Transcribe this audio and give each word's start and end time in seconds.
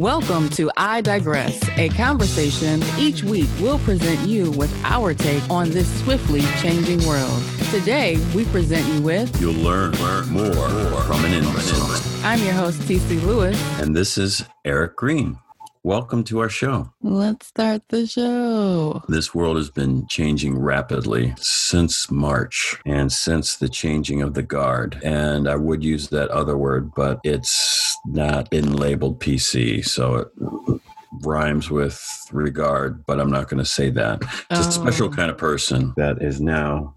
Welcome 0.00 0.48
to 0.50 0.72
I 0.76 1.02
Digress, 1.02 1.68
a 1.78 1.88
conversation 1.90 2.82
each 2.98 3.22
week 3.22 3.48
we'll 3.60 3.78
present 3.78 4.18
you 4.28 4.50
with 4.50 4.74
our 4.82 5.14
take 5.14 5.48
on 5.48 5.70
this 5.70 5.88
swiftly 6.02 6.40
changing 6.60 7.06
world. 7.06 7.40
Today, 7.70 8.18
we 8.34 8.44
present 8.46 8.84
you 8.92 9.02
with 9.02 9.40
You'll 9.40 9.54
learn, 9.54 9.92
learn 9.92 10.28
more, 10.30 10.52
more 10.52 11.00
from 11.02 11.24
an 11.24 11.32
infant. 11.32 12.24
I'm 12.24 12.42
your 12.42 12.54
host, 12.54 12.80
TC 12.80 13.22
Lewis. 13.22 13.56
And 13.78 13.94
this 13.94 14.18
is 14.18 14.44
Eric 14.64 14.96
Green. 14.96 15.38
Welcome 15.86 16.24
to 16.24 16.38
our 16.38 16.48
show. 16.48 16.90
Let's 17.02 17.48
start 17.48 17.82
the 17.90 18.06
show. 18.06 19.02
This 19.06 19.34
world 19.34 19.58
has 19.58 19.68
been 19.68 20.06
changing 20.08 20.58
rapidly 20.58 21.34
since 21.36 22.10
March 22.10 22.76
and 22.86 23.12
since 23.12 23.56
the 23.56 23.68
changing 23.68 24.22
of 24.22 24.32
the 24.32 24.42
guard. 24.42 24.98
And 25.04 25.46
I 25.46 25.56
would 25.56 25.84
use 25.84 26.08
that 26.08 26.30
other 26.30 26.56
word, 26.56 26.92
but 26.94 27.20
it's 27.22 27.94
not 28.06 28.50
in 28.50 28.72
labeled 28.72 29.20
PC. 29.20 29.84
So 29.84 30.14
it 30.14 30.28
rhymes 31.20 31.70
with 31.70 32.02
regard, 32.32 33.04
but 33.04 33.20
I'm 33.20 33.30
not 33.30 33.50
going 33.50 33.62
to 33.62 33.68
say 33.68 33.90
that. 33.90 34.22
It's 34.50 34.66
a 34.66 34.72
special 34.72 35.08
Oh. 35.08 35.10
kind 35.10 35.30
of 35.30 35.36
person 35.36 35.92
that 35.98 36.22
is 36.22 36.40
now 36.40 36.94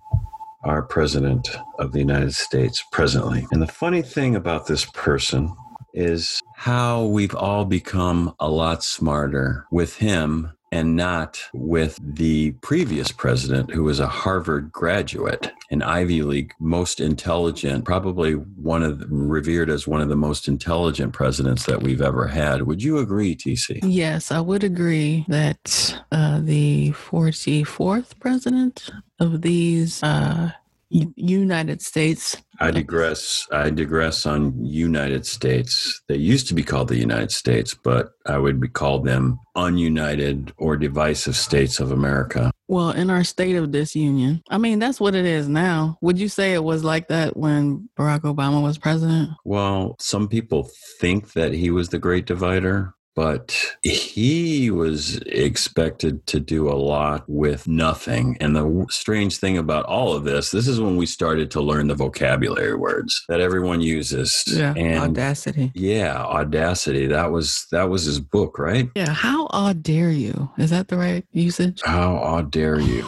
our 0.63 0.81
president 0.81 1.49
of 1.77 1.91
the 1.91 1.99
United 1.99 2.33
States 2.35 2.81
presently. 2.93 3.45
And 3.51 3.61
the 3.61 3.67
funny 3.67 4.01
thing 4.01 4.37
about 4.37 4.65
this 4.67 4.85
person 4.85 5.53
is 5.93 6.41
how 6.57 7.05
we've 7.05 7.35
all 7.35 7.65
become 7.65 8.33
a 8.39 8.49
lot 8.49 8.83
smarter 8.83 9.67
with 9.69 9.95
him 9.97 10.51
and 10.71 10.95
not 10.95 11.39
with 11.53 11.99
the 12.01 12.51
previous 12.61 13.11
president 13.11 13.69
who 13.69 13.83
was 13.83 13.99
a 13.99 14.07
Harvard 14.07 14.71
graduate, 14.71 15.51
an 15.69 15.83
Ivy 15.83 16.23
League 16.23 16.53
most 16.59 16.99
intelligent, 16.99 17.85
probably 17.85 18.33
one 18.33 18.81
of 18.81 18.97
the, 18.97 19.07
revered 19.07 19.69
as 19.69 19.87
one 19.87 20.01
of 20.01 20.09
the 20.09 20.15
most 20.15 20.47
intelligent 20.47 21.13
presidents 21.13 21.67
that 21.67 21.83
we've 21.83 22.01
ever 22.01 22.25
had. 22.25 22.63
Would 22.63 22.81
you 22.81 22.97
agree, 22.97 23.35
TC? 23.35 23.81
Yes, 23.83 24.31
I 24.31 24.39
would 24.39 24.63
agree 24.63 25.25
that 25.27 26.01
uh, 26.11 26.39
the 26.41 26.89
44th 26.89 28.19
president 28.19 28.89
of 29.19 29.43
these 29.43 30.01
uh, 30.01 30.53
United 30.89 31.81
States. 31.81 32.37
I 32.59 32.71
digress. 32.71 33.47
I 33.51 33.69
digress 33.69 34.25
on 34.25 34.65
United 34.65 35.25
States. 35.25 36.01
They 36.07 36.15
used 36.15 36.47
to 36.47 36.53
be 36.53 36.63
called 36.63 36.87
the 36.87 36.97
United 36.97 37.31
States, 37.31 37.73
but 37.73 38.11
I 38.25 38.37
would 38.37 38.59
be 38.59 38.67
called 38.67 39.05
them 39.05 39.39
ununited 39.55 40.51
or 40.57 40.77
divisive 40.77 41.35
states 41.35 41.79
of 41.79 41.91
America. 41.91 42.51
Well, 42.67 42.91
in 42.91 43.09
our 43.09 43.23
state 43.23 43.55
of 43.55 43.71
disunion. 43.71 44.41
I 44.49 44.57
mean, 44.57 44.79
that's 44.79 44.99
what 44.99 45.15
it 45.15 45.25
is 45.25 45.47
now. 45.47 45.97
Would 46.01 46.19
you 46.19 46.29
say 46.29 46.53
it 46.53 46.63
was 46.63 46.83
like 46.83 47.07
that 47.07 47.37
when 47.37 47.89
Barack 47.97 48.21
Obama 48.21 48.61
was 48.61 48.77
president? 48.77 49.31
Well, 49.45 49.95
some 49.99 50.27
people 50.27 50.69
think 50.99 51.33
that 51.33 51.53
he 51.53 51.71
was 51.71 51.89
the 51.89 51.99
great 51.99 52.25
divider, 52.25 52.93
but 53.17 53.75
he 53.81 54.69
was 54.69 55.17
expected 55.25 56.23
to 56.27 56.39
do 56.39 56.69
a 56.69 56.77
lot 56.77 57.23
with 57.27 57.67
nothing. 57.67 58.37
And 58.39 58.55
the 58.55 58.85
strange 58.91 59.37
thing 59.37 59.57
about 59.57 59.85
all 59.85 60.13
of 60.13 60.23
this, 60.23 60.51
this 60.51 60.67
is 60.67 60.79
when 60.79 60.97
we 60.97 61.07
started 61.07 61.49
to 61.51 61.61
learn 61.61 61.87
the 61.87 61.95
vocabulary 61.95 62.75
words 62.75 63.25
that 63.27 63.41
everyone 63.41 63.81
uses. 63.81 64.43
And 64.77 64.99
audacity. 64.99 65.71
yeah, 65.73 66.15
audacity. 66.15 67.07
That 67.07 67.31
was 67.31 67.65
that 67.71 67.89
was 67.89 68.03
his 68.03 68.19
book, 68.19 68.59
right? 68.59 68.87
Yeah, 68.95 69.09
how 69.09 69.47
odd 69.49 69.81
dare 69.81 70.11
you? 70.11 70.51
Is 70.59 70.69
that 70.69 70.89
the 70.89 70.97
right 70.97 71.25
usage? 71.31 71.81
How 71.83 72.17
odd 72.17 72.51
dare 72.51 72.79
you? 72.79 73.07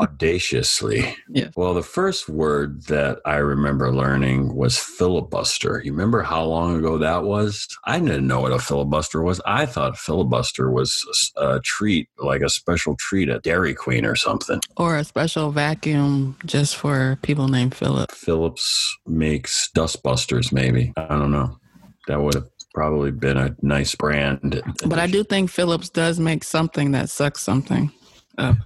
Audaciously. 0.00 1.14
Yes. 1.28 1.52
Well, 1.56 1.74
the 1.74 1.82
first 1.82 2.28
word 2.28 2.84
that 2.86 3.20
I 3.26 3.36
remember 3.36 3.92
learning 3.92 4.54
was 4.54 4.78
filibuster. 4.78 5.82
You 5.84 5.92
remember 5.92 6.22
how 6.22 6.44
long 6.44 6.76
ago 6.76 6.96
that 6.98 7.24
was? 7.24 7.68
I 7.84 7.98
didn't 7.98 8.26
know 8.26 8.40
what 8.40 8.52
a 8.52 8.58
filibuster 8.58 9.22
was. 9.22 9.40
I 9.46 9.66
thought 9.66 9.98
filibuster 9.98 10.70
was 10.70 11.32
a 11.36 11.60
treat, 11.60 12.08
like 12.18 12.40
a 12.40 12.48
special 12.48 12.96
treat 12.98 13.28
at 13.28 13.42
Dairy 13.42 13.74
Queen 13.74 14.06
or 14.06 14.16
something. 14.16 14.60
Or 14.76 14.96
a 14.96 15.04
special 15.04 15.50
vacuum 15.50 16.36
just 16.46 16.76
for 16.76 17.18
people 17.22 17.48
named 17.48 17.74
Philip. 17.74 18.10
Phillips 18.10 18.96
makes 19.06 19.70
dustbusters, 19.76 20.52
maybe. 20.52 20.92
I 20.96 21.08
don't 21.08 21.30
know. 21.32 21.58
That 22.08 22.22
would 22.22 22.34
have 22.34 22.48
probably 22.74 23.10
been 23.10 23.36
a 23.36 23.54
nice 23.62 23.94
brand. 23.94 24.62
But 24.86 24.98
I 24.98 25.06
do 25.06 25.24
think 25.24 25.50
Phillips 25.50 25.90
does 25.90 26.18
make 26.18 26.44
something 26.44 26.92
that 26.92 27.10
sucks 27.10 27.42
something 27.42 27.92
up. 28.38 28.56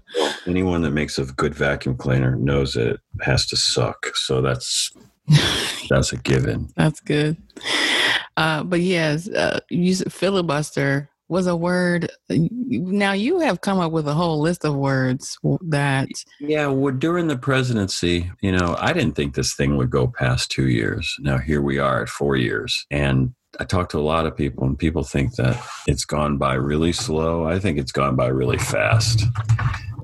Anyone 0.47 0.83
that 0.83 0.91
makes 0.91 1.19
a 1.19 1.25
good 1.25 1.55
vacuum 1.55 1.97
cleaner 1.97 2.37
knows 2.37 2.77
it 2.77 3.01
has 3.23 3.47
to 3.47 3.57
suck. 3.57 4.17
So 4.17 4.41
that's 4.41 4.93
that's 5.89 6.13
a 6.13 6.17
given. 6.19 6.69
That's 6.77 7.01
good. 7.01 7.37
Uh, 8.37 8.65
but 8.65 8.81
yes, 8.81 9.29
uh, 9.29 9.61
you 9.71 9.95
filibuster 9.97 11.11
was 11.29 11.47
a 11.47 11.57
word. 11.57 12.11
Now 12.29 13.13
you 13.13 13.41
have 13.41 13.61
come 13.61 13.81
up 13.81 13.93
with 13.93 14.07
a 14.07 14.15
whole 14.15 14.41
list 14.41 14.65
of 14.65 14.75
words 14.75 15.39
that 15.63 16.09
Yeah, 16.41 16.67
well, 16.67 16.95
during 16.95 17.29
the 17.29 17.39
presidency, 17.39 18.31
you 18.43 18.53
know, 18.53 18.77
I 18.79 18.93
didn't 18.93 19.15
think 19.15 19.35
this 19.35 19.55
thing 19.55 19.77
would 19.77 19.91
go 19.91 20.07
past 20.07 20.51
two 20.51 20.69
years. 20.69 21.15
Now 21.21 21.39
here 21.39 21.63
we 21.63 21.79
are 21.79 22.03
at 22.03 22.09
four 22.09 22.37
years, 22.37 22.87
and 22.91 23.35
I 23.61 23.65
talk 23.65 23.89
to 23.91 23.99
a 23.99 24.01
lot 24.01 24.27
of 24.27 24.37
people, 24.37 24.65
and 24.65 24.79
people 24.79 25.05
think 25.05 25.37
that 25.37 25.63
it's 25.87 26.05
gone 26.05 26.39
by 26.39 26.55
really 26.55 26.93
slow. 26.93 27.47
I 27.47 27.59
think 27.59 27.79
it's 27.79 27.93
gone 27.93 28.17
by 28.17 28.27
really 28.27 28.59
fast. 28.59 29.25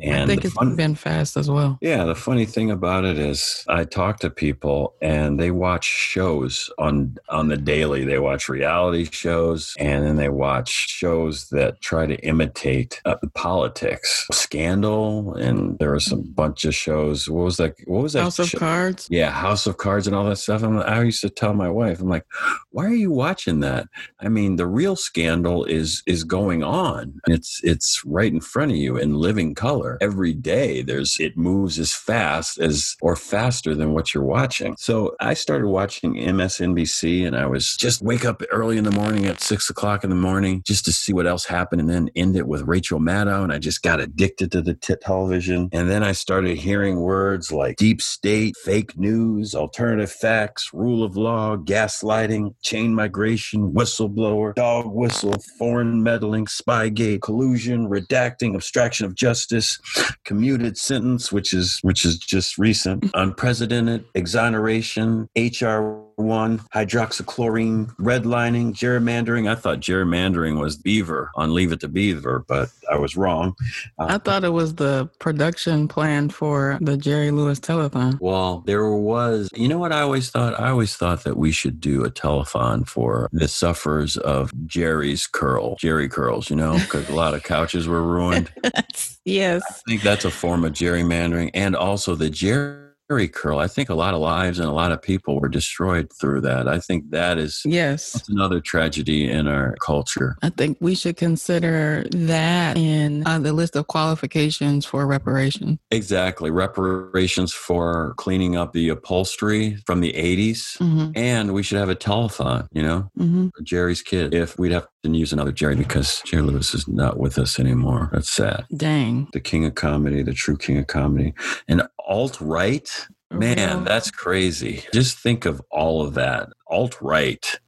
And 0.03 0.23
I 0.23 0.27
think 0.27 0.45
it's 0.45 0.55
fun- 0.55 0.77
been 0.77 0.95
fast 0.95 1.37
as 1.37 1.51
well. 1.51 1.79
Yeah, 1.81 2.05
the 2.05 2.15
funny 2.15 2.47
thing 2.47 2.71
about 2.71 3.05
it 3.05 3.19
is 3.19 3.65
I 3.69 3.85
talk 3.85 4.21
to 4.21 4.31
people 4.31 4.95
and 5.01 5.39
they 5.39 5.51
watch 5.51 5.85
shows 5.85 6.71
on 6.79 7.17
on 7.29 7.49
the 7.49 7.57
daily. 7.57 8.05
They 8.05 8.19
watch 8.19 8.49
reality 8.49 9.09
shows 9.11 9.75
and 9.79 10.05
then 10.05 10.17
they 10.17 10.29
watch 10.29 10.71
shows 10.71 11.49
that 11.51 11.81
try 11.81 12.07
to 12.07 12.17
imitate 12.25 13.01
uh, 13.05 13.17
politics. 13.35 14.27
Scandal 14.33 15.35
and 15.35 15.79
there 15.79 15.93
was 15.93 16.05
some 16.05 16.23
bunch 16.23 16.65
of 16.65 16.75
shows. 16.75 17.29
What 17.29 17.45
was 17.45 17.57
that? 17.59 17.75
What 17.87 18.03
was 18.03 18.13
that? 18.15 18.23
House 18.23 18.39
of? 18.39 18.53
Cards. 18.59 19.07
Yeah, 19.11 19.31
House 19.31 19.67
of 19.67 19.77
Cards 19.77 20.07
and 20.07 20.17
all 20.17 20.25
that 20.25 20.37
stuff. 20.37 20.63
I'm, 20.63 20.79
I 20.79 21.03
used 21.03 21.21
to 21.23 21.31
tell 21.31 21.55
my 21.55 21.69
wife, 21.69 22.01
I'm 22.01 22.09
like, 22.09 22.27
"Why 22.71 22.85
are 22.87 22.95
you 22.95 23.11
watching 23.11 23.61
that? 23.61 23.89
I 24.21 24.29
mean, 24.29 24.57
the 24.57 24.67
real 24.67 24.97
scandal 24.97 25.65
is 25.65 26.03
is 26.07 26.25
going 26.25 26.63
on. 26.63 27.21
It's 27.27 27.61
it's 27.63 28.05
right 28.05 28.33
in 28.33 28.41
front 28.41 28.73
of 28.73 28.77
you 28.77 28.97
in 28.97 29.15
living 29.15 29.55
color 29.55 29.90
every 30.01 30.35
day. 30.35 30.83
There's 30.83 31.19
it 31.19 31.37
moves 31.37 31.79
as 31.79 31.93
fast 31.93 32.59
as 32.59 32.97
or 33.01 33.17
faster 33.17 33.75
than 33.75 33.93
what 33.93 34.15
you're 34.15 34.25
watching. 34.25 34.77
So 34.79 35.15
I 35.21 35.35
started 35.35 35.69
watching 35.69 36.15
MSNBC, 36.15 37.27
and 37.27 37.37
I 37.37 37.47
was 37.47 37.77
just 37.77 38.03
wake 38.03 38.25
up 38.25 38.43
early 38.51 38.77
in 38.77 38.85
the 38.85 38.91
morning 38.91 39.27
at 39.27 39.41
six 39.41 39.71
o'clock 39.71 40.05
in 40.05 40.11
the 40.11 40.17
morning 40.17 40.63
just 40.67 40.85
to 40.87 40.93
see 40.93 41.13
what 41.13 41.27
else 41.27 41.45
happened, 41.45 41.81
and 41.81 41.91
then 41.91 42.11
end 42.15 42.37
it 42.37 42.47
with 42.47 42.63
Rachel 42.63 43.01
Maddow, 43.01 43.43
and 43.43 43.53
I 43.53 43.59
just 43.59 43.83
got 43.83 44.01
addicted 44.01 44.53
to 44.53 44.63
the 44.63 44.75
t- 44.75 44.95
television. 45.01 45.69
And 45.73 45.91
then 45.91 46.03
I 46.03 46.13
started 46.13 46.57
hearing 46.57 47.01
words 47.01 47.53
like 47.53 47.77
deep 47.77 48.03
state, 48.03 48.57
fake 48.57 48.99
news, 48.99 49.55
alternative 49.55 50.11
facts, 50.11 50.71
rule 50.73 51.03
of 51.03 51.17
law, 51.17 51.57
gaslighting, 51.57 52.55
chain 52.63 52.95
migration, 52.95 53.73
whistleblower, 53.73 54.55
dog 54.55 54.87
whistle, 54.87 55.37
foreign 55.59 56.03
meddling, 56.03 56.47
spygate, 56.47 57.23
collusion, 57.23 57.89
redacting, 57.89 58.55
obstruction 58.55 59.07
of 59.07 59.15
justice, 59.15 59.79
commuted 60.25 60.77
sentence, 60.77 61.33
which 61.33 61.53
is 61.53 61.79
which 61.83 62.05
is 62.05 62.19
just 62.19 62.59
recent, 62.59 63.11
unprecedented 63.15 64.05
exoneration, 64.15 65.29
HR 65.37 66.03
one, 66.21 66.59
hydroxychlorine, 66.75 67.95
redlining, 67.97 68.73
gerrymandering. 68.73 69.49
I 69.49 69.55
thought 69.55 69.81
gerrymandering 69.81 70.61
was 70.61 70.77
Beaver 70.77 71.31
on 71.35 71.55
Leave 71.55 71.73
It 71.73 71.81
to 71.81 71.89
Beaver, 71.89 72.45
but 72.47 72.71
I 72.91 72.97
was 72.97 73.17
wrong. 73.17 73.55
Uh, 73.99 74.07
I 74.09 74.19
thought 74.19 74.45
it 74.45 74.51
was 74.51 74.75
the 74.77 75.09
production 75.19 75.89
plan 75.89 76.29
for 76.29 76.79
the 76.81 76.97
Jerry 76.97 77.31
Lewis 77.31 77.61
telethon. 77.61 78.19
Well, 78.21 78.63
there 78.67 78.89
was, 78.91 79.49
you 79.55 79.69
know 79.69 79.79
what 79.79 79.93
I 79.93 80.01
always 80.03 80.31
thought? 80.31 80.59
I 80.59 80.71
always 80.71 80.97
thought 80.97 81.25
that 81.25 81.37
we 81.37 81.53
should 81.53 81.81
do 81.81 82.05
a 82.05 82.11
telethon 82.11 82.87
for 82.87 83.29
the 83.33 83.49
sufferers 83.49 84.17
of 84.17 84.51
Jerry's 84.67 85.27
curl, 85.27 85.77
Jheri 85.77 86.11
curls, 86.11 86.51
you 86.51 86.57
know, 86.57 86.79
because 86.79 87.09
a 87.09 87.15
lot 87.15 87.35
of 87.35 87.43
couches 87.43 87.89
were 87.89 88.03
ruined. 88.03 88.51
yes. 89.25 89.63
I 89.69 89.91
think 89.91 90.03
that's 90.03 90.25
a 90.25 90.31
form 90.31 90.65
of 90.65 90.73
gerrymandering. 90.73 91.51
And 91.55 91.77
also 91.77 92.15
the 92.15 92.31
Jerry 92.31 92.90
curl. 93.21 93.59
I 93.59 93.67
think 93.67 93.89
a 93.91 93.95
lot 93.95 94.15
of 94.15 94.21
lives 94.21 94.59
and 94.61 94.69
a 94.69 94.73
lot 94.73 94.93
of 94.93 95.03
people 95.03 95.41
were 95.41 95.49
destroyed 95.49 96.13
through 96.21 96.43
that. 96.43 96.69
I 96.69 96.79
think 96.79 97.11
that 97.11 97.39
is 97.39 97.63
Yes. 97.65 98.23
another 98.29 98.61
tragedy 98.61 99.29
in 99.29 99.49
our 99.49 99.75
culture. 99.85 100.37
I 100.43 100.51
think 100.51 100.79
we 100.81 100.95
should 100.95 101.17
consider 101.17 102.05
that 102.13 102.77
in 102.79 103.27
uh, 103.27 103.39
the 103.41 103.53
list 103.53 103.75
of 103.75 103.89
qualifications 103.89 104.87
for 104.87 105.07
reparation. 105.07 105.79
Exactly. 105.91 106.51
Reparations 106.51 107.53
for 107.53 108.15
cleaning 108.17 108.57
up 108.57 108.73
the 108.73 108.89
upholstery 108.91 109.77
from 109.87 110.01
the 110.01 110.13
80s. 110.13 110.79
hmm 110.79 111.11
And 111.17 111.53
we 111.53 111.63
should 111.65 111.79
have 111.79 111.89
a 111.91 111.97
telethon, 111.97 112.69
you 112.73 112.83
know, 112.83 113.11
hmm 113.17 113.49
Jerry's 113.65 114.03
kid. 114.03 114.33
If 114.35 114.59
we'd 114.59 114.73
have 114.73 114.87
to 115.03 115.11
use 115.11 115.33
another 115.33 115.53
Jerry 115.53 115.77
because 115.77 116.23
Jerry 116.27 116.43
Lewis 116.43 116.75
is 116.75 116.87
not 116.87 117.19
with 117.19 117.39
us 117.39 117.59
anymore. 117.59 118.11
That's 118.13 118.31
sad. 118.31 118.67
Dang. 118.77 119.29
The 119.33 119.41
king 119.41 119.65
of 119.65 119.75
comedy, 119.75 120.23
the 120.23 120.33
true 120.35 120.57
king 120.57 120.79
of 120.79 120.87
comedy. 120.87 121.35
And 121.69 121.83
alt 122.07 122.39
right, 122.41 122.89
man, 123.31 123.77
Real- 123.79 123.85
that's 123.85 124.11
crazy. 124.11 124.85
Just 124.93 125.19
think 125.19 125.47
of 125.47 125.61
all 125.71 126.03
of 126.03 126.15
that. 126.15 126.51
Alt 126.67 127.01
right. 127.01 127.59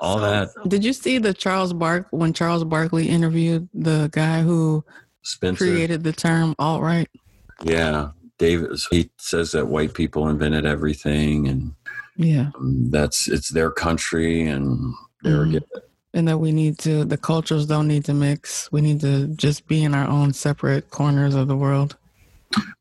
all 0.00 0.18
that 0.18 0.50
Did 0.68 0.84
you 0.84 0.92
see 0.92 1.18
the 1.18 1.32
Charles 1.32 1.72
Bark 1.72 2.06
when 2.10 2.32
Charles 2.32 2.64
Barkley 2.64 3.08
interviewed 3.08 3.68
the 3.72 4.08
guy 4.12 4.42
who 4.42 4.84
Spencer. 5.22 5.64
created 5.64 6.02
the 6.04 6.12
term 6.12 6.54
alt 6.58 6.82
right? 6.82 7.08
Yeah, 7.64 8.10
David. 8.38 8.72
He 8.90 9.10
says 9.18 9.52
that 9.52 9.68
white 9.68 9.94
people 9.94 10.28
invented 10.28 10.66
everything, 10.66 11.46
and 11.46 11.74
Yeah. 12.16 12.50
um, 12.56 12.90
that's 12.90 13.28
it's 13.28 13.50
their 13.50 13.70
country, 13.70 14.42
and 14.42 14.92
they're 15.22 15.46
Mhm. 15.46 15.62
And 16.14 16.28
that 16.28 16.38
we 16.38 16.52
need 16.52 16.78
to, 16.78 17.04
the 17.04 17.16
cultures 17.16 17.66
don't 17.66 17.88
need 17.88 18.04
to 18.04 18.14
mix. 18.14 18.70
We 18.70 18.82
need 18.82 19.00
to 19.00 19.28
just 19.28 19.66
be 19.66 19.82
in 19.82 19.94
our 19.94 20.06
own 20.06 20.32
separate 20.34 20.90
corners 20.90 21.34
of 21.34 21.48
the 21.48 21.56
world. 21.56 21.96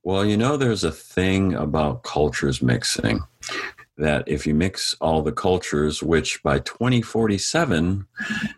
Well, 0.04 0.26
you 0.26 0.36
know, 0.36 0.58
there's 0.58 0.84
a 0.84 0.92
thing 0.92 1.54
about 1.54 2.04
cultures 2.04 2.62
mixing 2.62 3.22
that 3.98 4.24
if 4.28 4.48
you 4.48 4.54
mix 4.56 4.96
all 5.02 5.22
the 5.22 5.32
cultures, 5.32 6.02
which 6.02 6.42
by 6.44 6.60
2047, 6.60 8.06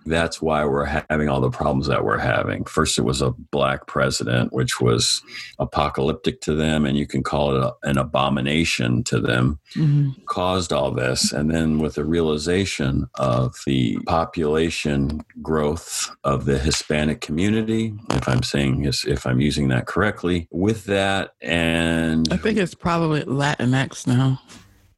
that's 0.05 0.41
why 0.41 0.63
we're 0.63 0.85
having 1.09 1.27
all 1.27 1.41
the 1.41 1.49
problems 1.49 1.87
that 1.87 2.03
we're 2.05 2.17
having. 2.17 2.63
First, 2.65 2.97
it 2.97 3.01
was 3.01 3.21
a 3.21 3.31
black 3.51 3.87
president, 3.87 4.53
which 4.53 4.79
was 4.79 5.21
apocalyptic 5.59 6.39
to 6.41 6.53
them, 6.55 6.85
and 6.85 6.97
you 6.97 7.07
can 7.07 7.23
call 7.23 7.55
it 7.55 7.63
a, 7.63 7.73
an 7.83 7.97
abomination 7.97 9.03
to 9.05 9.19
them, 9.19 9.59
Mhm. 9.75 10.25
caused 10.27 10.71
all 10.71 10.91
this. 10.91 11.31
And 11.33 11.49
then 11.51 11.79
with 11.79 11.95
the 11.95 12.05
realization 12.05 13.09
of 13.15 13.55
the 13.65 13.97
population 14.07 15.21
growth 15.41 16.09
of 16.23 16.45
the 16.45 16.59
Hispanic 16.59 17.21
community, 17.21 17.93
if 18.11 18.27
I'm 18.29 18.43
saying, 18.43 18.85
if 19.07 19.25
I'm 19.25 19.41
using 19.41 19.67
that 19.69 19.87
correctly, 19.87 20.47
with 20.51 20.85
that 20.85 21.31
and 21.41 22.27
I 22.31 22.37
think 22.37 22.57
it's 22.57 22.75
probably 22.75 23.21
Latinx 23.21 24.07
now. 24.07 24.39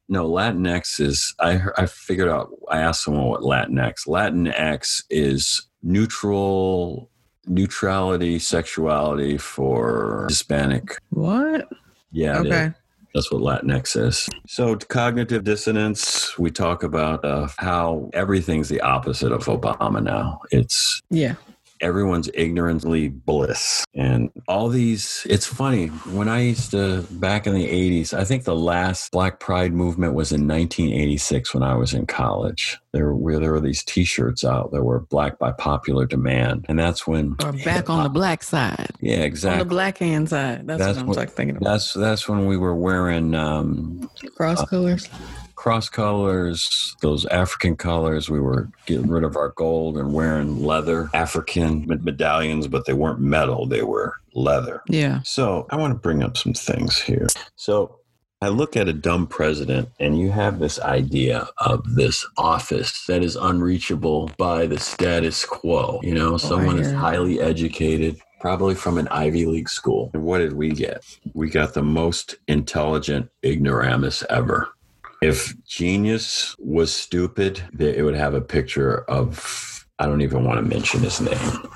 No, 0.08 0.28
Latinx 0.30 1.00
is. 1.00 1.34
I 1.40 1.60
I 1.76 1.86
figured 1.86 2.28
out. 2.28 2.50
I 2.70 2.80
asked 2.80 3.04
someone 3.04 3.28
what 3.28 3.40
Latinx. 3.42 4.06
Latinx 4.06 5.02
is 5.10 5.66
neutral, 5.82 7.10
neutrality, 7.46 8.38
sexuality 8.38 9.38
for 9.38 10.26
Hispanic. 10.28 10.96
What? 11.10 11.68
Yeah. 12.12 12.38
Okay. 12.40 12.72
That's 13.14 13.32
what 13.32 13.40
Latinx 13.40 13.96
is. 13.96 14.28
So, 14.46 14.76
cognitive 14.76 15.42
dissonance, 15.42 16.38
we 16.38 16.50
talk 16.50 16.82
about 16.82 17.24
uh, 17.24 17.48
how 17.56 18.10
everything's 18.12 18.68
the 18.68 18.82
opposite 18.82 19.32
of 19.32 19.46
Obama 19.46 20.02
now. 20.02 20.40
It's 20.50 21.00
Yeah. 21.08 21.36
Everyone's 21.80 22.30
ignorantly 22.34 23.08
bliss 23.08 23.84
and 23.94 24.30
all 24.48 24.68
these 24.68 25.26
it's 25.28 25.46
funny 25.46 25.86
when 25.86 26.28
i 26.28 26.40
used 26.40 26.70
to 26.70 27.02
back 27.12 27.46
in 27.46 27.54
the 27.54 27.66
80s 27.66 28.12
i 28.14 28.24
think 28.24 28.44
the 28.44 28.56
last 28.56 29.10
black 29.12 29.40
pride 29.40 29.72
movement 29.72 30.14
was 30.14 30.32
in 30.32 30.46
1986 30.48 31.54
when 31.54 31.62
i 31.62 31.74
was 31.74 31.92
in 31.94 32.06
college 32.06 32.78
there 32.92 33.12
were 33.14 33.38
there 33.38 33.52
were 33.52 33.60
these 33.60 33.84
t-shirts 33.84 34.44
out 34.44 34.70
that 34.72 34.82
were 34.82 35.00
black 35.00 35.38
by 35.38 35.52
popular 35.52 36.06
demand 36.06 36.64
and 36.68 36.78
that's 36.78 37.06
when 37.06 37.36
Or 37.44 37.52
back 37.52 37.90
on 37.90 38.02
the 38.02 38.08
black 38.08 38.42
side. 38.42 38.90
yeah 39.00 39.16
On 39.18 39.22
exactly 39.22 39.58
the 39.62 39.68
black 39.68 39.98
hand 39.98 40.28
side. 40.30 40.66
That's, 40.66 40.78
That's 40.78 40.96
what 40.98 41.02
I'm 41.04 41.12
like 41.12 41.30
thinking 41.30 41.56
about. 41.56 41.70
that's 41.70 41.92
that's 41.92 42.28
when 42.28 42.46
we 42.46 42.56
were 42.56 42.74
wearing 42.74 43.34
um, 43.34 44.10
Cross 44.36 44.64
colors. 44.70 45.08
Cross 45.56 45.88
colors, 45.88 46.94
those 47.02 47.26
African 47.26 47.76
colors. 47.76 48.30
We 48.30 48.40
were 48.40 48.70
getting 48.86 49.08
rid 49.08 49.24
of 49.24 49.36
our 49.36 49.48
gold 49.56 49.98
and 49.98 50.14
wearing 50.14 50.62
leather 50.62 51.10
African 51.12 51.86
med- 51.86 52.04
medallions, 52.04 52.68
but 52.68 52.86
they 52.86 52.92
weren't 52.92 53.20
metal; 53.20 53.66
they 53.66 53.82
were 53.82 54.14
leather. 54.34 54.82
Yeah. 54.88 55.22
So 55.24 55.66
I 55.70 55.76
want 55.76 55.92
to 55.92 55.98
bring 55.98 56.22
up 56.22 56.36
some 56.36 56.52
things 56.54 57.00
here. 57.00 57.26
So 57.56 57.98
I 58.42 58.48
look 58.48 58.76
at 58.76 58.86
a 58.86 58.92
dumb 58.92 59.26
president, 59.26 59.88
and 59.98 60.20
you 60.20 60.30
have 60.30 60.58
this 60.58 60.78
idea 60.78 61.48
of 61.58 61.94
this 61.94 62.26
office 62.36 63.06
that 63.06 63.22
is 63.24 63.34
unreachable 63.34 64.30
by 64.36 64.66
the 64.66 64.78
status 64.78 65.44
quo. 65.46 66.00
You 66.02 66.14
know, 66.14 66.34
oh, 66.34 66.36
someone 66.36 66.78
is 66.78 66.92
highly 66.92 67.40
educated. 67.40 68.20
Probably 68.38 68.74
from 68.74 68.98
an 68.98 69.08
Ivy 69.08 69.46
League 69.46 69.70
school. 69.70 70.10
And 70.12 70.22
what 70.22 70.38
did 70.38 70.52
we 70.52 70.70
get? 70.70 71.02
We 71.32 71.48
got 71.48 71.72
the 71.72 71.82
most 71.82 72.36
intelligent 72.46 73.30
ignoramus 73.42 74.22
ever. 74.28 74.68
If 75.22 75.54
genius 75.64 76.54
was 76.58 76.94
stupid, 76.94 77.62
it 77.78 78.04
would 78.04 78.16
have 78.16 78.34
a 78.34 78.40
picture 78.40 78.98
of, 79.08 79.86
I 79.98 80.06
don't 80.06 80.20
even 80.20 80.44
want 80.44 80.58
to 80.58 80.62
mention 80.62 81.00
his 81.00 81.20
name. 81.20 81.68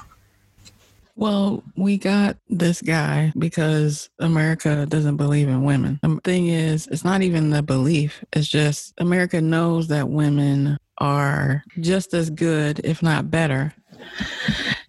Well, 1.16 1.62
we 1.76 1.98
got 1.98 2.38
this 2.48 2.80
guy 2.80 3.32
because 3.38 4.08
America 4.18 4.86
doesn't 4.86 5.18
believe 5.18 5.48
in 5.48 5.64
women. 5.64 6.00
The 6.02 6.18
thing 6.24 6.48
is, 6.48 6.86
it's 6.86 7.04
not 7.04 7.20
even 7.20 7.50
the 7.50 7.62
belief, 7.62 8.24
it's 8.32 8.48
just 8.48 8.94
America 8.98 9.40
knows 9.40 9.88
that 9.88 10.08
women 10.08 10.78
are 10.98 11.62
just 11.80 12.14
as 12.14 12.30
good, 12.30 12.80
if 12.84 13.02
not 13.02 13.30
better, 13.30 13.74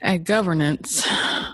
at 0.01 0.23
governance, 0.23 1.05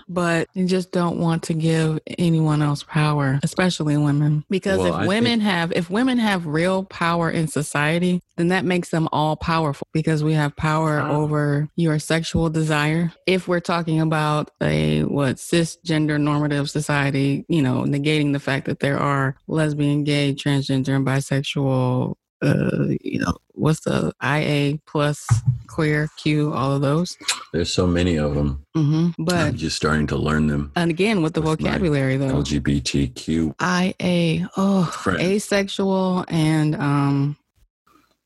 but 0.08 0.48
you 0.54 0.66
just 0.66 0.92
don't 0.92 1.18
want 1.18 1.42
to 1.44 1.54
give 1.54 1.98
anyone 2.18 2.62
else 2.62 2.82
power, 2.82 3.38
especially 3.42 3.96
women. 3.96 4.44
Because 4.50 4.78
Well, 4.78 4.88
if 4.88 4.94
I 4.94 5.06
women 5.06 5.40
have 5.40 5.72
if 5.72 5.90
women 5.90 6.18
have 6.18 6.46
real 6.46 6.84
power 6.84 7.30
in 7.30 7.48
society, 7.48 8.20
then 8.36 8.48
that 8.48 8.64
makes 8.64 8.90
them 8.90 9.08
all 9.12 9.36
powerful 9.36 9.86
because 9.92 10.24
we 10.24 10.32
have 10.34 10.56
power 10.56 11.00
Oh. 11.00 11.22
over 11.22 11.68
your 11.76 11.98
sexual 11.98 12.48
desire. 12.50 13.12
If 13.26 13.48
we're 13.48 13.60
talking 13.60 14.00
about 14.00 14.50
a 14.62 15.02
what 15.04 15.36
cisgender 15.36 16.20
normative 16.20 16.70
society, 16.70 17.44
you 17.48 17.62
know, 17.62 17.82
negating 17.82 18.32
the 18.32 18.40
fact 18.40 18.66
that 18.66 18.80
there 18.80 18.98
are 18.98 19.36
lesbian, 19.46 20.04
gay, 20.04 20.34
transgender, 20.34 20.96
and 20.96 21.06
bisexual 21.06 22.14
uh, 22.42 22.88
you 23.02 23.18
know, 23.20 23.36
what's 23.52 23.80
the 23.80 24.12
IA 24.22 24.78
plus 24.86 25.26
queer 25.66 26.08
Q, 26.16 26.52
all 26.52 26.72
of 26.72 26.82
those. 26.82 27.16
There's 27.52 27.72
so 27.72 27.86
many 27.86 28.16
of 28.16 28.34
them. 28.34 28.64
Mm-hmm. 28.76 29.22
But 29.22 29.34
I'm 29.34 29.56
just 29.56 29.76
starting 29.76 30.06
to 30.08 30.16
learn 30.16 30.48
them. 30.48 30.72
and 30.76 30.90
again 30.90 31.22
with 31.22 31.34
the 31.34 31.40
With 31.40 31.60
vocabulary 31.60 32.16
though, 32.16 32.42
LGBTQ. 32.42 33.54
IA, 33.60 34.50
oh, 34.56 34.84
Friend. 34.86 35.20
asexual 35.20 36.24
and 36.28 36.74
um. 36.76 37.36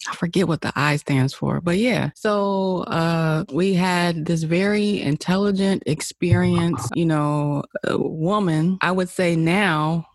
I 0.08 0.16
forget 0.16 0.48
what 0.48 0.62
the 0.62 0.72
I 0.74 0.96
stands 0.96 1.32
for, 1.32 1.60
but 1.60 1.78
yeah. 1.78 2.10
So 2.16 2.78
uh, 2.88 3.44
we 3.52 3.74
had 3.74 4.26
this 4.26 4.42
very 4.42 5.00
intelligent, 5.00 5.84
experienced, 5.86 6.90
you 6.96 7.06
know, 7.06 7.62
uh, 7.88 7.96
woman. 7.98 8.78
I 8.80 8.90
would 8.90 9.08
say 9.08 9.36
now, 9.36 10.08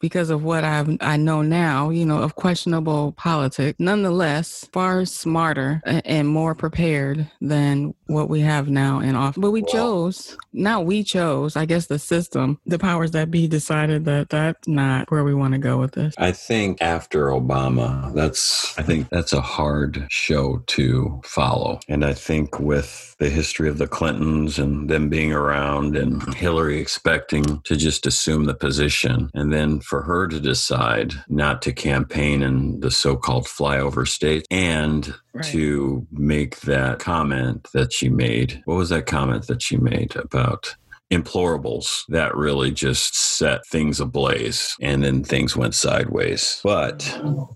because 0.00 0.30
of 0.30 0.42
what 0.44 0.64
I've, 0.64 0.96
I 1.00 1.16
know 1.16 1.42
now, 1.42 1.90
you 1.90 2.04
know, 2.04 2.18
of 2.18 2.36
questionable 2.36 3.12
politics. 3.12 3.78
Nonetheless, 3.78 4.68
far 4.72 5.04
smarter 5.04 5.82
and 5.84 6.28
more 6.28 6.54
prepared 6.54 7.30
than 7.40 7.94
what 8.08 8.28
we 8.28 8.40
have 8.40 8.68
now 8.68 9.00
in 9.00 9.14
office. 9.14 9.40
But 9.40 9.52
we 9.52 9.62
chose, 9.62 10.36
not 10.52 10.86
we 10.86 11.04
chose. 11.04 11.56
I 11.56 11.64
guess 11.66 11.86
the 11.86 11.98
system, 11.98 12.58
the 12.66 12.78
powers 12.78 13.12
that 13.12 13.30
be, 13.30 13.46
decided 13.46 14.04
that 14.06 14.30
that's 14.30 14.66
not 14.66 15.10
where 15.10 15.24
we 15.24 15.34
want 15.34 15.52
to 15.52 15.58
go 15.58 15.78
with 15.78 15.92
this. 15.92 16.14
I 16.18 16.32
think 16.32 16.82
after 16.82 17.26
Obama, 17.26 18.12
that's 18.14 18.76
I 18.78 18.82
think 18.82 19.08
that's 19.10 19.32
a 19.32 19.40
hard 19.40 20.06
show 20.10 20.62
to 20.68 21.20
follow. 21.24 21.80
And 21.88 22.04
I 22.04 22.14
think 22.14 22.58
with 22.58 23.14
the 23.18 23.28
history 23.28 23.68
of 23.68 23.78
the 23.78 23.86
Clintons 23.86 24.58
and 24.58 24.88
them 24.88 25.08
being 25.08 25.32
around 25.32 25.96
and 25.96 26.34
Hillary 26.34 26.80
expecting 26.80 27.60
to 27.62 27.76
just 27.76 28.06
assume 28.06 28.44
the 28.44 28.54
position 28.54 29.30
and 29.34 29.52
then 29.52 29.80
for 29.80 30.02
her 30.02 30.26
to 30.28 30.40
decide 30.40 31.14
not 31.28 31.60
to 31.62 31.72
campaign 31.72 32.42
in 32.42 32.80
the 32.80 32.90
so-called 32.90 33.44
flyover 33.44 34.06
states 34.06 34.46
and 34.50 35.14
Right. 35.38 35.46
to 35.46 36.06
make 36.12 36.60
that 36.60 36.98
comment 36.98 37.68
that 37.72 37.92
she 37.92 38.08
made. 38.08 38.62
What 38.64 38.76
was 38.76 38.88
that 38.90 39.06
comment 39.06 39.46
that 39.46 39.62
she 39.62 39.76
made 39.76 40.14
about 40.16 40.74
implorables 41.10 42.02
that 42.08 42.36
really 42.36 42.70
just 42.70 43.16
set 43.16 43.66
things 43.66 44.00
ablaze 44.00 44.76
and 44.80 45.02
then 45.02 45.24
things 45.24 45.56
went 45.56 45.74
sideways. 45.74 46.60
But 46.62 47.02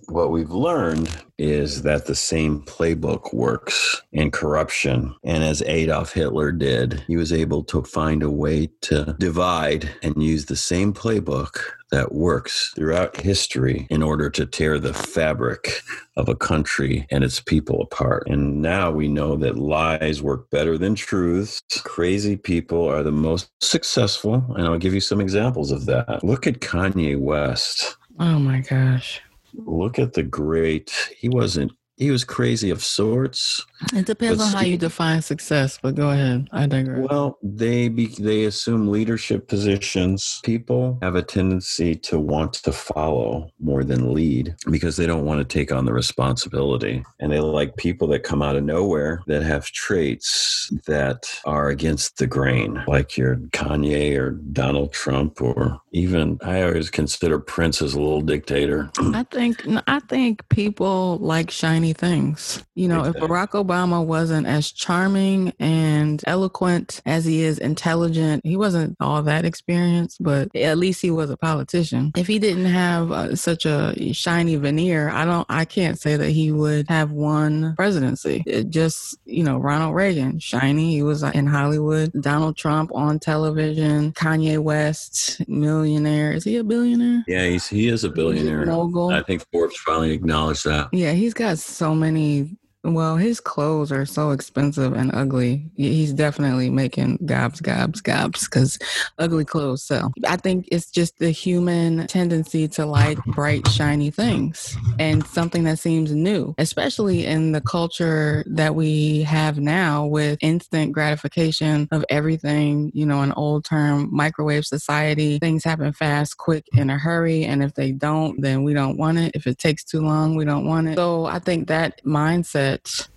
what 0.08 0.30
we've 0.30 0.50
learned 0.50 1.10
is 1.42 1.82
that 1.82 2.06
the 2.06 2.14
same 2.14 2.62
playbook 2.62 3.34
works 3.34 4.00
in 4.12 4.30
corruption. 4.30 5.14
And 5.25 5.42
as 5.42 5.61
Adolf 5.62 6.12
Hitler 6.12 6.52
did, 6.52 7.02
he 7.08 7.16
was 7.16 7.32
able 7.32 7.64
to 7.64 7.82
find 7.82 8.22
a 8.22 8.30
way 8.30 8.70
to 8.82 9.16
divide 9.18 9.90
and 10.02 10.22
use 10.22 10.46
the 10.46 10.56
same 10.56 10.94
playbook 10.94 11.58
that 11.90 12.14
works 12.14 12.72
throughout 12.76 13.20
history 13.20 13.87
in 13.90 14.02
order 14.02 14.30
to 14.30 14.46
tear 14.46 14.78
the 14.78 14.94
fabric 14.94 15.82
of 16.16 16.28
a 16.28 16.37
country 16.37 17.06
and 17.11 17.25
its 17.25 17.40
people 17.40 17.82
apart. 17.82 18.28
And 18.28 18.62
now 18.62 18.92
we 18.92 19.08
know 19.08 19.37
that 19.37 19.58
lies 19.58 20.22
work 20.22 20.49
better 20.50 20.78
than 20.78 20.94
truths. 20.94 21.61
Crazy 21.82 22.37
people 22.37 22.88
are 22.88 23.02
the 23.02 23.11
most 23.12 23.50
successful. 23.61 24.44
And 24.56 24.66
I'll 24.66 24.78
give 24.78 24.94
you 24.94 25.00
some 25.00 25.20
examples 25.20 25.72
of 25.72 25.87
that. 25.87 26.22
Look 26.22 26.46
at 26.46 26.61
Kanye 26.61 27.18
West. 27.18 27.96
Oh 28.20 28.38
my 28.38 28.61
gosh. 28.61 29.20
Look 29.54 29.99
at 29.99 30.14
the 30.14 30.23
great, 30.23 30.92
he 31.18 31.28
wasn't. 31.28 31.73
he 31.97 32.11
was 32.11 32.25
crazy 32.25 32.71
of 32.71 32.82
sorts. 32.82 33.64
It 33.94 34.06
depends 34.06 34.38
But 34.38 34.44
on 34.44 34.52
how 34.52 34.60
you 34.62 34.78
define 34.78 35.22
success, 35.22 35.78
but 35.80 35.94
go 35.94 36.10
ahead. 36.10 36.48
I 36.52 36.66
digress. 36.66 37.06
Well, 37.10 37.38
they 37.42 37.88
be, 37.88 38.06
they 38.06 38.44
assume 38.44 38.88
leadership 38.88 39.48
positions. 39.48 40.40
People 40.44 40.98
have 41.02 41.14
a 41.14 41.22
tendency 41.22 41.94
to 41.96 42.18
want 42.18 42.54
to 42.54 42.72
follow 42.72 43.50
more 43.60 43.84
than 43.84 44.14
lead 44.14 44.54
because 44.70 44.96
they 44.96 45.06
don't 45.06 45.24
want 45.24 45.40
to 45.40 45.44
take 45.44 45.72
on 45.72 45.84
the 45.84 45.92
responsibility, 45.92 47.04
and 47.20 47.32
they 47.32 47.40
like 47.40 47.76
people 47.76 48.08
that 48.08 48.22
come 48.22 48.42
out 48.42 48.56
of 48.56 48.64
nowhere 48.64 49.22
that 49.26 49.42
have 49.42 49.66
traits 49.66 50.70
that 50.86 51.28
are 51.44 51.68
against 51.68 52.16
the 52.18 52.26
grain, 52.26 52.82
like 52.86 53.16
your 53.16 53.36
Kanye 53.52 54.16
or 54.18 54.30
Donald 54.30 54.92
Trump, 54.92 55.40
or 55.42 55.80
even 55.92 56.38
I 56.42 56.62
always 56.62 56.90
consider 56.90 57.38
Prince 57.38 57.82
as 57.82 57.94
a 57.94 58.00
little 58.00 58.20
dictator. 58.20 58.90
I 58.98 59.24
think 59.24 59.66
I 59.86 60.00
think 60.00 60.48
people 60.48 61.18
like 61.18 61.50
shiny 61.50 61.92
things. 61.92 62.62
You 62.74 62.88
know, 62.88 63.04
if 63.04 63.16
Barack 63.16 63.50
Obama 63.50 63.71
wasn't 64.06 64.46
as 64.46 64.70
charming 64.70 65.52
and 65.58 66.22
eloquent 66.26 67.00
as 67.06 67.24
he 67.24 67.42
is 67.42 67.58
intelligent, 67.58 68.44
he 68.44 68.56
wasn't 68.56 68.96
all 69.00 69.22
that 69.22 69.44
experienced, 69.44 70.22
but 70.22 70.54
at 70.54 70.78
least 70.78 71.02
he 71.02 71.10
was 71.10 71.30
a 71.30 71.36
politician. 71.36 72.12
If 72.16 72.26
he 72.26 72.38
didn't 72.38 72.66
have 72.66 73.10
uh, 73.10 73.36
such 73.36 73.66
a 73.66 74.12
shiny 74.12 74.56
veneer, 74.56 75.10
I 75.10 75.24
don't 75.24 75.46
I 75.48 75.64
can't 75.64 75.98
say 75.98 76.16
that 76.16 76.30
he 76.30 76.52
would 76.52 76.88
have 76.88 77.12
won 77.12 77.74
presidency. 77.76 78.42
It 78.46 78.70
just, 78.70 79.18
you 79.24 79.44
know, 79.44 79.58
Ronald 79.58 79.94
Reagan, 79.94 80.38
shiny, 80.38 80.92
he 80.92 81.02
was 81.02 81.22
in 81.22 81.46
Hollywood, 81.46 82.12
Donald 82.20 82.56
Trump 82.56 82.90
on 82.94 83.18
television, 83.18 84.12
Kanye 84.12 84.58
West, 84.58 85.42
millionaire. 85.48 86.32
Is 86.32 86.44
he 86.44 86.56
a 86.56 86.64
billionaire? 86.64 87.24
Yeah, 87.26 87.46
he's 87.46 87.66
he 87.66 87.88
is 87.88 88.04
a 88.04 88.10
billionaire. 88.10 88.66
Mogul. 88.66 89.10
I 89.10 89.22
think 89.22 89.44
Forbes 89.52 89.76
finally 89.76 90.12
acknowledged 90.12 90.64
that. 90.64 90.88
Yeah, 90.92 91.12
he's 91.12 91.34
got 91.34 91.58
so 91.58 91.94
many. 91.94 92.56
Well, 92.84 93.16
his 93.16 93.38
clothes 93.38 93.92
are 93.92 94.04
so 94.04 94.32
expensive 94.32 94.92
and 94.92 95.14
ugly. 95.14 95.70
He's 95.76 96.12
definitely 96.12 96.68
making 96.68 97.18
gobs, 97.24 97.60
gobs, 97.60 98.00
gobs 98.00 98.44
because 98.48 98.76
ugly 99.18 99.44
clothes 99.44 99.84
sell. 99.84 100.12
I 100.26 100.36
think 100.36 100.66
it's 100.72 100.90
just 100.90 101.18
the 101.18 101.30
human 101.30 102.08
tendency 102.08 102.66
to 102.68 102.84
like 102.84 103.18
bright, 103.26 103.68
shiny 103.68 104.10
things 104.10 104.76
and 104.98 105.24
something 105.28 105.62
that 105.64 105.78
seems 105.78 106.12
new, 106.12 106.56
especially 106.58 107.24
in 107.24 107.52
the 107.52 107.60
culture 107.60 108.42
that 108.48 108.74
we 108.74 109.22
have 109.22 109.60
now 109.60 110.04
with 110.04 110.38
instant 110.40 110.90
gratification 110.90 111.88
of 111.92 112.04
everything, 112.08 112.90
you 112.94 113.06
know, 113.06 113.22
an 113.22 113.32
old 113.32 113.64
term 113.64 114.08
microwave 114.10 114.66
society. 114.66 115.38
Things 115.38 115.62
happen 115.62 115.92
fast, 115.92 116.36
quick, 116.36 116.66
in 116.72 116.90
a 116.90 116.98
hurry. 116.98 117.44
And 117.44 117.62
if 117.62 117.74
they 117.74 117.92
don't, 117.92 118.40
then 118.40 118.64
we 118.64 118.74
don't 118.74 118.96
want 118.96 119.18
it. 119.18 119.36
If 119.36 119.46
it 119.46 119.58
takes 119.58 119.84
too 119.84 120.00
long, 120.00 120.34
we 120.34 120.44
don't 120.44 120.66
want 120.66 120.88
it. 120.88 120.96
So 120.96 121.26
I 121.26 121.38
think 121.38 121.68
that 121.68 122.04
mindset 122.04 122.71
it 122.72 123.08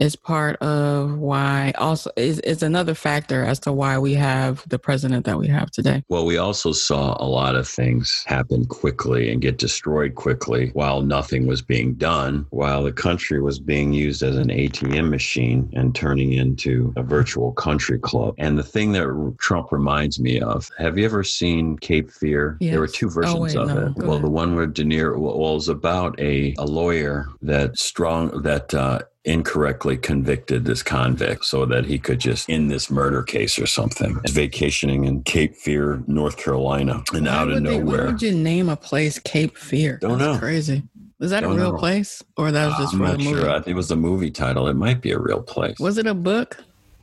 is 0.00 0.16
part 0.16 0.56
of 0.62 1.18
why 1.18 1.72
also 1.78 2.10
is, 2.16 2.40
is 2.40 2.62
another 2.62 2.94
factor 2.94 3.44
as 3.44 3.58
to 3.60 3.72
why 3.72 3.98
we 3.98 4.14
have 4.14 4.66
the 4.68 4.78
president 4.78 5.26
that 5.26 5.38
we 5.38 5.46
have 5.46 5.70
today. 5.70 6.02
Well, 6.08 6.24
we 6.26 6.38
also 6.38 6.72
saw 6.72 7.16
a 7.22 7.28
lot 7.28 7.54
of 7.54 7.68
things 7.68 8.24
happen 8.26 8.64
quickly 8.64 9.30
and 9.30 9.40
get 9.42 9.58
destroyed 9.58 10.14
quickly 10.14 10.70
while 10.72 11.02
nothing 11.02 11.46
was 11.46 11.62
being 11.62 11.94
done, 11.94 12.46
while 12.50 12.82
the 12.82 12.92
country 12.92 13.40
was 13.40 13.60
being 13.60 13.92
used 13.92 14.22
as 14.22 14.36
an 14.36 14.48
ATM 14.48 15.10
machine 15.10 15.70
and 15.74 15.94
turning 15.94 16.32
into 16.32 16.92
a 16.96 17.02
virtual 17.02 17.52
country 17.52 17.98
club. 17.98 18.34
And 18.38 18.58
the 18.58 18.62
thing 18.62 18.92
that 18.92 19.34
Trump 19.38 19.70
reminds 19.70 20.18
me 20.18 20.40
of 20.40 20.70
have 20.78 20.96
you 20.98 21.04
ever 21.04 21.22
seen 21.22 21.76
Cape 21.78 22.10
Fear? 22.10 22.56
There 22.60 22.80
were 22.80 22.86
two 22.88 23.08
Oh, 23.08 23.10
versions 23.10 23.54
wait, 23.54 23.56
of 23.56 23.68
no. 23.68 23.86
it. 23.86 23.94
Go 23.98 24.06
Well, 24.06 24.10
ahead. 24.12 24.24
the 24.24 24.30
one 24.30 24.54
where 24.56 24.66
De 24.66 24.82
Niro 24.84 25.18
well, 25.18 25.38
was 25.38 25.68
about 25.68 26.18
a, 26.20 26.54
a 26.58 26.64
lawyer 26.64 27.26
that 27.42 27.78
strong, 27.78 28.42
that, 28.42 28.72
uh, 28.72 29.00
incorrectly 29.24 29.96
convicted 29.98 30.64
this 30.64 30.82
convict 30.82 31.44
so 31.44 31.66
that 31.66 31.84
he 31.84 31.98
could 31.98 32.18
just 32.18 32.48
end 32.48 32.70
this 32.70 32.90
murder 32.90 33.22
case 33.22 33.58
or 33.58 33.66
something. 33.66 34.18
Vacationing 34.30 35.04
in 35.04 35.22
Cape 35.24 35.54
Fear, 35.56 36.02
North 36.06 36.36
Carolina, 36.38 37.02
and 37.12 37.26
Why 37.26 37.32
out 37.32 37.50
of 37.50 37.62
they- 37.62 37.76
why 37.76 37.82
nowhere. 37.82 38.06
would 38.06 38.22
you 38.22 38.32
name 38.32 38.68
a 38.68 38.76
place 38.76 39.18
Cape 39.18 39.56
Fear? 39.58 39.98
Don't 40.00 40.18
That's 40.18 40.34
know. 40.34 40.38
Crazy. 40.38 40.82
Is 41.20 41.30
that 41.32 41.40
Don't 41.40 41.52
a 41.52 41.56
real 41.56 41.72
know. 41.72 41.78
place, 41.78 42.22
or 42.38 42.50
that 42.50 42.66
was 42.68 42.76
just 42.78 42.94
I'm 42.94 43.00
for 43.00 43.06
the 43.08 43.12
not 43.18 43.18
movie? 43.24 43.40
sure. 43.42 43.62
It 43.66 43.74
was 43.74 43.90
a 43.90 43.96
movie 43.96 44.30
title. 44.30 44.66
It 44.68 44.74
might 44.76 45.02
be 45.02 45.10
a 45.10 45.18
real 45.18 45.42
place. 45.42 45.78
Was 45.78 45.98
it 45.98 46.06
a 46.06 46.14
book? 46.14 46.56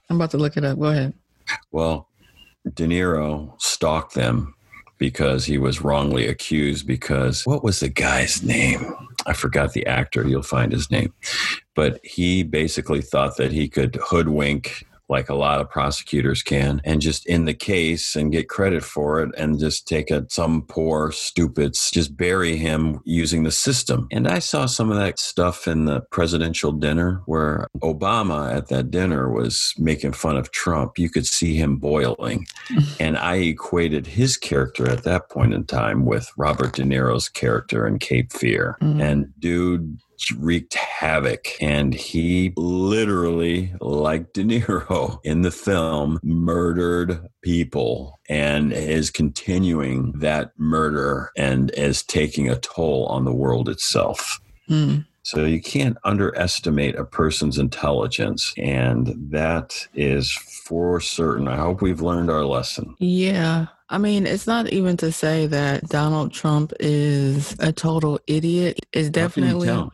I'm 0.10 0.16
about 0.16 0.32
to 0.32 0.38
look 0.38 0.58
it 0.58 0.64
up. 0.66 0.80
Go 0.80 0.86
ahead. 0.86 1.14
Well, 1.72 2.08
De 2.74 2.88
Niro 2.88 3.54
stalked 3.62 4.16
them 4.16 4.56
because 4.98 5.46
he 5.46 5.60
was 5.60 5.82
wrongly 5.84 6.26
accused. 6.28 6.88
Because 6.88 7.46
what 7.46 7.64
was 7.64 7.80
the 7.80 7.90
guy's 7.90 8.42
name? 8.42 8.92
I 9.28 9.34
forgot 9.34 9.74
the 9.74 9.86
actor. 9.86 10.28
You'll 10.28 10.42
find 10.42 10.72
his 10.72 10.90
name. 10.90 11.14
But 11.78 12.00
he 12.04 12.44
basically 12.44 13.02
thought 13.02 13.38
that 13.38 13.52
he 13.54 13.70
could 13.70 13.98
hoodwink 14.10 14.86
like 15.10 15.30
a 15.30 15.36
lot 15.36 15.62
of 15.62 15.70
prosecutors 15.70 16.44
can 16.44 16.82
and 16.84 17.00
just 17.00 17.26
in 17.28 17.46
the 17.46 17.54
case 17.54 18.14
and 18.16 18.30
get 18.32 18.50
credit 18.50 18.84
for 18.84 19.22
it 19.22 19.30
and 19.38 19.58
just 19.58 19.88
take 19.88 20.12
a, 20.12 20.26
some 20.30 20.64
poor 20.64 21.12
stupid 21.14 21.74
just 21.94 22.18
bury 22.18 22.58
him 22.58 23.00
using 23.06 23.44
the 23.44 23.52
system. 23.52 24.08
And 24.12 24.28
i 24.28 24.40
saw 24.40 24.66
some 24.66 24.92
of 24.92 24.98
that 24.98 25.18
stuff 25.18 25.66
in 25.66 25.86
the 25.86 26.02
presidential 26.12 26.74
dinner 26.74 27.22
where 27.26 27.68
obama 27.82 28.54
at 28.54 28.68
that 28.68 28.92
dinner 28.92 29.32
was 29.32 29.74
making 29.78 30.12
fun 30.12 30.36
of 30.36 30.52
trump. 30.52 31.00
You 31.00 31.10
could 31.10 31.26
see 31.26 31.56
him 31.56 31.78
boiling. 31.78 32.46
And 33.00 33.18
i 33.18 33.36
equated 33.36 34.08
his 34.08 34.36
character 34.36 34.90
at 34.90 35.04
that 35.04 35.30
point 35.30 35.54
in 35.54 35.64
time 35.66 36.06
with 36.06 36.30
robert 36.36 36.74
de 36.76 36.84
niro's 36.84 37.30
character 37.30 37.88
in 37.88 38.00
cape 38.00 38.34
fear. 38.34 38.78
Mhm. 38.82 39.02
and 39.02 39.40
dude 39.40 40.00
wreaked 40.38 40.74
havoc 40.74 41.48
and 41.62 41.94
he 41.94 42.52
literally 42.58 43.74
like 43.82 44.34
de 44.34 44.44
niro 44.44 45.20
in 45.24 45.42
the 45.44 45.52
film 45.52 46.20
murdered 46.24 47.20
people 47.44 48.20
and 48.30 48.74
is 48.74 49.10
continuing 49.12 50.12
that 50.14 50.52
murder 50.58 51.32
and 51.38 51.72
is 51.72 52.02
taking 52.04 52.50
a 52.50 52.58
toll 52.60 53.06
on 53.08 53.26
the 53.26 53.34
world 53.34 53.70
itself 53.70 54.40
Hmm. 54.68 54.98
so 55.24 55.46
you 55.46 55.62
can't 55.62 55.98
underestimate 56.04 56.96
a 56.96 57.06
person's 57.06 57.58
intelligence 57.58 58.54
and 58.58 59.14
that 59.32 59.88
is 59.94 60.30
for 60.66 61.00
certain 61.00 61.48
i 61.48 61.56
hope 61.56 61.82
we've 61.82 62.02
learned 62.02 62.30
our 62.30 62.44
lesson 62.44 62.96
Yeah. 63.00 63.68
I 63.90 63.98
mean, 64.00 64.28
it's 64.28 64.46
not 64.48 64.68
even 64.74 64.98
to 64.98 65.14
say 65.14 65.48
that 65.48 65.88
Donald 65.88 66.34
Trump 66.34 66.74
is 66.82 67.56
a 67.60 67.72
total 67.72 68.20
idiot. 68.28 68.78
It's 68.92 69.08
How 69.18 69.30
can 69.30 69.44
you 69.46 69.50
definitely? 69.52 69.90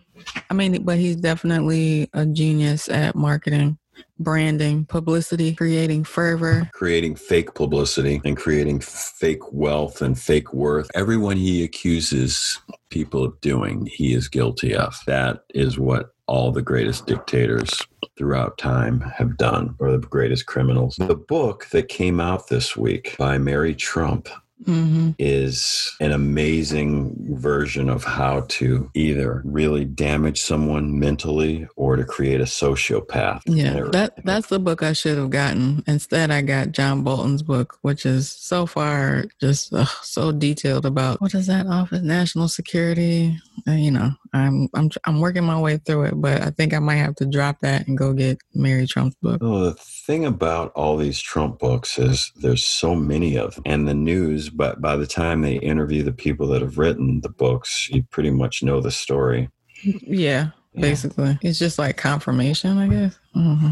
I 0.49 0.53
mean, 0.53 0.83
but 0.83 0.97
he's 0.97 1.15
definitely 1.15 2.09
a 2.13 2.25
genius 2.25 2.89
at 2.89 3.15
marketing, 3.15 3.77
branding, 4.19 4.85
publicity, 4.85 5.55
creating 5.55 6.03
fervor. 6.03 6.69
creating 6.73 7.15
fake 7.15 7.53
publicity 7.55 8.21
and 8.25 8.37
creating 8.37 8.79
fake 8.79 9.51
wealth 9.51 10.01
and 10.01 10.19
fake 10.19 10.53
worth. 10.53 10.89
Everyone 10.95 11.37
he 11.37 11.63
accuses 11.63 12.59
people 12.89 13.23
of 13.23 13.39
doing, 13.41 13.87
he 13.91 14.13
is 14.13 14.27
guilty 14.27 14.75
of. 14.75 14.99
That 15.07 15.43
is 15.53 15.77
what 15.77 16.13
all 16.27 16.51
the 16.51 16.61
greatest 16.61 17.05
dictators 17.05 17.69
throughout 18.17 18.57
time 18.57 19.01
have 19.01 19.37
done, 19.37 19.75
or 19.79 19.91
the 19.91 19.97
greatest 19.97 20.45
criminals. 20.45 20.95
The 20.95 21.15
book 21.15 21.67
that 21.71 21.89
came 21.89 22.19
out 22.19 22.47
this 22.47 22.77
week 22.77 23.15
by 23.17 23.37
Mary 23.37 23.75
Trump 23.75 24.29
hmm 24.65 25.11
is 25.19 25.95
an 25.99 26.11
amazing 26.11 27.15
version 27.37 27.89
of 27.89 28.03
how 28.03 28.45
to 28.49 28.89
either 28.93 29.41
really 29.45 29.85
damage 29.85 30.41
someone 30.41 30.97
mentally 30.99 31.67
or 31.75 31.95
to 31.95 32.03
create 32.03 32.41
a 32.41 32.45
sociopath. 32.45 33.41
Yeah, 33.45 33.85
it- 33.85 33.91
that 33.91 34.25
that's 34.25 34.47
the 34.47 34.59
book 34.59 34.83
I 34.83 34.93
should 34.93 35.17
have 35.17 35.29
gotten. 35.29 35.83
Instead, 35.87 36.31
I 36.31 36.41
got 36.41 36.71
John 36.71 37.03
Bolton's 37.03 37.43
book, 37.43 37.77
which 37.81 38.05
is 38.05 38.29
so 38.29 38.65
far 38.65 39.25
just 39.39 39.73
ugh, 39.73 39.87
so 40.01 40.31
detailed 40.31 40.85
about 40.85 41.21
what 41.21 41.33
is 41.33 41.47
that 41.47 41.67
office, 41.67 42.01
national 42.01 42.47
security. 42.47 43.37
Uh, 43.67 43.71
you 43.73 43.91
know, 43.91 44.11
I'm 44.33 44.67
I'm 44.73 44.89
I'm 45.05 45.19
working 45.19 45.43
my 45.43 45.59
way 45.59 45.77
through 45.77 46.05
it, 46.05 46.13
but 46.19 46.41
I 46.41 46.49
think 46.49 46.73
I 46.73 46.79
might 46.79 46.95
have 46.95 47.15
to 47.15 47.25
drop 47.25 47.59
that 47.61 47.87
and 47.87 47.97
go 47.97 48.13
get 48.13 48.39
Mary 48.55 48.87
Trump's 48.87 49.15
book. 49.21 49.41
Well, 49.41 49.59
the 49.59 49.73
thing 49.75 50.25
about 50.25 50.71
all 50.73 50.97
these 50.97 51.21
Trump 51.21 51.59
books 51.59 51.99
is 51.99 52.31
there's 52.37 52.65
so 52.65 52.95
many 52.95 53.37
of 53.37 53.53
them. 53.55 53.63
And 53.67 53.87
the 53.87 53.93
news, 53.93 54.49
but 54.49 54.81
by 54.81 54.95
the 54.95 55.05
time 55.07 55.41
they 55.41 55.57
interview 55.59 56.01
the 56.03 56.11
people 56.11 56.47
that 56.47 56.61
have 56.61 56.77
written 56.79 57.21
the 57.21 57.29
books, 57.29 57.89
you 57.91 58.03
pretty 58.09 58.31
much 58.31 58.63
know 58.63 58.81
the 58.81 58.91
story. 58.91 59.49
Yeah, 59.83 60.49
Yeah. 60.73 60.81
basically, 60.81 61.37
it's 61.43 61.59
just 61.59 61.77
like 61.77 61.97
confirmation, 61.97 62.77
I 62.79 62.87
guess. 62.87 63.19
hmm 63.33 63.69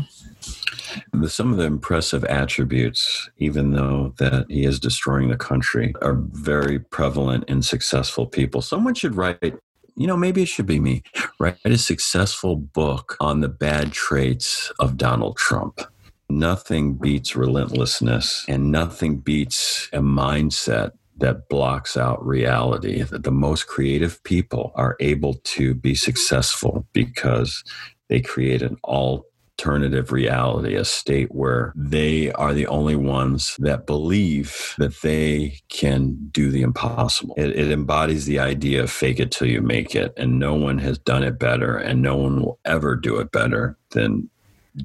The, 1.14 1.30
some 1.30 1.52
of 1.52 1.58
the 1.58 1.64
impressive 1.66 2.24
attributes, 2.26 3.30
even 3.38 3.72
though 3.72 4.14
that 4.20 4.46
he 4.50 4.66
is 4.66 4.80
destroying 4.80 5.30
the 5.30 5.38
country, 5.38 5.94
are 6.02 6.16
very 6.34 6.80
prevalent 6.80 7.46
in 7.48 7.62
successful 7.62 8.28
people. 8.28 8.62
Someone 8.62 8.94
should 8.94 9.16
write. 9.16 9.56
You 10.02 10.08
know, 10.08 10.18
maybe 10.18 10.42
it 10.42 10.48
should 10.48 10.66
be 10.66 10.80
me. 10.80 11.04
Write 11.40 11.60
a 11.64 11.78
successful 11.78 12.56
book 12.56 13.16
on 13.20 13.42
the 13.42 13.48
bad 13.48 13.92
traits 13.92 14.72
of 14.80 14.98
Donald 14.98 15.38
Trump. 15.38 15.80
Nothing 16.28 16.96
beats 16.96 17.36
relentlessness 17.36 18.44
and 18.48 18.72
nothing 18.72 19.18
beats 19.18 19.90
a 19.94 20.00
mindset 20.00 20.94
that 21.18 21.48
blocks 21.50 21.96
out 21.98 22.26
reality. 22.26 23.04
That 23.04 23.22
the 23.22 23.32
most 23.32 23.68
creative 23.68 24.24
people 24.24 24.72
are 24.74 24.98
able 25.00 25.36
to 25.36 25.76
be 25.76 25.94
successful 25.94 26.88
because 26.94 27.64
they 28.10 28.22
create 28.22 28.64
an 28.64 28.78
all 28.84 29.28
alternative 29.62 30.12
reality, 30.12 30.74
a 30.74 30.84
state 30.84 31.32
where 31.32 31.72
they 31.76 32.32
are 32.32 32.52
the 32.52 32.66
only 32.66 32.96
ones 32.96 33.56
that 33.60 33.86
believe 33.86 34.74
that 34.80 35.02
they 35.02 35.60
can 35.70 36.18
do 36.32 36.50
the 36.50 36.64
impossible. 36.64 37.36
It, 37.38 37.52
it, 37.52 37.72
embodies 37.72 38.26
the 38.26 38.40
idea 38.40 38.82
of 38.82 38.90
fake 38.90 39.20
it 39.20 39.30
till 39.30 39.48
you 39.48 39.62
make 39.62 39.96
it. 39.96 40.14
And 40.18 40.40
no 40.40 40.56
one 40.56 40.80
has 40.80 40.98
done 40.98 41.24
it 41.24 41.38
better, 41.38 41.78
and 41.78 42.02
no 42.02 42.16
one 42.16 42.42
will 42.42 42.60
ever 42.66 42.96
do 42.96 43.20
it 43.20 43.32
better 43.32 43.78
than 43.92 44.32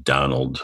Donald 0.03 0.61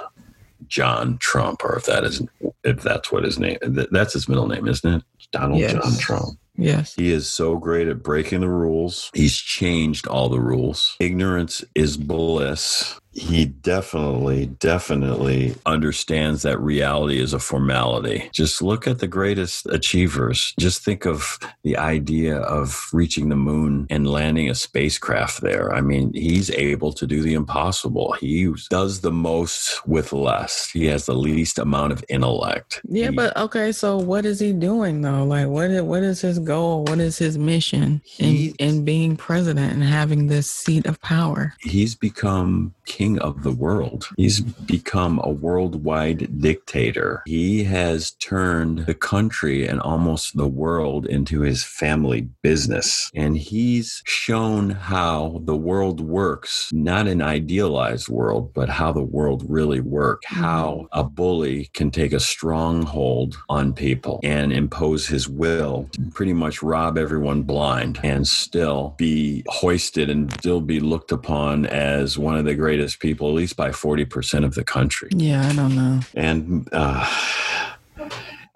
John 0.67 1.17
Trump, 1.17 1.63
or 1.63 1.75
if 1.75 1.85
that 1.85 2.03
is 2.03 2.21
if 2.63 2.81
that's 2.81 3.11
what 3.11 3.23
his 3.23 3.39
name 3.39 3.57
that's 3.63 4.13
his 4.13 4.29
middle 4.29 4.47
name, 4.47 4.67
isn't 4.67 4.93
it? 4.93 5.03
Donald 5.31 5.59
yes. 5.59 5.73
John 5.73 5.97
Trump. 5.97 6.39
Yes. 6.55 6.93
He 6.93 7.11
is 7.11 7.29
so 7.29 7.57
great 7.57 7.87
at 7.87 8.03
breaking 8.03 8.41
the 8.41 8.49
rules. 8.49 9.09
He's 9.15 9.35
changed 9.35 10.07
all 10.07 10.29
the 10.29 10.39
rules. 10.39 10.95
Ignorance 10.99 11.63
is 11.73 11.97
bliss 11.97 12.99
he 13.13 13.45
definitely, 13.45 14.47
definitely 14.47 15.55
understands 15.65 16.41
that 16.41 16.59
reality 16.59 17.19
is 17.19 17.33
a 17.33 17.39
formality. 17.39 18.29
Just 18.33 18.61
look 18.61 18.87
at 18.87 18.99
the 18.99 19.07
greatest 19.07 19.65
achievers. 19.67 20.53
Just 20.59 20.83
think 20.83 21.05
of 21.05 21.39
the 21.63 21.77
idea 21.77 22.37
of 22.37 22.87
reaching 22.91 23.29
the 23.29 23.35
moon 23.35 23.87
and 23.89 24.07
landing 24.07 24.49
a 24.49 24.55
spacecraft 24.55 25.41
there. 25.41 25.73
I 25.73 25.81
mean, 25.81 26.11
he's 26.13 26.49
able 26.51 26.91
to 26.93 27.05
do 27.05 27.21
the 27.21 27.33
impossible. 27.33 28.13
He 28.19 28.51
does 28.69 29.01
the 29.01 29.11
most 29.11 29.85
with 29.87 30.11
less. 30.11 30.69
He 30.69 30.85
has 30.87 31.05
the 31.05 31.15
least 31.15 31.59
amount 31.59 31.93
of 31.93 32.03
intellect. 32.09 32.81
Yeah, 32.85 33.09
he, 33.09 33.15
but 33.15 33.35
okay, 33.37 33.71
so 33.71 33.97
what 33.97 34.25
is 34.25 34.39
he 34.39 34.53
doing 34.53 35.01
though? 35.01 35.23
Like, 35.23 35.47
what 35.47 35.69
is, 35.69 35.81
what 35.83 36.03
is 36.03 36.21
his 36.21 36.39
goal? 36.39 36.83
What 36.85 36.99
is 36.99 37.17
his 37.17 37.37
mission 37.37 38.01
in, 38.17 38.53
in 38.59 38.85
being 38.85 39.15
president 39.15 39.73
and 39.73 39.83
having 39.83 40.27
this 40.27 40.49
seat 40.49 40.85
of 40.85 40.99
power? 41.01 41.53
He's 41.59 41.95
become 41.95 42.73
king 42.85 43.02
king 43.03 43.19
of 43.19 43.43
the 43.43 43.51
world. 43.51 44.07
He's 44.15 44.39
become 44.39 45.19
a 45.23 45.29
worldwide 45.29 46.39
dictator. 46.39 47.21
He 47.25 47.65
has 47.65 48.11
turned 48.11 48.85
the 48.85 48.93
country 48.93 49.67
and 49.67 49.81
almost 49.81 50.37
the 50.37 50.47
world 50.47 51.05
into 51.05 51.41
his 51.41 51.65
family 51.65 52.21
business. 52.41 53.11
And 53.13 53.37
he's 53.37 54.01
shown 54.05 54.69
how 54.69 55.41
the 55.43 55.55
world 55.55 55.99
works, 55.99 56.69
not 56.71 57.07
an 57.07 57.21
idealized 57.21 58.07
world, 58.07 58.53
but 58.53 58.69
how 58.69 58.93
the 58.93 59.09
world 59.17 59.43
really 59.49 59.81
works, 59.81 60.25
mm-hmm. 60.27 60.41
how 60.41 60.87
a 60.93 61.03
bully 61.03 61.69
can 61.73 61.91
take 61.91 62.13
a 62.13 62.21
stronghold 62.21 63.35
on 63.49 63.73
people 63.73 64.21
and 64.23 64.53
impose 64.53 65.07
his 65.07 65.27
will, 65.27 65.89
pretty 66.13 66.33
much 66.33 66.63
rob 66.63 66.97
everyone 66.97 67.41
blind 67.43 67.99
and 68.01 68.25
still 68.25 68.95
be 68.97 69.43
hoisted 69.49 70.09
and 70.09 70.31
still 70.33 70.61
be 70.61 70.79
looked 70.79 71.11
upon 71.11 71.65
as 71.65 72.17
one 72.17 72.37
of 72.37 72.45
the 72.45 72.55
greatest 72.55 72.92
people, 72.99 73.27
at 73.29 73.33
least 73.33 73.55
by 73.55 73.69
40% 73.69 74.45
of 74.45 74.55
the 74.55 74.63
country. 74.63 75.09
Yeah, 75.15 75.47
I 75.47 75.53
don't 75.53 75.75
know. 75.75 75.99
And 76.15 76.67
uh, 76.71 77.05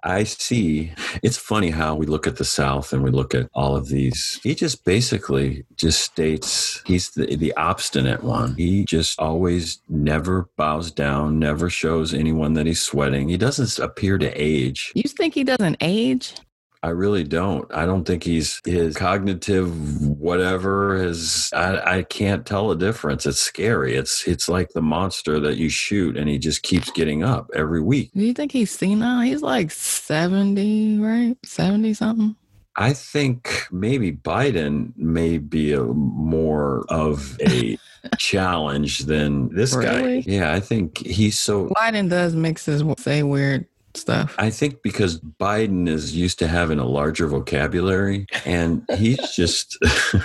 I 0.04 0.24
see 0.24 0.94
it's 1.22 1.38
funny 1.38 1.70
how 1.70 1.96
we 1.96 2.06
look 2.06 2.28
at 2.28 2.38
the 2.38 2.46
South 2.46 2.94
and 2.94 3.04
we 3.04 3.12
look 3.12 3.36
at 3.36 3.50
all 3.54 3.76
of 3.76 3.90
these. 3.90 4.40
He 4.42 4.56
just 4.56 4.86
basically 4.86 5.66
just 5.76 6.02
states 6.02 6.82
he's 6.86 7.10
the, 7.12 7.36
the 7.36 7.54
obstinate 7.58 8.24
one. 8.24 8.56
He 8.56 8.86
just 8.86 9.20
always 9.20 9.82
never 9.90 10.50
bows 10.56 10.92
down, 10.92 11.40
never 11.40 11.70
shows 11.70 12.14
anyone 12.14 12.54
that 12.54 12.66
he's 12.66 12.82
sweating. 12.82 13.28
He 13.28 13.38
doesn't 13.38 13.84
appear 13.84 14.18
to 14.18 14.32
age. 14.32 14.92
You 14.96 15.04
think 15.04 15.34
he 15.34 15.44
doesn't 15.44 15.78
age? 15.82 16.36
I 16.84 16.90
really 16.90 17.24
don't. 17.24 17.70
I 17.74 17.86
don't 17.86 18.06
think 18.06 18.24
he's 18.24 18.62
his 18.66 18.96
cognitive 18.96 20.02
whatever 20.02 20.96
is. 20.96 21.50
I, 21.54 21.98
I 21.98 22.04
can't 22.04 22.46
tell 22.46 22.72
a 22.72 22.78
difference. 22.78 23.26
It's 23.26 23.40
scary. 23.40 23.96
It's 23.96 24.28
it's 24.28 24.48
like 24.48 24.70
the 24.70 24.82
monster 24.82 25.40
that 25.40 25.58
you 25.58 25.70
shoot 25.70 26.18
and 26.18 26.30
he 26.30 26.38
just 26.38 26.64
keeps 26.64 26.92
getting 26.92 27.24
up 27.24 27.50
every 27.56 27.82
week. 27.82 28.12
Do 28.14 28.24
you 28.24 28.34
think 28.34 28.52
he's 28.52 28.72
senile? 28.72 29.22
He's 29.22 29.42
like 29.42 29.72
seventy, 29.72 31.00
right? 31.00 31.36
Seventy 31.44 31.94
something. 31.94 32.36
I 32.80 32.94
think 32.94 33.68
maybe 33.72 34.12
Biden 34.12 34.96
may 34.98 35.40
be 35.40 35.74
a 35.74 35.84
more 35.84 36.86
of 36.90 37.40
a 37.42 37.76
challenge 38.20 39.00
than 39.00 39.50
this 39.50 39.76
really? 39.76 40.22
guy. 40.22 40.32
Yeah, 40.32 40.54
I 40.54 40.60
think 40.60 41.00
he's 41.00 41.40
so. 41.40 41.70
Biden 41.70 42.08
does 42.08 42.36
mix 42.36 42.66
his 42.66 42.84
say 43.00 43.24
weird 43.24 43.66
stuff? 43.98 44.36
I 44.38 44.50
think 44.50 44.82
because 44.82 45.20
Biden 45.20 45.88
is 45.88 46.16
used 46.16 46.40
to 46.40 46.48
having 46.48 46.80
a 46.80 46.86
larger 46.86 47.28
vocabulary 47.28 48.28
and 48.46 48.86
he's 48.98 49.36
just 49.36 49.78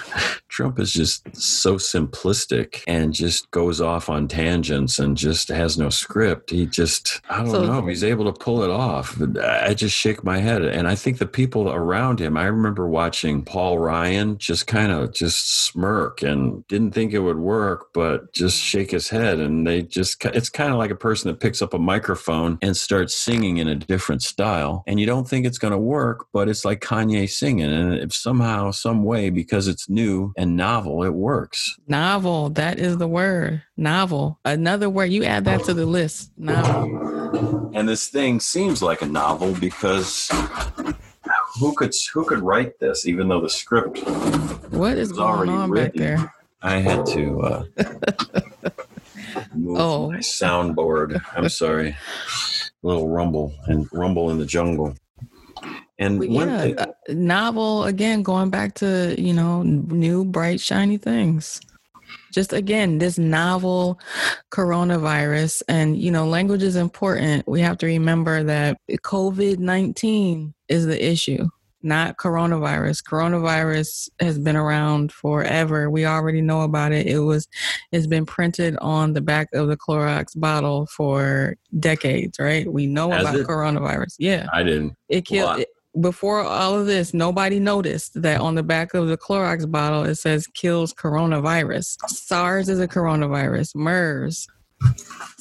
Trump 0.52 0.78
is 0.78 0.92
just 0.92 1.34
so 1.34 1.76
simplistic 1.76 2.82
and 2.86 3.14
just 3.14 3.50
goes 3.52 3.80
off 3.80 4.10
on 4.10 4.28
tangents 4.28 4.98
and 4.98 5.16
just 5.16 5.48
has 5.48 5.78
no 5.78 5.88
script. 5.88 6.50
He 6.50 6.66
just, 6.66 7.22
I 7.30 7.38
don't 7.38 7.50
so, 7.50 7.64
know, 7.64 7.86
he's 7.86 8.04
able 8.04 8.30
to 8.30 8.38
pull 8.38 8.62
it 8.62 8.68
off. 8.68 9.18
I 9.42 9.72
just 9.72 9.96
shake 9.96 10.22
my 10.22 10.38
head. 10.38 10.62
And 10.62 10.86
I 10.86 10.94
think 10.94 11.16
the 11.16 11.26
people 11.26 11.70
around 11.70 12.20
him, 12.20 12.36
I 12.36 12.44
remember 12.44 12.86
watching 12.86 13.42
Paul 13.42 13.78
Ryan 13.78 14.36
just 14.36 14.66
kind 14.66 14.92
of 14.92 15.14
just 15.14 15.64
smirk 15.64 16.22
and 16.22 16.66
didn't 16.68 16.92
think 16.92 17.14
it 17.14 17.20
would 17.20 17.38
work, 17.38 17.86
but 17.94 18.32
just 18.34 18.60
shake 18.60 18.90
his 18.90 19.08
head. 19.08 19.38
And 19.38 19.66
they 19.66 19.80
just, 19.80 20.22
it's 20.26 20.50
kind 20.50 20.70
of 20.70 20.78
like 20.78 20.90
a 20.90 20.96
person 20.96 21.30
that 21.30 21.40
picks 21.40 21.62
up 21.62 21.72
a 21.72 21.78
microphone 21.78 22.58
and 22.60 22.76
starts 22.76 23.14
singing 23.14 23.56
in 23.56 23.68
a 23.68 23.74
different 23.74 24.22
style. 24.22 24.84
And 24.86 25.00
you 25.00 25.06
don't 25.06 25.26
think 25.26 25.46
it's 25.46 25.58
going 25.58 25.72
to 25.72 25.78
work, 25.78 26.26
but 26.30 26.50
it's 26.50 26.66
like 26.66 26.82
Kanye 26.82 27.30
singing. 27.30 27.72
And 27.72 27.94
if 27.94 28.12
somehow, 28.12 28.70
some 28.70 29.02
way, 29.02 29.30
because 29.30 29.66
it's 29.66 29.88
new 29.88 30.34
and 30.42 30.56
novel. 30.56 31.04
It 31.04 31.14
works. 31.14 31.78
Novel. 31.86 32.50
That 32.50 32.80
is 32.80 32.98
the 32.98 33.06
word. 33.06 33.62
Novel. 33.76 34.40
Another 34.44 34.90
word. 34.90 35.12
You 35.12 35.22
add 35.22 35.44
that 35.44 35.62
to 35.64 35.72
the 35.72 35.86
list. 35.86 36.32
Novel. 36.36 37.70
And 37.74 37.88
this 37.88 38.08
thing 38.08 38.40
seems 38.40 38.82
like 38.82 39.02
a 39.02 39.06
novel 39.06 39.54
because 39.54 40.28
who 41.60 41.72
could 41.74 41.94
who 42.12 42.24
could 42.24 42.40
write 42.40 42.80
this? 42.80 43.06
Even 43.06 43.28
though 43.28 43.40
the 43.40 43.48
script 43.48 44.00
what 44.72 44.98
is 44.98 45.12
going 45.12 45.48
on 45.48 45.70
written. 45.70 46.02
back 46.02 46.18
there? 46.18 46.34
I 46.60 46.78
had 46.78 47.06
to 47.06 47.40
uh, 47.42 47.64
move 49.54 49.78
oh. 49.78 50.10
my 50.10 50.18
soundboard. 50.18 51.22
I'm 51.36 51.48
sorry. 51.48 51.90
A 51.90 52.86
little 52.86 53.08
rumble 53.08 53.54
and 53.66 53.88
rumble 53.92 54.30
in 54.30 54.38
the 54.38 54.46
jungle. 54.46 54.96
And 55.98 56.22
yeah, 56.24 56.30
one 56.30 56.58
thing, 56.58 56.78
uh, 56.78 56.86
novel 57.08 57.84
again, 57.84 58.22
going 58.22 58.50
back 58.50 58.74
to 58.76 59.14
you 59.18 59.32
know 59.32 59.62
new 59.62 60.24
bright 60.24 60.60
shiny 60.60 60.96
things. 60.96 61.60
Just 62.32 62.52
again, 62.52 62.98
this 62.98 63.18
novel 63.18 64.00
coronavirus, 64.50 65.62
and 65.68 65.98
you 65.98 66.10
know, 66.10 66.26
language 66.26 66.62
is 66.62 66.76
important. 66.76 67.46
We 67.46 67.60
have 67.60 67.78
to 67.78 67.86
remember 67.86 68.42
that 68.42 68.78
COVID 68.90 69.58
nineteen 69.58 70.54
is 70.68 70.86
the 70.86 71.02
issue, 71.04 71.46
not 71.82 72.16
coronavirus. 72.16 73.02
Coronavirus 73.04 74.08
has 74.20 74.38
been 74.38 74.56
around 74.56 75.12
forever. 75.12 75.90
We 75.90 76.06
already 76.06 76.40
know 76.40 76.62
about 76.62 76.92
it. 76.92 77.06
It 77.06 77.20
was, 77.20 77.48
it's 77.92 78.06
been 78.06 78.24
printed 78.26 78.76
on 78.78 79.12
the 79.12 79.20
back 79.20 79.48
of 79.52 79.68
the 79.68 79.76
Clorox 79.76 80.38
bottle 80.38 80.86
for 80.86 81.56
decades, 81.80 82.38
right? 82.38 82.70
We 82.70 82.86
know 82.86 83.12
about 83.12 83.36
it? 83.36 83.46
coronavirus. 83.46 84.16
Yeah, 84.18 84.46
I 84.52 84.62
didn't. 84.62 84.96
It 85.08 85.26
killed. 85.26 85.60
It, 85.60 85.68
before 86.00 86.40
all 86.40 86.78
of 86.78 86.86
this, 86.86 87.12
nobody 87.12 87.60
noticed 87.60 88.22
that 88.22 88.40
on 88.40 88.54
the 88.54 88.62
back 88.62 88.94
of 88.94 89.08
the 89.08 89.18
Clorox 89.18 89.70
bottle 89.70 90.04
it 90.04 90.14
says 90.16 90.46
kills 90.46 90.94
coronavirus. 90.94 91.98
SARS 92.08 92.68
is 92.68 92.80
a 92.80 92.88
coronavirus. 92.88 93.74
MERS, 93.74 94.48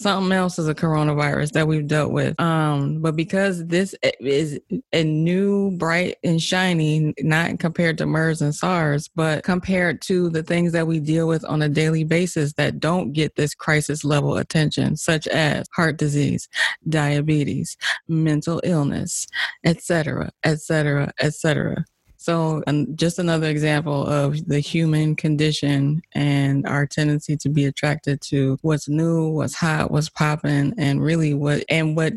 something 0.02 0.32
else 0.32 0.58
is 0.58 0.68
a 0.68 0.76
coronavirus 0.76 1.52
that 1.52 1.68
we've 1.68 1.88
dealt 1.88 2.12
with. 2.12 2.40
Um, 2.40 3.02
but 3.02 3.16
because 3.16 3.66
this 3.68 3.96
is 4.20 4.60
a 4.94 5.04
new, 5.04 5.72
bright 5.78 6.18
and 6.24 6.42
shiny, 6.42 7.14
not 7.20 7.60
compared 7.60 7.98
to 8.00 8.06
MERS 8.06 8.42
and 8.42 8.54
SARS, 8.54 9.10
but 9.16 9.44
compared 9.44 10.02
to 10.04 10.30
the 10.30 10.44
things 10.44 10.72
that 10.72 10.88
we 10.88 11.00
deal 11.00 11.28
with 11.28 11.46
on 11.46 11.62
a 11.62 11.70
daily 11.70 12.04
basis 12.04 12.54
that 12.54 12.80
don't 12.80 13.14
get 13.14 13.36
this 13.36 13.54
crisis 13.54 14.04
level 14.04 14.38
attention, 14.38 14.98
such 14.98 15.28
as 15.28 15.68
heart 15.76 15.98
disease, 15.98 16.50
diabetes, 16.90 17.78
mental 18.08 18.60
illness, 18.64 19.28
etc., 19.64 20.32
etc., 20.44 21.12
etc. 21.22 21.86
So, 22.22 22.62
just 22.94 23.18
another 23.18 23.48
example 23.48 24.06
of 24.06 24.48
the 24.48 24.60
human 24.60 25.16
condition 25.16 26.04
and 26.14 26.68
our 26.68 26.86
tendency 26.86 27.36
to 27.38 27.50
be 27.50 27.66
attracted 27.66 28.22
to 28.30 28.60
what's 28.62 28.88
new, 28.88 29.30
what's 29.30 29.56
hot, 29.56 29.90
what's 29.90 30.08
popping, 30.08 30.76
and 30.78 31.02
really 31.02 31.34
what 31.34 31.64
and 31.68 31.98
what 31.98 32.14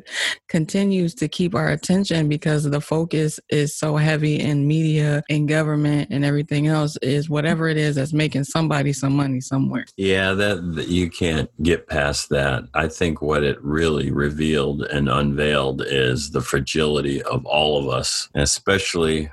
continues 0.46 1.14
to 1.14 1.26
keep 1.26 1.54
our 1.54 1.70
attention 1.70 2.28
because 2.28 2.64
the 2.64 2.82
focus 2.82 3.40
is 3.48 3.74
so 3.74 3.96
heavy 3.96 4.38
in 4.38 4.68
media 4.68 5.22
and 5.30 5.48
government 5.48 6.10
and 6.10 6.22
everything 6.22 6.66
else 6.66 6.98
is 7.00 7.30
whatever 7.30 7.66
it 7.66 7.78
is 7.78 7.96
that's 7.96 8.12
making 8.12 8.44
somebody 8.44 8.92
some 8.92 9.16
money 9.16 9.40
somewhere. 9.40 9.86
Yeah, 9.96 10.34
that 10.34 10.84
you 10.86 11.08
can't 11.08 11.48
get 11.62 11.86
past 11.86 12.28
that. 12.28 12.64
I 12.74 12.88
think 12.88 13.22
what 13.22 13.42
it 13.42 13.56
really 13.64 14.10
revealed 14.10 14.82
and 14.82 15.08
unveiled 15.08 15.80
is 15.80 16.32
the 16.32 16.42
fragility 16.42 17.22
of 17.22 17.46
all 17.46 17.78
of 17.78 17.88
us, 17.88 18.28
especially 18.34 19.30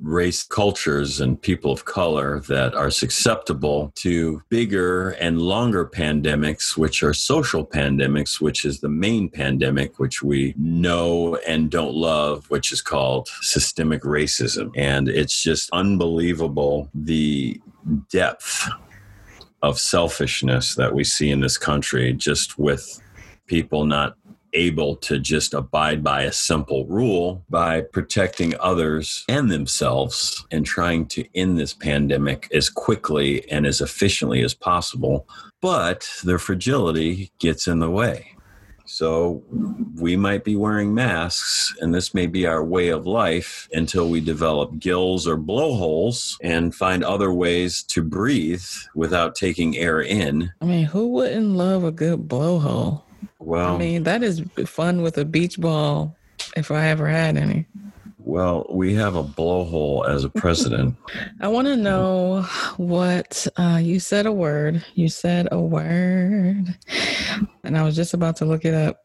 race 0.00 0.42
cultures 0.42 1.20
and 1.20 1.40
people 1.40 1.72
of 1.72 1.84
color 1.84 2.40
that 2.40 2.74
are 2.74 2.90
susceptible 2.90 3.92
to 3.96 4.40
bigger 4.48 5.10
and 5.10 5.42
longer 5.42 5.84
pandemics, 5.84 6.76
which 6.76 7.02
are 7.02 7.14
social 7.14 7.66
pandemics, 7.66 8.40
which 8.40 8.64
is 8.64 8.80
the 8.80 8.88
main 8.88 9.28
pandemic, 9.28 9.98
which 9.98 10.22
we 10.22 10.54
know 10.56 11.36
and 11.46 11.70
don't 11.70 11.94
love, 11.94 12.48
which 12.50 12.72
is 12.72 12.80
called 12.80 13.28
systemic 13.40 14.02
racism. 14.02 14.70
And 14.76 15.08
it's 15.08 15.42
just 15.42 15.70
unbelievable 15.72 16.88
the 16.94 17.60
depth 18.10 18.68
of 19.62 19.78
selfishness 19.78 20.76
that 20.76 20.94
we 20.94 21.02
see 21.02 21.30
in 21.30 21.40
this 21.40 21.58
country 21.58 22.12
just 22.12 22.58
with 22.58 23.02
people 23.46 23.84
not 23.84 24.16
able 24.52 24.96
to 24.96 25.18
just 25.18 25.54
abide 25.54 26.02
by 26.02 26.22
a 26.22 26.32
simple 26.32 26.86
rule 26.86 27.44
by 27.50 27.80
protecting 27.80 28.54
others 28.60 29.24
and 29.28 29.50
themselves 29.50 30.46
and 30.50 30.64
trying 30.64 31.06
to 31.06 31.24
end 31.34 31.58
this 31.58 31.74
pandemic 31.74 32.48
as 32.52 32.70
quickly 32.70 33.48
and 33.50 33.66
as 33.66 33.80
efficiently 33.80 34.42
as 34.42 34.54
possible. 34.54 35.28
But 35.60 36.08
their 36.24 36.38
fragility 36.38 37.30
gets 37.38 37.66
in 37.66 37.80
the 37.80 37.90
way. 37.90 38.34
So 38.90 39.42
we 39.96 40.16
might 40.16 40.44
be 40.44 40.56
wearing 40.56 40.94
masks, 40.94 41.74
and 41.80 41.94
this 41.94 42.14
may 42.14 42.26
be 42.26 42.46
our 42.46 42.64
way 42.64 42.88
of 42.88 43.06
life 43.06 43.68
until 43.72 44.08
we 44.08 44.20
develop 44.20 44.78
gills 44.78 45.28
or 45.28 45.36
blowholes 45.36 46.38
and 46.42 46.74
find 46.74 47.04
other 47.04 47.30
ways 47.30 47.82
to 47.82 48.02
breathe 48.02 48.64
without 48.94 49.34
taking 49.34 49.76
air 49.76 50.00
in. 50.00 50.50
I 50.62 50.64
mean, 50.64 50.86
who 50.86 51.08
wouldn't 51.08 51.50
love 51.50 51.84
a 51.84 51.92
good 51.92 52.28
blowhole? 52.28 53.02
Well, 53.38 53.74
I 53.74 53.78
mean, 53.78 54.02
that 54.04 54.22
is 54.22 54.42
fun 54.66 55.02
with 55.02 55.18
a 55.18 55.24
beach 55.24 55.58
ball 55.60 56.16
if 56.56 56.70
I 56.70 56.88
ever 56.88 57.08
had 57.08 57.36
any. 57.36 57.66
Well, 58.18 58.66
we 58.68 58.92
have 58.94 59.16
a 59.16 59.24
blowhole 59.24 60.06
as 60.06 60.22
a 60.22 60.28
president. 60.28 60.96
I 61.40 61.48
want 61.48 61.66
to 61.66 61.76
know 61.76 62.42
what 62.76 63.46
uh, 63.56 63.80
you 63.82 64.00
said 64.00 64.26
a 64.26 64.32
word. 64.32 64.84
You 64.94 65.08
said 65.08 65.48
a 65.50 65.58
word, 65.58 66.76
and 67.64 67.78
I 67.78 67.82
was 67.84 67.96
just 67.96 68.12
about 68.12 68.36
to 68.36 68.44
look 68.44 68.66
it 68.66 68.74
up. 68.74 69.02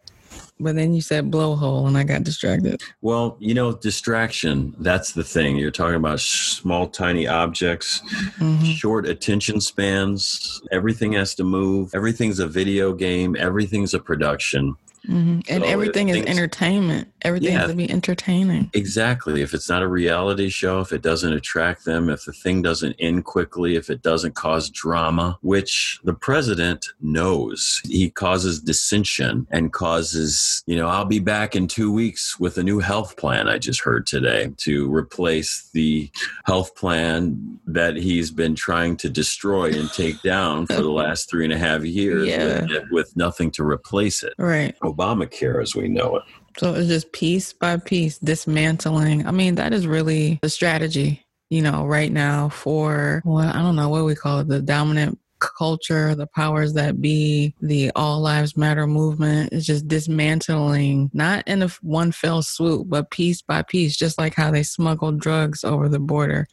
But 0.59 0.75
then 0.75 0.93
you 0.93 1.01
said 1.01 1.31
blowhole 1.31 1.87
and 1.87 1.97
I 1.97 2.03
got 2.03 2.23
distracted. 2.23 2.81
Well, 3.01 3.37
you 3.39 3.53
know, 3.53 3.73
distraction, 3.73 4.75
that's 4.79 5.11
the 5.11 5.23
thing. 5.23 5.57
You're 5.57 5.71
talking 5.71 5.95
about 5.95 6.19
small, 6.19 6.87
tiny 6.87 7.27
objects, 7.27 8.01
mm-hmm. 8.37 8.63
short 8.63 9.07
attention 9.07 9.59
spans. 9.59 10.61
Everything 10.71 11.13
has 11.13 11.35
to 11.35 11.43
move. 11.43 11.93
Everything's 11.93 12.39
a 12.39 12.47
video 12.47 12.93
game, 12.93 13.35
everything's 13.37 13.93
a 13.93 13.99
production. 13.99 14.75
Mm-hmm. 15.07 15.41
And 15.49 15.63
so 15.63 15.69
everything 15.69 16.09
is 16.09 16.25
entertainment. 16.25 17.09
Everything 17.23 17.53
yeah, 17.53 17.59
has 17.59 17.69
to 17.71 17.75
be 17.75 17.89
entertaining. 17.89 18.69
Exactly. 18.73 19.41
If 19.41 19.53
it's 19.53 19.69
not 19.69 19.81
a 19.81 19.87
reality 19.87 20.49
show, 20.49 20.79
if 20.79 20.93
it 20.93 21.01
doesn't 21.01 21.33
attract 21.33 21.85
them, 21.85 22.09
if 22.09 22.25
the 22.25 22.33
thing 22.33 22.61
doesn't 22.61 22.95
end 22.99 23.25
quickly, 23.25 23.75
if 23.75 23.89
it 23.89 24.01
doesn't 24.01 24.35
cause 24.35 24.69
drama, 24.69 25.37
which 25.41 25.99
the 26.03 26.13
president 26.13 26.87
knows, 27.01 27.81
he 27.85 28.09
causes 28.09 28.61
dissension 28.61 29.47
and 29.51 29.73
causes, 29.73 30.63
you 30.67 30.75
know, 30.75 30.87
I'll 30.87 31.05
be 31.05 31.19
back 31.19 31.55
in 31.55 31.67
two 31.67 31.91
weeks 31.91 32.39
with 32.39 32.57
a 32.57 32.63
new 32.63 32.79
health 32.79 33.17
plan, 33.17 33.49
I 33.49 33.57
just 33.57 33.81
heard 33.81 34.07
today, 34.07 34.53
to 34.57 34.93
replace 34.93 35.69
the 35.73 36.09
health 36.45 36.75
plan 36.75 37.59
that 37.65 37.95
he's 37.97 38.31
been 38.31 38.55
trying 38.55 38.95
to 38.97 39.09
destroy 39.09 39.71
and 39.71 39.91
take 39.91 40.21
down 40.21 40.67
for 40.67 40.81
the 40.81 40.91
last 40.91 41.29
three 41.29 41.43
and 41.43 41.53
a 41.53 41.57
half 41.57 41.83
years 41.83 42.27
yeah. 42.27 42.61
with, 42.61 42.83
with 42.91 43.17
nothing 43.17 43.51
to 43.51 43.63
replace 43.63 44.23
it. 44.23 44.33
Right. 44.37 44.75
Obamacare 44.93 45.61
as 45.61 45.75
we 45.75 45.87
know 45.87 46.17
it. 46.17 46.23
So 46.57 46.73
it's 46.73 46.87
just 46.87 47.11
piece 47.11 47.53
by 47.53 47.77
piece 47.77 48.17
dismantling. 48.19 49.25
I 49.25 49.31
mean, 49.31 49.55
that 49.55 49.73
is 49.73 49.87
really 49.87 50.39
the 50.41 50.49
strategy, 50.49 51.25
you 51.49 51.61
know, 51.61 51.85
right 51.85 52.11
now 52.11 52.49
for 52.49 53.21
well, 53.25 53.49
I 53.49 53.61
don't 53.61 53.75
know 53.75 53.89
what 53.89 54.05
we 54.05 54.15
call 54.15 54.39
it, 54.39 54.47
the 54.47 54.61
dominant 54.61 55.19
culture, 55.43 56.15
the 56.15 56.27
powers 56.27 56.73
that 56.73 57.01
be, 57.01 57.53
the 57.61 57.91
All 57.95 58.21
Lives 58.21 58.55
Matter 58.55 58.87
movement 58.87 59.51
is 59.51 59.65
just 59.65 59.87
dismantling, 59.87 61.11
not 61.13 61.47
in 61.47 61.61
a 61.61 61.67
one 61.81 62.11
fell 62.11 62.41
swoop, 62.41 62.89
but 62.89 63.11
piece 63.11 63.41
by 63.41 63.61
piece, 63.61 63.95
just 63.95 64.17
like 64.17 64.33
how 64.33 64.51
they 64.51 64.63
smuggled 64.63 65.19
drugs 65.19 65.63
over 65.63 65.89
the 65.89 65.99
border. 65.99 66.47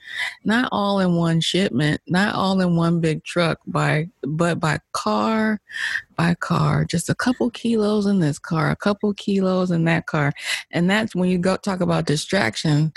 Not 0.45 0.69
all 0.73 1.01
in 1.01 1.15
one 1.15 1.41
shipment, 1.41 2.01
not 2.07 2.35
all 2.35 2.61
in 2.61 2.77
one 2.77 3.01
big 3.01 3.25
truck, 3.25 3.61
by 3.67 4.09
but 4.23 4.59
by 4.59 4.81
car, 4.93 5.61
by 6.21 6.35
car, 6.35 6.85
just 6.85 7.09
a 7.09 7.15
couple 7.15 7.49
kilos 7.49 8.05
in 8.05 8.19
this 8.21 8.39
car, 8.39 8.71
a 8.71 8.77
couple 8.77 9.15
kilos 9.15 9.71
in 9.71 9.85
that 9.87 10.05
car. 10.05 10.35
And 10.71 10.91
that's 10.91 11.15
when 11.15 11.31
you 11.31 11.39
go 11.39 11.57
talk 11.57 11.81
about 11.81 12.05
distraction, 12.05 12.93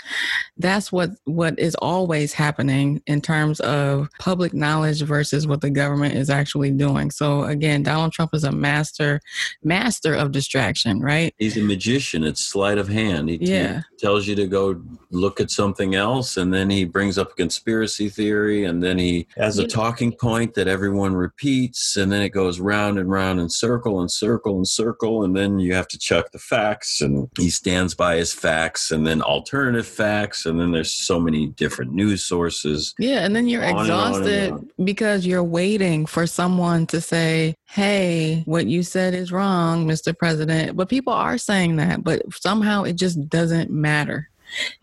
that's 0.58 0.92
what 0.92 1.08
what 1.24 1.58
is 1.58 1.74
always 1.76 2.34
happening 2.34 3.00
in 3.06 3.22
terms 3.22 3.60
of 3.60 4.10
public 4.18 4.52
knowledge 4.52 5.00
versus 5.00 5.46
what 5.46 5.62
the 5.62 5.70
government 5.70 6.16
is 6.16 6.28
actually 6.28 6.70
doing. 6.72 7.10
So 7.10 7.44
again, 7.44 7.82
Donald 7.82 8.12
Trump 8.12 8.34
is 8.34 8.44
a 8.44 8.52
master 8.52 9.22
master 9.62 10.12
of 10.14 10.30
distraction, 10.30 11.00
right? 11.00 11.34
He's 11.38 11.56
a 11.56 11.62
magician. 11.62 12.24
It's 12.24 12.42
sleight 12.42 12.76
of 12.76 12.88
hand. 12.88 13.30
He, 13.30 13.38
yeah. 13.40 13.84
Tells 14.04 14.26
you 14.26 14.34
to 14.34 14.46
go 14.46 14.82
look 15.14 15.40
at 15.40 15.50
something 15.50 15.94
else 15.94 16.36
and 16.36 16.52
then 16.52 16.68
he 16.68 16.84
brings 16.84 17.16
up 17.16 17.30
a 17.32 17.34
conspiracy 17.34 18.10
theory 18.10 18.64
and 18.64 18.82
then 18.82 18.98
he 18.98 19.26
has 19.36 19.58
a 19.58 19.66
talking 19.66 20.12
point 20.12 20.52
that 20.54 20.68
everyone 20.68 21.14
repeats 21.14 21.96
and 21.96 22.12
then 22.12 22.20
it 22.20 22.30
goes 22.30 22.60
round 22.60 22.98
and 22.98 23.10
round 23.10 23.40
and 23.40 23.50
circle 23.50 24.00
and 24.00 24.10
circle 24.10 24.56
and 24.56 24.68
circle 24.68 25.24
and 25.24 25.34
then 25.34 25.58
you 25.58 25.72
have 25.72 25.88
to 25.88 25.98
check 25.98 26.30
the 26.32 26.38
facts 26.38 27.00
and 27.00 27.28
he 27.38 27.48
stands 27.48 27.94
by 27.94 28.16
his 28.16 28.34
facts 28.34 28.90
and 28.90 29.06
then 29.06 29.22
alternative 29.22 29.86
facts 29.86 30.44
and 30.44 30.60
then 30.60 30.72
there's 30.72 30.92
so 30.92 31.18
many 31.18 31.46
different 31.46 31.92
news 31.92 32.24
sources. 32.24 32.94
Yeah 32.98 33.24
and 33.24 33.34
then 33.34 33.48
you're 33.48 33.62
exhausted 33.62 34.50
and 34.50 34.58
and 34.58 34.86
because 34.86 35.26
you're 35.26 35.44
waiting 35.44 36.04
for 36.04 36.26
someone 36.26 36.86
to 36.88 37.00
say 37.00 37.54
hey 37.68 38.42
what 38.44 38.66
you 38.66 38.82
said 38.82 39.14
is 39.14 39.32
wrong 39.32 39.86
mr 39.86 40.16
president. 40.16 40.76
But 40.76 40.88
people 40.88 41.12
are 41.12 41.38
saying 41.38 41.76
that 41.76 42.02
but 42.04 42.22
somehow 42.34 42.82
it 42.82 42.96
just 42.96 43.28
doesn't 43.28 43.70
matter 43.70 43.93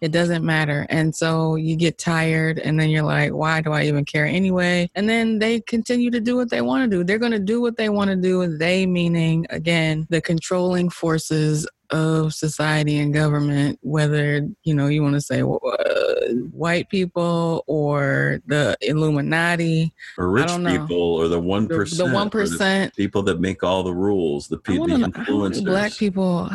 it 0.02 0.12
doesn't 0.12 0.45
matter. 0.45 0.86
And 0.89 1.15
so 1.15 1.56
you 1.56 1.76
get 1.76 1.97
tired 1.97 2.60
and 2.60 2.80
then 2.80 2.89
you're 2.89 3.04
like, 3.04 3.32
why 3.32 3.62
do 3.62 3.71
I 3.71 3.84
even 3.84 4.06
care 4.06 4.26
anyway? 4.26 4.89
And 4.95 5.08
then 5.08 5.39
they 5.39 5.62
continue 5.62 6.12
to 6.12 6.19
do 6.19 6.36
what 6.36 6.50
they 6.50 6.62
want 6.62 6.89
to 6.89 6.97
do. 6.97 7.04
They're 7.04 7.19
going 7.19 7.32
to 7.32 7.39
do 7.39 7.62
what 7.62 7.78
they 7.78 7.89
want 7.89 8.10
to 8.10 8.15
do. 8.15 8.58
They 8.58 8.86
meaning, 8.86 9.45
again, 9.50 10.08
the 10.10 10.21
controlling 10.21 10.89
forces 10.89 11.67
of 11.91 12.34
society 12.34 12.97
and 12.99 13.13
government, 13.13 13.80
whether 13.82 14.47
you 14.63 14.73
know 14.73 14.88
you 14.88 15.04
want 15.04 15.15
to 15.15 15.21
say 15.21 15.41
uh, 15.41 15.45
white 16.51 16.89
people 16.89 17.63
or 17.67 18.41
the 18.47 18.77
Illuminati, 18.82 19.93
or 20.17 20.30
rich 20.30 20.51
people, 20.65 20.97
or 20.97 21.27
the 21.27 21.39
one 21.39 21.67
percent, 21.67 22.10
the 22.10 22.13
one 22.13 22.30
percent 22.30 22.95
people 22.95 23.23
that 23.23 23.39
make 23.39 23.63
all 23.63 23.84
the 23.84 23.93
rules, 23.93 24.47
the 24.47 24.58
people, 24.58 24.88
the 24.88 24.95
influencers. 24.95 25.65
Black 25.65 25.95
people 25.97 26.49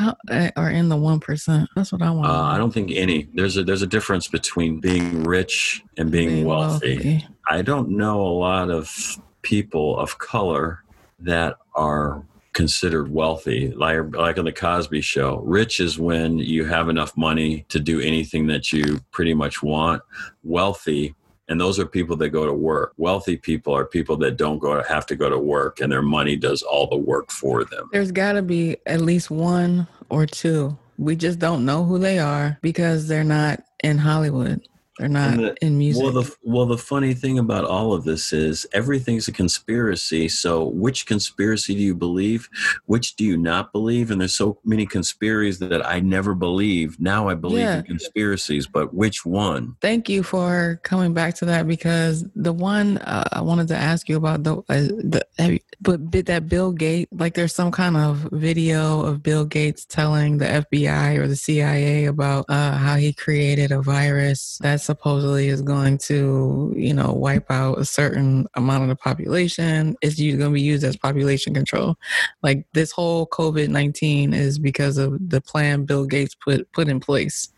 are 0.56 0.70
in 0.70 0.88
the 0.88 0.96
one 0.96 1.20
percent. 1.20 1.68
That's 1.76 1.92
what 1.92 2.02
I 2.02 2.10
want. 2.10 2.26
Uh, 2.26 2.42
I 2.42 2.58
don't 2.58 2.72
think 2.72 2.90
any. 2.92 3.28
There's 3.34 3.56
a 3.56 3.64
there's 3.64 3.82
a 3.82 3.86
difference 3.86 4.28
between 4.28 4.80
being 4.80 5.24
rich 5.24 5.82
and 5.96 6.10
being, 6.10 6.28
being 6.28 6.46
wealthy. 6.46 6.94
wealthy. 6.94 7.26
I 7.48 7.62
don't 7.62 7.90
know 7.90 8.20
a 8.22 8.28
lot 8.28 8.70
of 8.70 9.18
people 9.42 9.98
of 9.98 10.18
color 10.18 10.82
that 11.20 11.56
are 11.74 12.22
considered 12.56 13.12
wealthy, 13.12 13.70
like 13.72 14.16
like 14.16 14.38
on 14.38 14.46
the 14.46 14.52
Cosby 14.52 15.02
Show. 15.02 15.40
Rich 15.40 15.78
is 15.78 15.98
when 15.98 16.38
you 16.38 16.64
have 16.64 16.88
enough 16.88 17.14
money 17.14 17.66
to 17.68 17.78
do 17.78 18.00
anything 18.00 18.46
that 18.46 18.72
you 18.72 18.98
pretty 19.10 19.34
much 19.34 19.62
want. 19.62 20.02
Wealthy, 20.42 21.14
and 21.48 21.60
those 21.60 21.78
are 21.78 21.84
people 21.84 22.16
that 22.16 22.30
go 22.30 22.46
to 22.46 22.54
work. 22.54 22.94
Wealthy 22.96 23.36
people 23.36 23.76
are 23.76 23.84
people 23.84 24.16
that 24.16 24.38
don't 24.38 24.58
go 24.58 24.74
to, 24.74 24.88
have 24.88 25.04
to 25.06 25.16
go 25.16 25.28
to 25.28 25.38
work, 25.38 25.82
and 25.82 25.92
their 25.92 26.00
money 26.00 26.34
does 26.34 26.62
all 26.62 26.86
the 26.86 26.96
work 26.96 27.30
for 27.30 27.62
them. 27.62 27.90
There's 27.92 28.10
got 28.10 28.32
to 28.32 28.42
be 28.42 28.78
at 28.86 29.02
least 29.02 29.30
one 29.30 29.86
or 30.08 30.24
two. 30.24 30.78
We 30.96 31.14
just 31.14 31.38
don't 31.38 31.66
know 31.66 31.84
who 31.84 31.98
they 31.98 32.18
are 32.18 32.58
because 32.62 33.06
they're 33.06 33.22
not 33.22 33.62
in 33.84 33.98
Hollywood. 33.98 34.66
They're 34.98 35.08
not 35.08 35.36
the, 35.36 35.54
in 35.60 35.76
music. 35.76 36.02
Well, 36.02 36.12
the 36.12 36.36
well, 36.42 36.66
the 36.66 36.78
funny 36.78 37.12
thing 37.12 37.38
about 37.38 37.64
all 37.64 37.92
of 37.92 38.04
this 38.04 38.32
is 38.32 38.66
everything's 38.72 39.28
a 39.28 39.32
conspiracy. 39.32 40.28
So, 40.28 40.64
which 40.64 41.06
conspiracy 41.06 41.74
do 41.74 41.80
you 41.80 41.94
believe? 41.94 42.48
Which 42.86 43.16
do 43.16 43.24
you 43.24 43.36
not 43.36 43.72
believe? 43.72 44.10
And 44.10 44.20
there's 44.20 44.34
so 44.34 44.58
many 44.64 44.86
conspiracies 44.86 45.58
that 45.58 45.86
I 45.86 46.00
never 46.00 46.34
believed. 46.34 47.00
Now 47.00 47.28
I 47.28 47.34
believe 47.34 47.60
yeah. 47.60 47.78
in 47.78 47.84
conspiracies, 47.84 48.66
but 48.66 48.94
which 48.94 49.26
one? 49.26 49.76
Thank 49.80 50.08
you 50.08 50.22
for 50.22 50.80
coming 50.82 51.12
back 51.12 51.34
to 51.36 51.44
that 51.46 51.68
because 51.68 52.24
the 52.34 52.52
one 52.52 52.98
uh, 52.98 53.24
I 53.32 53.42
wanted 53.42 53.68
to 53.68 53.76
ask 53.76 54.08
you 54.08 54.16
about 54.16 54.44
the, 54.44 54.56
uh, 54.56 54.62
the 54.68 55.26
you, 55.38 55.60
but 55.80 56.10
did 56.10 56.26
that 56.26 56.48
Bill 56.48 56.72
Gates 56.72 57.10
like 57.12 57.34
there's 57.34 57.54
some 57.54 57.70
kind 57.70 57.96
of 57.96 58.28
video 58.32 59.00
of 59.02 59.22
Bill 59.22 59.44
Gates 59.44 59.84
telling 59.84 60.38
the 60.38 60.46
FBI 60.46 61.18
or 61.18 61.28
the 61.28 61.36
CIA 61.36 62.06
about 62.06 62.46
uh, 62.48 62.72
how 62.72 62.96
he 62.96 63.12
created 63.12 63.72
a 63.72 63.82
virus 63.82 64.58
that's 64.62 64.85
supposedly 64.86 65.48
is 65.48 65.60
going 65.60 65.98
to, 65.98 66.72
you 66.76 66.94
know, 66.94 67.12
wipe 67.12 67.50
out 67.50 67.78
a 67.78 67.84
certain 67.84 68.46
amount 68.54 68.84
of 68.84 68.88
the 68.88 68.96
population. 68.96 69.96
It's 70.00 70.16
going 70.16 70.38
to 70.38 70.50
be 70.50 70.62
used 70.62 70.84
as 70.84 70.96
population 70.96 71.52
control. 71.52 71.96
Like 72.42 72.66
this 72.72 72.92
whole 72.92 73.26
COVID 73.26 73.68
19 73.68 74.32
is 74.32 74.58
because 74.58 74.96
of 74.96 75.18
the 75.28 75.40
plan 75.40 75.84
Bill 75.84 76.06
Gates 76.06 76.34
put, 76.34 76.70
put 76.72 76.88
in 76.88 77.00
place 77.00 77.50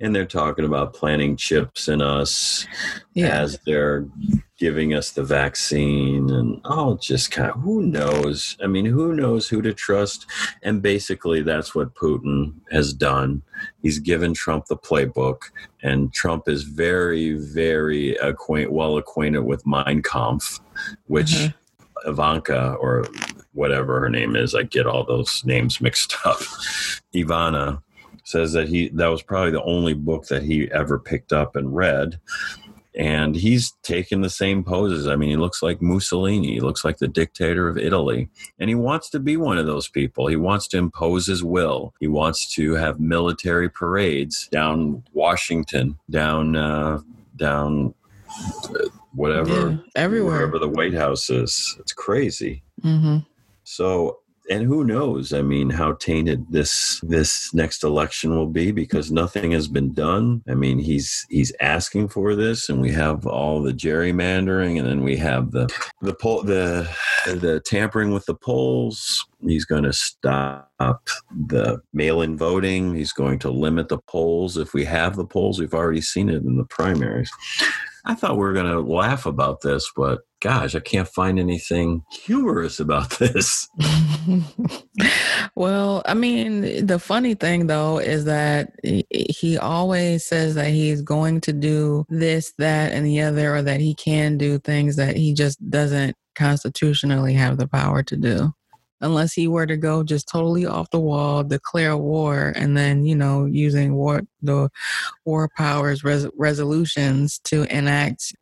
and 0.00 0.14
they're 0.14 0.24
talking 0.24 0.64
about 0.64 0.94
planting 0.94 1.36
chips 1.36 1.88
in 1.88 2.00
us 2.00 2.66
yeah. 3.14 3.28
as 3.28 3.58
they're 3.66 4.06
giving 4.58 4.94
us 4.94 5.10
the 5.12 5.22
vaccine 5.22 6.28
and 6.30 6.60
all 6.64 6.96
just 6.96 7.30
kind 7.30 7.50
of 7.50 7.60
who 7.60 7.82
knows 7.82 8.56
i 8.62 8.66
mean 8.66 8.84
who 8.84 9.14
knows 9.14 9.48
who 9.48 9.62
to 9.62 9.72
trust 9.72 10.26
and 10.62 10.82
basically 10.82 11.42
that's 11.42 11.74
what 11.74 11.94
putin 11.94 12.52
has 12.70 12.92
done 12.92 13.42
he's 13.82 13.98
given 13.98 14.34
trump 14.34 14.66
the 14.66 14.76
playbook 14.76 15.50
and 15.82 16.12
trump 16.12 16.48
is 16.48 16.62
very 16.62 17.32
very 17.32 18.14
acquaint 18.16 18.70
well 18.70 18.96
acquainted 18.96 19.42
with 19.42 19.66
mein 19.66 20.02
kampf 20.02 20.60
which 21.06 21.32
mm-hmm. 21.32 22.08
ivanka 22.08 22.74
or 22.74 23.06
whatever 23.52 24.00
her 24.00 24.10
name 24.10 24.36
is 24.36 24.54
i 24.54 24.62
get 24.62 24.86
all 24.86 25.04
those 25.04 25.42
names 25.44 25.80
mixed 25.80 26.14
up 26.24 26.38
ivana 27.14 27.82
says 28.24 28.52
that 28.52 28.68
he 28.68 28.88
that 28.90 29.08
was 29.08 29.22
probably 29.22 29.50
the 29.50 29.62
only 29.62 29.94
book 29.94 30.26
that 30.26 30.42
he 30.42 30.70
ever 30.72 30.98
picked 30.98 31.32
up 31.32 31.56
and 31.56 31.74
read 31.74 32.20
and 32.94 33.36
he's 33.36 33.72
taken 33.82 34.20
the 34.20 34.30
same 34.30 34.64
poses. 34.64 35.06
I 35.06 35.14
mean, 35.14 35.30
he 35.30 35.36
looks 35.36 35.62
like 35.62 35.80
Mussolini. 35.80 36.54
He 36.54 36.60
looks 36.60 36.84
like 36.84 36.98
the 36.98 37.08
dictator 37.08 37.68
of 37.68 37.78
Italy. 37.78 38.28
And 38.58 38.68
he 38.68 38.74
wants 38.74 39.08
to 39.10 39.20
be 39.20 39.36
one 39.36 39.58
of 39.58 39.66
those 39.66 39.88
people. 39.88 40.26
He 40.26 40.36
wants 40.36 40.66
to 40.68 40.78
impose 40.78 41.26
his 41.26 41.44
will. 41.44 41.94
He 42.00 42.08
wants 42.08 42.52
to 42.54 42.74
have 42.74 42.98
military 42.98 43.70
parades 43.70 44.48
down 44.48 45.04
Washington, 45.12 45.98
down, 46.10 46.56
uh, 46.56 47.00
down 47.36 47.94
uh, 48.64 48.88
whatever, 49.14 49.70
yeah, 49.70 49.76
everywhere. 49.94 50.38
Wherever 50.38 50.58
the 50.58 50.68
White 50.68 50.94
House 50.94 51.30
is. 51.30 51.76
It's 51.78 51.92
crazy. 51.92 52.62
Mm-hmm. 52.82 53.18
So 53.62 54.18
and 54.50 54.64
who 54.64 54.84
knows? 54.84 55.32
I 55.32 55.42
mean 55.42 55.70
how 55.70 55.92
tainted 55.92 56.44
this 56.50 57.00
this 57.04 57.54
next 57.54 57.84
election 57.84 58.36
will 58.36 58.48
be 58.48 58.72
because 58.72 59.12
nothing 59.12 59.52
has 59.52 59.68
been 59.68 59.94
done. 59.94 60.42
I 60.48 60.54
mean 60.54 60.80
he's 60.80 61.24
he's 61.30 61.52
asking 61.60 62.08
for 62.08 62.34
this 62.34 62.68
and 62.68 62.80
we 62.80 62.90
have 62.90 63.26
all 63.26 63.62
the 63.62 63.72
gerrymandering 63.72 64.78
and 64.78 64.88
then 64.88 65.04
we 65.04 65.16
have 65.18 65.52
the 65.52 65.72
the 66.02 66.14
poll 66.14 66.42
the 66.42 66.90
the 67.26 67.62
tampering 67.64 68.12
with 68.12 68.26
the 68.26 68.34
polls. 68.34 69.24
He's 69.40 69.64
going 69.64 69.84
to 69.84 69.92
stop 69.92 71.08
the 71.46 71.80
mail-in 71.94 72.36
voting. 72.36 72.94
He's 72.94 73.12
going 73.12 73.38
to 73.38 73.50
limit 73.50 73.88
the 73.88 74.00
polls. 74.06 74.58
If 74.58 74.74
we 74.74 74.84
have 74.84 75.14
the 75.16 75.24
polls 75.24 75.60
we've 75.60 75.74
already 75.74 76.00
seen 76.02 76.28
it 76.28 76.42
in 76.42 76.56
the 76.56 76.64
primaries 76.64 77.30
I 78.04 78.14
thought 78.14 78.32
we 78.32 78.38
were 78.38 78.52
going 78.52 78.66
to 78.66 78.80
laugh 78.80 79.26
about 79.26 79.60
this, 79.60 79.90
but 79.94 80.20
gosh, 80.40 80.74
I 80.74 80.80
can't 80.80 81.08
find 81.08 81.38
anything 81.38 82.02
humorous 82.10 82.80
about 82.80 83.10
this. 83.18 83.68
well, 85.54 86.02
I 86.06 86.14
mean, 86.14 86.86
the 86.86 86.98
funny 86.98 87.34
thing 87.34 87.66
though 87.66 87.98
is 87.98 88.24
that 88.24 88.72
he 88.82 89.58
always 89.58 90.24
says 90.24 90.54
that 90.54 90.68
he's 90.68 91.02
going 91.02 91.40
to 91.42 91.52
do 91.52 92.04
this, 92.08 92.52
that, 92.58 92.92
and 92.92 93.04
the 93.04 93.20
other, 93.20 93.56
or 93.56 93.62
that 93.62 93.80
he 93.80 93.94
can 93.94 94.38
do 94.38 94.58
things 94.58 94.96
that 94.96 95.16
he 95.16 95.34
just 95.34 95.58
doesn't 95.70 96.16
constitutionally 96.34 97.34
have 97.34 97.58
the 97.58 97.68
power 97.68 98.02
to 98.02 98.16
do 98.16 98.52
unless 99.00 99.32
he 99.32 99.48
were 99.48 99.66
to 99.66 99.76
go 99.76 100.02
just 100.02 100.28
totally 100.28 100.66
off 100.66 100.90
the 100.90 101.00
wall, 101.00 101.42
declare 101.42 101.96
war, 101.96 102.52
and 102.54 102.76
then 102.76 103.04
you 103.04 103.16
know 103.16 103.46
using 103.46 103.94
war 103.94 104.22
the 104.42 104.70
war 105.24 105.48
powers 105.56 106.04
res- 106.04 106.28
resolutions 106.36 107.38
to 107.44 107.62
enact 107.74 108.32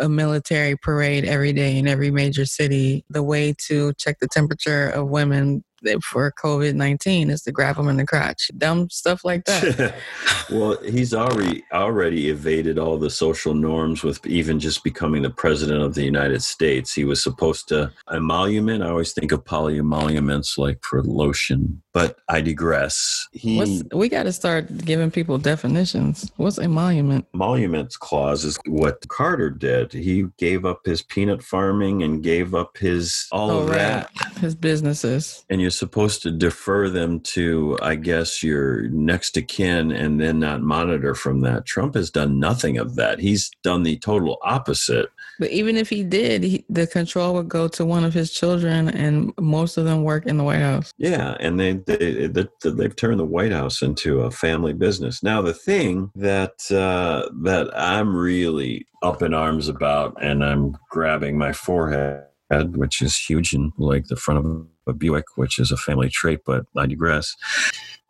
a 0.00 0.08
military 0.08 0.76
parade 0.76 1.24
every 1.24 1.52
day 1.52 1.78
in 1.78 1.86
every 1.88 2.10
major 2.10 2.44
city. 2.44 3.04
The 3.10 3.22
way 3.22 3.54
to 3.66 3.92
check 3.94 4.18
the 4.20 4.28
temperature 4.28 4.88
of 4.88 5.08
women 5.08 5.64
for 6.02 6.32
COVID 6.32 6.74
nineteen 6.74 7.30
is 7.30 7.42
to 7.42 7.52
grab 7.52 7.76
them 7.76 7.88
in 7.88 7.96
the 7.96 8.06
crotch. 8.06 8.50
Dumb 8.56 8.88
stuff 8.90 9.24
like 9.24 9.44
that. 9.44 9.94
well, 10.50 10.76
he's 10.82 11.14
already 11.14 11.64
already 11.72 12.28
evaded 12.30 12.78
all 12.78 12.98
the 12.98 13.10
social 13.10 13.54
norms 13.54 14.02
with 14.02 14.24
even 14.26 14.58
just 14.58 14.82
becoming 14.82 15.22
the 15.22 15.30
president 15.30 15.82
of 15.82 15.94
the 15.94 16.04
United 16.04 16.42
States. 16.42 16.94
He 16.94 17.04
was 17.04 17.22
supposed 17.22 17.68
to 17.68 17.92
emolument. 18.12 18.82
I 18.82 18.88
always 18.88 19.12
think 19.12 19.32
of 19.32 19.44
poly 19.44 19.78
emoluments 19.78 20.58
like 20.58 20.82
for 20.82 21.02
lotion, 21.02 21.82
but 21.96 22.18
I 22.28 22.42
digress. 22.42 23.26
He 23.32 23.56
What's, 23.56 23.82
we 23.94 24.10
got 24.10 24.24
to 24.24 24.32
start 24.32 24.84
giving 24.84 25.10
people 25.10 25.38
definitions. 25.38 26.30
What's 26.36 26.58
emolument? 26.58 27.26
Emoluments 27.32 27.96
clause 27.96 28.44
is 28.44 28.58
what 28.66 29.08
Carter 29.08 29.48
did. 29.48 29.94
He 29.94 30.26
gave 30.36 30.66
up 30.66 30.84
his 30.84 31.00
peanut 31.00 31.42
farming 31.42 32.02
and 32.02 32.22
gave 32.22 32.54
up 32.54 32.76
his 32.76 33.26
all 33.32 33.50
oh, 33.50 33.60
of 33.60 33.70
right. 33.70 33.78
that, 33.78 34.10
his 34.40 34.54
businesses, 34.54 35.46
and 35.48 35.58
you're 35.58 35.70
supposed 35.70 36.22
to 36.24 36.30
defer 36.30 36.90
them 36.90 37.20
to, 37.20 37.78
I 37.80 37.94
guess, 37.94 38.42
your 38.42 38.82
next 38.90 39.38
of 39.38 39.46
kin 39.46 39.90
and 39.90 40.20
then 40.20 40.38
not 40.38 40.60
monitor 40.60 41.14
from 41.14 41.40
that. 41.40 41.64
Trump 41.64 41.94
has 41.94 42.10
done 42.10 42.38
nothing 42.38 42.76
of 42.76 42.96
that. 42.96 43.20
He's 43.20 43.50
done 43.62 43.84
the 43.84 43.96
total 43.96 44.36
opposite. 44.42 45.08
But 45.38 45.50
even 45.50 45.76
if 45.76 45.88
he 45.88 46.02
did, 46.02 46.42
he, 46.42 46.64
the 46.68 46.86
control 46.86 47.34
would 47.34 47.48
go 47.48 47.68
to 47.68 47.84
one 47.84 48.04
of 48.04 48.14
his 48.14 48.32
children, 48.32 48.88
and 48.88 49.32
most 49.38 49.76
of 49.76 49.84
them 49.84 50.02
work 50.02 50.26
in 50.26 50.36
the 50.36 50.44
White 50.44 50.60
House. 50.60 50.92
Yeah, 50.98 51.36
and 51.40 51.60
they, 51.60 51.74
they, 51.74 52.26
they 52.26 52.46
they've 52.64 52.96
turned 52.96 53.20
the 53.20 53.24
White 53.24 53.52
House 53.52 53.82
into 53.82 54.20
a 54.20 54.30
family 54.30 54.72
business. 54.72 55.22
Now, 55.22 55.42
the 55.42 55.54
thing 55.54 56.10
that 56.14 56.70
uh, 56.70 57.28
that 57.42 57.70
I'm 57.78 58.16
really 58.16 58.86
up 59.02 59.22
in 59.22 59.34
arms 59.34 59.68
about, 59.68 60.22
and 60.22 60.44
I'm 60.44 60.76
grabbing 60.90 61.36
my 61.36 61.52
forehead, 61.52 62.24
which 62.50 63.02
is 63.02 63.18
huge 63.18 63.52
and 63.52 63.72
like 63.78 64.06
the 64.06 64.16
front 64.16 64.44
of 64.44 64.66
a 64.86 64.92
Buick, 64.92 65.24
which 65.36 65.58
is 65.58 65.70
a 65.72 65.76
family 65.76 66.08
trait, 66.08 66.40
but 66.46 66.64
I 66.76 66.86
digress. 66.86 67.34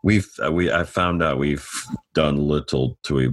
We've 0.02 0.28
uh, 0.44 0.52
we 0.52 0.70
I 0.70 0.84
found 0.84 1.22
out 1.22 1.38
we've 1.38 1.68
done 2.14 2.36
little 2.36 2.98
to 3.04 3.32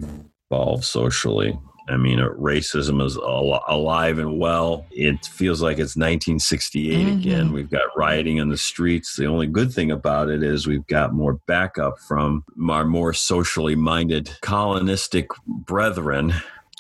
evolve 0.50 0.86
socially. 0.86 1.60
I 1.90 1.98
mean, 1.98 2.20
uh, 2.20 2.30
racism 2.30 3.06
is 3.06 3.18
al- 3.18 3.64
alive 3.68 4.20
and 4.20 4.40
well. 4.40 4.86
It 4.92 5.26
feels 5.26 5.62
like 5.62 5.74
it's 5.74 5.96
1968 5.96 6.96
mm-hmm. 6.96 7.20
again. 7.20 7.52
We've 7.52 7.70
got 7.70 7.96
rioting 7.96 8.38
in 8.38 8.50
the 8.50 8.58
streets. 8.58 9.16
The 9.16 9.26
only 9.26 9.48
good 9.48 9.74
thing 9.74 9.92
about 9.92 10.30
it 10.30 10.44
is 10.44 10.66
we've 10.66 10.88
got 10.88 11.14
more 11.14 11.34
backup 11.46 12.00
from 12.00 12.44
our 12.70 12.86
more 12.86 13.14
socially 13.14 13.76
minded 13.76 14.32
colonistic 14.42 15.28
brethren 15.48 16.34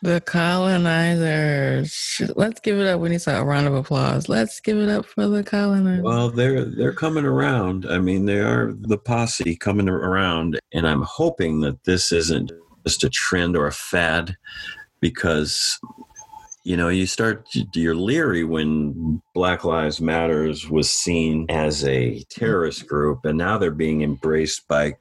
the 0.03 0.19
colonizers. 0.19 2.21
Let's 2.35 2.59
give 2.59 2.77
it 2.77 2.87
up. 2.87 2.99
We 2.99 3.07
need 3.07 3.25
a 3.25 3.43
round 3.43 3.67
of 3.67 3.73
applause. 3.73 4.27
Let's 4.27 4.59
give 4.59 4.77
it 4.77 4.89
up 4.89 5.05
for 5.05 5.27
the 5.27 5.45
colonizers. 5.45 6.03
Well, 6.03 6.29
they're 6.29 6.65
they're 6.65 6.93
coming 6.93 7.23
around. 7.23 7.85
I 7.89 7.99
mean, 7.99 8.25
they 8.25 8.41
are 8.41 8.73
the 8.73 8.97
posse 8.97 9.55
coming 9.55 9.87
around, 9.87 10.59
and 10.73 10.85
I'm 10.85 11.03
hoping 11.03 11.61
that 11.61 11.85
this 11.85 12.11
isn't 12.11 12.51
just 12.85 13.05
a 13.05 13.09
trend 13.09 13.55
or 13.55 13.65
a 13.65 13.71
fad, 13.71 14.35
because 15.03 15.77
you 16.63 16.77
know 16.77 16.87
you 16.87 17.05
start 17.05 17.45
you're 17.73 17.93
leery 17.93 18.45
when 18.45 19.21
black 19.33 19.65
lives 19.65 19.99
matters 19.99 20.69
was 20.69 20.89
seen 20.89 21.45
as 21.49 21.83
a 21.83 22.23
terrorist 22.29 22.79
mm-hmm. 22.79 22.87
group 22.87 23.25
and 23.25 23.37
now 23.37 23.57
they're 23.57 23.69
being 23.69 24.01
embraced 24.01 24.65
by 24.69 24.95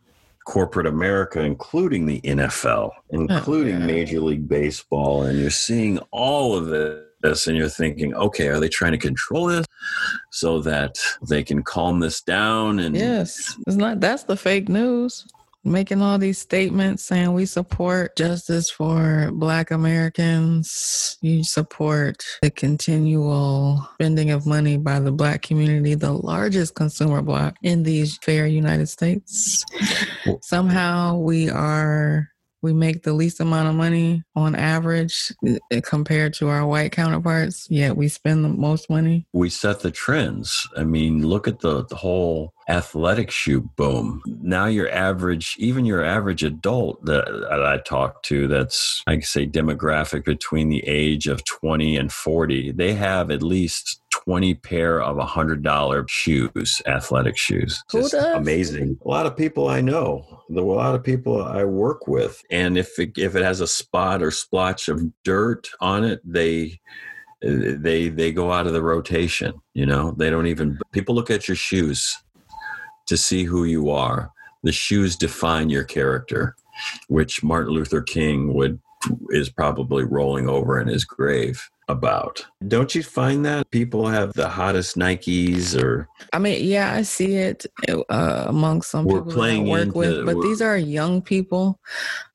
corporate 0.44 0.88
America, 0.88 1.40
including 1.40 2.04
the 2.04 2.20
NFL, 2.22 2.90
oh, 2.90 2.92
including 3.10 3.76
oh, 3.76 3.78
yeah. 3.78 3.86
Major 3.86 4.18
League 4.18 4.48
Baseball, 4.48 5.22
and 5.22 5.38
you're 5.38 5.50
seeing 5.50 6.00
all 6.10 6.56
of 6.56 6.66
this 6.66 7.46
and 7.46 7.56
you're 7.56 7.68
thinking, 7.68 8.12
okay, 8.14 8.48
are 8.48 8.58
they 8.58 8.68
trying 8.68 8.90
to 8.90 8.98
control 8.98 9.46
this 9.46 9.64
so 10.32 10.58
that 10.62 10.98
they 11.28 11.44
can 11.44 11.62
calm 11.62 12.00
this 12.00 12.20
down? 12.22 12.80
And 12.80 12.96
yes, 12.96 13.56
it's 13.68 13.76
not 13.76 14.00
that's 14.00 14.24
the 14.24 14.36
fake 14.36 14.68
news 14.68 15.24
making 15.64 16.02
all 16.02 16.18
these 16.18 16.38
statements 16.38 17.04
saying 17.04 17.32
we 17.32 17.46
support 17.46 18.16
justice 18.16 18.70
for 18.70 19.30
Black 19.32 19.70
Americans. 19.70 21.18
You 21.20 21.44
support 21.44 22.24
the 22.42 22.50
continual 22.50 23.88
spending 23.94 24.30
of 24.30 24.46
money 24.46 24.76
by 24.76 25.00
the 25.00 25.12
Black 25.12 25.42
community, 25.42 25.94
the 25.94 26.12
largest 26.12 26.74
consumer 26.74 27.22
block 27.22 27.56
in 27.62 27.82
these 27.82 28.18
fair 28.18 28.46
United 28.46 28.88
States. 28.88 29.64
Somehow 30.42 31.16
we 31.16 31.48
are 31.48 32.28
we 32.62 32.72
make 32.72 33.02
the 33.02 33.12
least 33.12 33.40
amount 33.40 33.68
of 33.68 33.74
money 33.74 34.22
on 34.36 34.54
average 34.54 35.32
eh, 35.46 35.80
compared 35.82 36.32
to 36.34 36.48
our 36.48 36.64
white 36.64 36.92
counterparts, 36.92 37.66
yet 37.68 37.96
we 37.96 38.08
spend 38.08 38.44
the 38.44 38.48
most 38.48 38.88
money. 38.88 39.26
We 39.32 39.50
set 39.50 39.80
the 39.80 39.90
trends. 39.90 40.66
I 40.76 40.84
mean, 40.84 41.26
look 41.26 41.48
at 41.48 41.58
the, 41.58 41.84
the 41.86 41.96
whole 41.96 42.54
athletic 42.68 43.30
shoe 43.30 43.60
boom. 43.76 44.22
Now 44.26 44.66
your 44.66 44.90
average, 44.90 45.56
even 45.58 45.84
your 45.84 46.04
average 46.04 46.42
adult 46.42 47.04
that, 47.04 47.24
that 47.50 47.64
I 47.64 47.78
talk 47.78 48.22
to, 48.24 48.48
that's 48.48 49.02
I 49.06 49.20
say 49.20 49.46
demographic 49.46 50.24
between 50.24 50.68
the 50.68 50.82
age 50.86 51.26
of 51.26 51.44
20 51.44 51.96
and 51.96 52.12
40, 52.12 52.72
they 52.72 52.94
have 52.94 53.30
at 53.30 53.42
least 53.42 54.00
20 54.10 54.54
pair 54.54 55.00
of 55.02 55.16
$100 55.16 56.08
shoes, 56.08 56.82
athletic 56.86 57.36
shoes. 57.36 57.82
Who 57.90 58.02
Just 58.02 58.12
does? 58.12 58.36
amazing. 58.36 58.98
A 59.04 59.08
lot 59.08 59.26
of 59.26 59.36
people 59.36 59.68
I 59.68 59.80
know, 59.80 60.24
a 60.50 60.60
lot 60.60 60.94
of 60.94 61.02
people 61.02 61.42
I 61.42 61.64
work 61.64 62.06
with. 62.06 62.42
And 62.50 62.78
if 62.78 62.98
it, 62.98 63.12
if 63.16 63.34
it 63.34 63.42
has 63.42 63.60
a 63.60 63.66
spot 63.66 64.22
or 64.22 64.30
splotch 64.30 64.88
of 64.88 65.02
dirt 65.24 65.68
on 65.80 66.04
it, 66.04 66.20
they 66.24 66.80
they 67.42 68.08
they 68.08 68.30
go 68.30 68.52
out 68.52 68.68
of 68.68 68.72
the 68.72 68.82
rotation, 68.82 69.60
you 69.74 69.84
know. 69.84 70.12
They 70.12 70.30
don't 70.30 70.46
even 70.46 70.78
people 70.92 71.14
look 71.16 71.28
at 71.28 71.48
your 71.48 71.56
shoes 71.56 72.21
to 73.12 73.16
see 73.18 73.44
who 73.44 73.64
you 73.64 73.90
are. 73.90 74.32
The 74.62 74.72
shoes 74.72 75.16
define 75.16 75.68
your 75.68 75.84
character, 75.84 76.56
which 77.08 77.42
Martin 77.42 77.74
Luther 77.74 78.00
King 78.00 78.54
would 78.54 78.80
is 79.30 79.50
probably 79.50 80.04
rolling 80.04 80.48
over 80.48 80.80
in 80.80 80.88
his 80.88 81.04
grave 81.04 81.68
about. 81.88 82.46
Don't 82.68 82.94
you 82.94 83.02
find 83.02 83.44
that 83.44 83.70
people 83.70 84.06
have 84.06 84.32
the 84.32 84.48
hottest 84.48 84.96
Nikes 84.96 85.78
or 85.78 86.08
I 86.32 86.38
mean, 86.38 86.64
yeah, 86.64 86.94
I 86.94 87.02
see 87.02 87.34
it 87.34 87.66
uh, 87.88 88.44
among 88.46 88.80
some 88.80 89.04
people 89.04 89.18
We're 89.18 89.24
people 89.24 89.34
playing 89.34 89.66
I 89.66 89.70
work 89.70 89.86
into- 89.88 89.98
with, 89.98 90.24
but 90.26 90.40
these 90.40 90.62
are 90.62 90.78
young 90.78 91.20
people. 91.20 91.78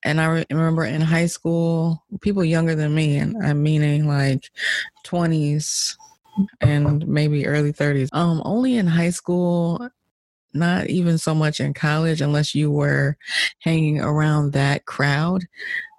And 0.03 0.21
I 0.21 0.25
re- 0.25 0.45
remember 0.51 0.83
in 0.83 1.01
high 1.01 1.25
school, 1.25 2.03
people 2.21 2.43
younger 2.45 2.75
than 2.75 2.93
me, 2.93 3.17
and 3.17 3.35
I'm 3.43 3.63
meaning 3.63 4.07
like 4.07 4.51
20s 5.05 5.95
and 6.61 7.07
maybe 7.07 7.47
early 7.47 7.73
30s. 7.73 8.09
Um, 8.11 8.43
only 8.45 8.75
in 8.75 8.85
high 8.85 9.09
school, 9.09 9.89
not 10.53 10.87
even 10.87 11.17
so 11.17 11.35
much 11.35 11.59
in 11.59 11.73
college, 11.73 12.21
unless 12.21 12.55
you 12.55 12.71
were 12.71 13.17
hanging 13.59 13.99
around 13.99 14.53
that 14.53 14.85
crowd. 14.85 15.43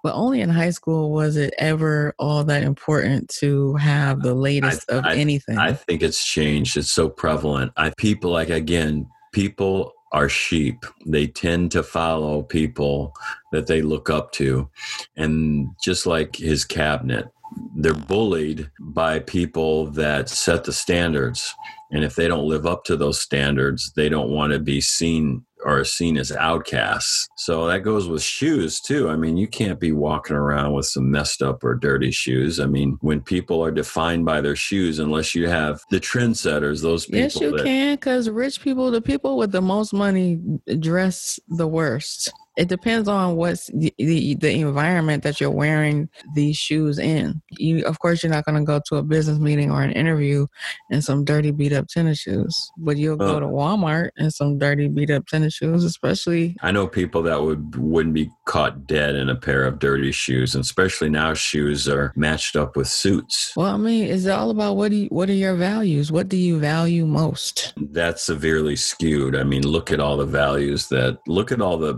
But 0.01 0.15
only 0.15 0.39
in 0.41 0.49
high 0.49 0.69
school 0.69 1.11
was 1.11 1.35
it 1.35 1.53
ever 1.57 2.13
all 2.17 2.43
that 2.45 2.63
important 2.63 3.29
to 3.39 3.75
have 3.75 4.21
the 4.21 4.33
latest 4.33 4.89
of 4.89 5.03
I- 5.05 5.15
anything. 5.15 5.57
I 5.57 5.73
think 5.73 6.01
it's 6.01 6.25
changed. 6.25 6.77
It's 6.77 6.91
so 6.91 7.09
prevalent. 7.09 7.73
I 7.75 7.91
people 7.97 8.31
like 8.31 8.49
again, 8.49 9.07
people 9.33 9.93
are 10.11 10.29
sheep. 10.29 10.85
They 11.05 11.27
tend 11.27 11.71
to 11.71 11.83
follow 11.83 12.41
people 12.41 13.13
that 13.51 13.67
they 13.67 13.81
look 13.81 14.09
up 14.09 14.31
to. 14.33 14.69
And 15.15 15.69
just 15.83 16.05
like 16.05 16.35
his 16.35 16.65
cabinet, 16.65 17.27
they're 17.75 17.93
bullied 17.93 18.69
by 18.79 19.19
people 19.19 19.87
that 19.91 20.29
set 20.29 20.63
the 20.63 20.73
standards. 20.73 21.53
And 21.91 22.03
if 22.03 22.15
they 22.15 22.27
don't 22.27 22.47
live 22.47 22.65
up 22.65 22.83
to 22.85 22.95
those 22.95 23.19
standards, 23.19 23.91
they 23.95 24.09
don't 24.09 24.29
want 24.29 24.53
to 24.53 24.59
be 24.59 24.79
seen 24.79 25.45
or 25.65 25.83
seen 25.83 26.17
as 26.17 26.31
outcasts. 26.31 27.27
So 27.35 27.67
that 27.67 27.79
goes 27.79 28.07
with 28.07 28.21
shoes 28.21 28.79
too. 28.79 29.09
I 29.09 29.15
mean, 29.15 29.37
you 29.37 29.47
can't 29.47 29.79
be 29.79 29.91
walking 29.91 30.35
around 30.35 30.73
with 30.73 30.85
some 30.85 31.11
messed 31.11 31.41
up 31.41 31.63
or 31.63 31.75
dirty 31.75 32.11
shoes. 32.11 32.59
I 32.59 32.65
mean, 32.65 32.97
when 33.01 33.21
people 33.21 33.63
are 33.63 33.71
defined 33.71 34.25
by 34.25 34.41
their 34.41 34.55
shoes, 34.55 34.99
unless 34.99 35.35
you 35.35 35.49
have 35.49 35.81
the 35.89 35.99
trendsetters, 35.99 36.81
those 36.81 37.05
people 37.05 37.19
Yes, 37.19 37.41
you 37.41 37.51
that 37.51 37.65
can, 37.65 37.95
because 37.95 38.29
rich 38.29 38.61
people, 38.61 38.89
the 38.91 39.01
people 39.01 39.37
with 39.37 39.51
the 39.51 39.61
most 39.61 39.93
money, 39.93 40.39
dress 40.79 41.39
the 41.49 41.67
worst. 41.67 42.31
It 42.59 42.67
depends 42.67 43.07
on 43.07 43.37
what's 43.37 43.67
the, 43.67 43.93
the, 43.97 44.35
the 44.35 44.51
environment 44.59 45.23
that 45.23 45.39
you're 45.39 45.49
wearing 45.49 46.09
these 46.35 46.57
shoes 46.57 46.99
in. 46.99 47.41
You, 47.51 47.85
of 47.85 47.99
course, 47.99 48.21
you're 48.21 48.33
not 48.33 48.43
going 48.43 48.57
to 48.57 48.65
go 48.65 48.81
to 48.87 48.97
a 48.97 49.01
business 49.01 49.39
meeting 49.39 49.71
or 49.71 49.81
an 49.81 49.93
interview 49.93 50.45
in 50.89 51.01
some 51.01 51.23
dirty, 51.23 51.51
beat 51.51 51.71
up 51.71 51.87
tennis 51.87 52.19
shoes, 52.19 52.69
but 52.77 52.97
you'll 52.97 53.15
go 53.15 53.39
to 53.39 53.45
Walmart 53.45 54.09
in 54.17 54.29
some 54.29 54.57
dirty, 54.57 54.89
beat 54.89 55.09
up 55.09 55.25
tennis 55.25 55.53
shoes, 55.53 55.85
especially. 55.85 56.57
I 56.61 56.71
know 56.71 56.85
people 56.85 57.21
that 57.23 57.41
would 57.41 57.77
wouldn't 57.77 58.13
be 58.13 58.29
caught 58.43 58.85
dead 58.85 59.15
in 59.15 59.29
a 59.29 59.35
pair 59.35 59.63
of 59.63 59.79
dirty 59.79 60.11
shoes, 60.11 60.53
and 60.53 60.61
especially 60.61 61.09
now 61.09 61.33
shoes 61.33 61.87
are 61.87 62.11
matched 62.17 62.57
up 62.57 62.75
with 62.75 62.89
suits. 62.89 63.53
Well, 63.55 63.73
I 63.73 63.77
mean, 63.77 64.05
it's 64.05 64.27
all 64.27 64.49
about 64.49 64.75
what 64.75 64.91
do 64.91 64.97
you, 64.97 65.07
what 65.07 65.29
are 65.29 65.33
your 65.33 65.55
values? 65.55 66.11
What 66.11 66.27
do 66.27 66.35
you 66.35 66.59
value 66.59 67.05
most? 67.05 67.73
That's 67.77 68.21
severely 68.25 68.75
skewed. 68.75 69.35
I 69.35 69.43
mean, 69.43 69.65
look 69.65 69.91
at 69.91 70.01
all 70.01 70.17
the 70.17 70.25
values 70.25 70.89
that 70.89 71.19
look 71.25 71.53
at 71.53 71.61
all 71.61 71.77
the 71.77 71.93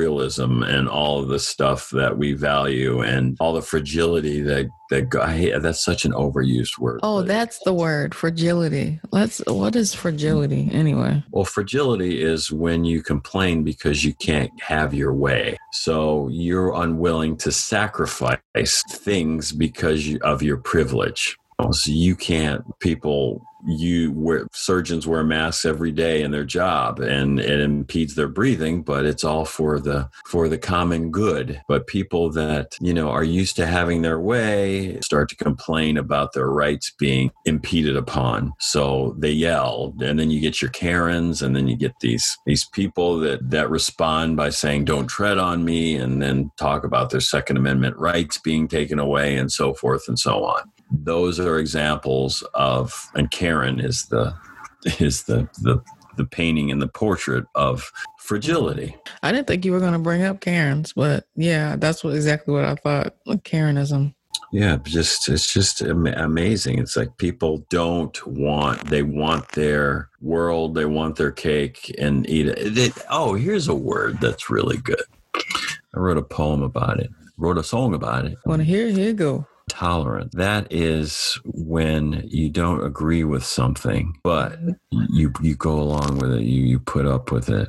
materialism 0.00 0.62
and 0.62 0.88
all 0.88 1.20
of 1.20 1.28
the 1.28 1.38
stuff 1.38 1.90
that 1.90 2.16
we 2.16 2.32
value 2.32 3.02
and 3.02 3.36
all 3.38 3.52
the 3.52 3.62
fragility 3.62 4.40
that 4.40 4.68
that 4.88 5.14
I 5.14 5.36
hate, 5.36 5.62
that's 5.62 5.84
such 5.84 6.04
an 6.04 6.12
overused 6.12 6.78
word. 6.78 7.00
Oh, 7.04 7.22
that's 7.22 7.60
the 7.60 7.72
word, 7.72 8.12
fragility. 8.12 8.98
Let's. 9.12 9.40
What 9.46 9.76
is 9.76 9.94
fragility 9.94 10.68
anyway? 10.72 11.22
Well, 11.30 11.44
fragility 11.44 12.22
is 12.22 12.50
when 12.50 12.84
you 12.84 13.02
complain 13.02 13.62
because 13.62 14.04
you 14.04 14.14
can't 14.14 14.50
have 14.60 14.92
your 14.92 15.14
way. 15.14 15.56
So 15.72 16.28
you're 16.32 16.74
unwilling 16.74 17.36
to 17.38 17.52
sacrifice 17.52 18.82
things 18.90 19.52
because 19.52 20.16
of 20.22 20.42
your 20.42 20.56
privilege. 20.56 21.36
So 21.72 21.90
you 21.90 22.16
can't, 22.16 22.64
people, 22.80 23.42
you 23.66 24.48
surgeons 24.52 25.06
wear 25.06 25.22
masks 25.22 25.64
every 25.64 25.92
day 25.92 26.22
in 26.22 26.30
their 26.30 26.44
job 26.44 27.00
and 27.00 27.38
it 27.38 27.60
impedes 27.60 28.14
their 28.14 28.28
breathing, 28.28 28.82
but 28.82 29.04
it's 29.04 29.24
all 29.24 29.44
for 29.44 29.78
the, 29.78 30.08
for 30.26 30.48
the 30.48 30.58
common 30.58 31.10
good. 31.10 31.60
But 31.68 31.86
people 31.86 32.30
that, 32.30 32.76
you 32.80 32.94
know, 32.94 33.10
are 33.10 33.24
used 33.24 33.56
to 33.56 33.66
having 33.66 34.02
their 34.02 34.20
way 34.20 34.98
start 35.00 35.28
to 35.30 35.36
complain 35.36 35.98
about 35.98 36.32
their 36.32 36.48
rights 36.48 36.92
being 36.98 37.30
impeded 37.44 37.96
upon. 37.96 38.52
So 38.60 39.14
they 39.18 39.32
yell 39.32 39.94
and 40.00 40.18
then 40.18 40.30
you 40.30 40.40
get 40.40 40.62
your 40.62 40.70
Karens 40.70 41.42
and 41.42 41.54
then 41.54 41.68
you 41.68 41.76
get 41.76 42.00
these, 42.00 42.38
these 42.46 42.64
people 42.64 43.18
that, 43.20 43.50
that 43.50 43.70
respond 43.70 44.36
by 44.36 44.50
saying, 44.50 44.86
don't 44.86 45.06
tread 45.06 45.38
on 45.38 45.64
me 45.64 45.96
and 45.96 46.22
then 46.22 46.50
talk 46.56 46.84
about 46.84 47.10
their 47.10 47.20
second 47.20 47.56
amendment 47.56 47.96
rights 47.96 48.38
being 48.38 48.68
taken 48.68 48.98
away 48.98 49.36
and 49.36 49.52
so 49.52 49.74
forth 49.74 50.08
and 50.08 50.18
so 50.18 50.44
on 50.44 50.70
those 50.90 51.38
are 51.40 51.58
examples 51.58 52.42
of 52.54 53.10
and 53.14 53.30
karen 53.30 53.80
is 53.80 54.04
the 54.06 54.34
is 54.98 55.24
the 55.24 55.48
the, 55.62 55.80
the 56.16 56.24
painting 56.24 56.70
and 56.70 56.80
the 56.82 56.88
portrait 56.88 57.44
of 57.54 57.90
fragility 58.18 58.96
I 59.22 59.32
didn't 59.32 59.46
think 59.46 59.64
you 59.64 59.72
were 59.72 59.80
going 59.80 59.92
to 59.92 59.98
bring 59.98 60.22
up 60.22 60.40
Karens, 60.40 60.92
but 60.94 61.26
yeah, 61.36 61.76
that's 61.76 62.02
what 62.02 62.14
exactly 62.14 62.54
what 62.54 62.64
I 62.64 62.74
thought. 62.76 63.14
Like 63.26 63.42
Karenism. 63.44 64.14
yeah 64.52 64.78
just 64.84 65.28
it's 65.28 65.52
just 65.52 65.80
amazing 65.82 66.78
it's 66.78 66.96
like 66.96 67.16
people 67.18 67.64
don't 67.70 68.24
want 68.26 68.86
they 68.88 69.02
want 69.02 69.48
their 69.50 70.08
world 70.20 70.74
they 70.74 70.84
want 70.86 71.16
their 71.16 71.30
cake 71.32 71.94
and 71.98 72.28
eat 72.28 72.46
it 72.48 72.74
They- 72.74 73.02
oh 73.10 73.34
here's 73.34 73.68
a 73.68 73.74
word 73.74 74.18
that's 74.20 74.48
really 74.50 74.76
good 74.78 75.02
i 75.94 75.98
wrote 75.98 76.16
a 76.18 76.22
poem 76.22 76.62
about 76.62 76.98
it 77.00 77.10
wrote 77.36 77.58
a 77.58 77.62
song 77.64 77.94
about 77.94 78.24
it 78.26 78.36
Want 78.46 78.60
to 78.60 78.64
hear? 78.64 78.88
Here 78.88 79.06
you 79.08 79.12
go. 79.14 79.46
Tolerant. 79.70 80.32
That 80.32 80.66
is 80.70 81.40
when 81.44 82.24
you 82.26 82.50
don't 82.50 82.84
agree 82.84 83.24
with 83.24 83.44
something, 83.44 84.18
but 84.22 84.60
mm-hmm. 84.62 85.04
you 85.10 85.32
you 85.40 85.54
go 85.54 85.80
along 85.80 86.18
with 86.18 86.32
it. 86.32 86.42
You 86.42 86.62
you 86.62 86.78
put 86.80 87.06
up 87.06 87.32
with 87.32 87.48
it, 87.48 87.68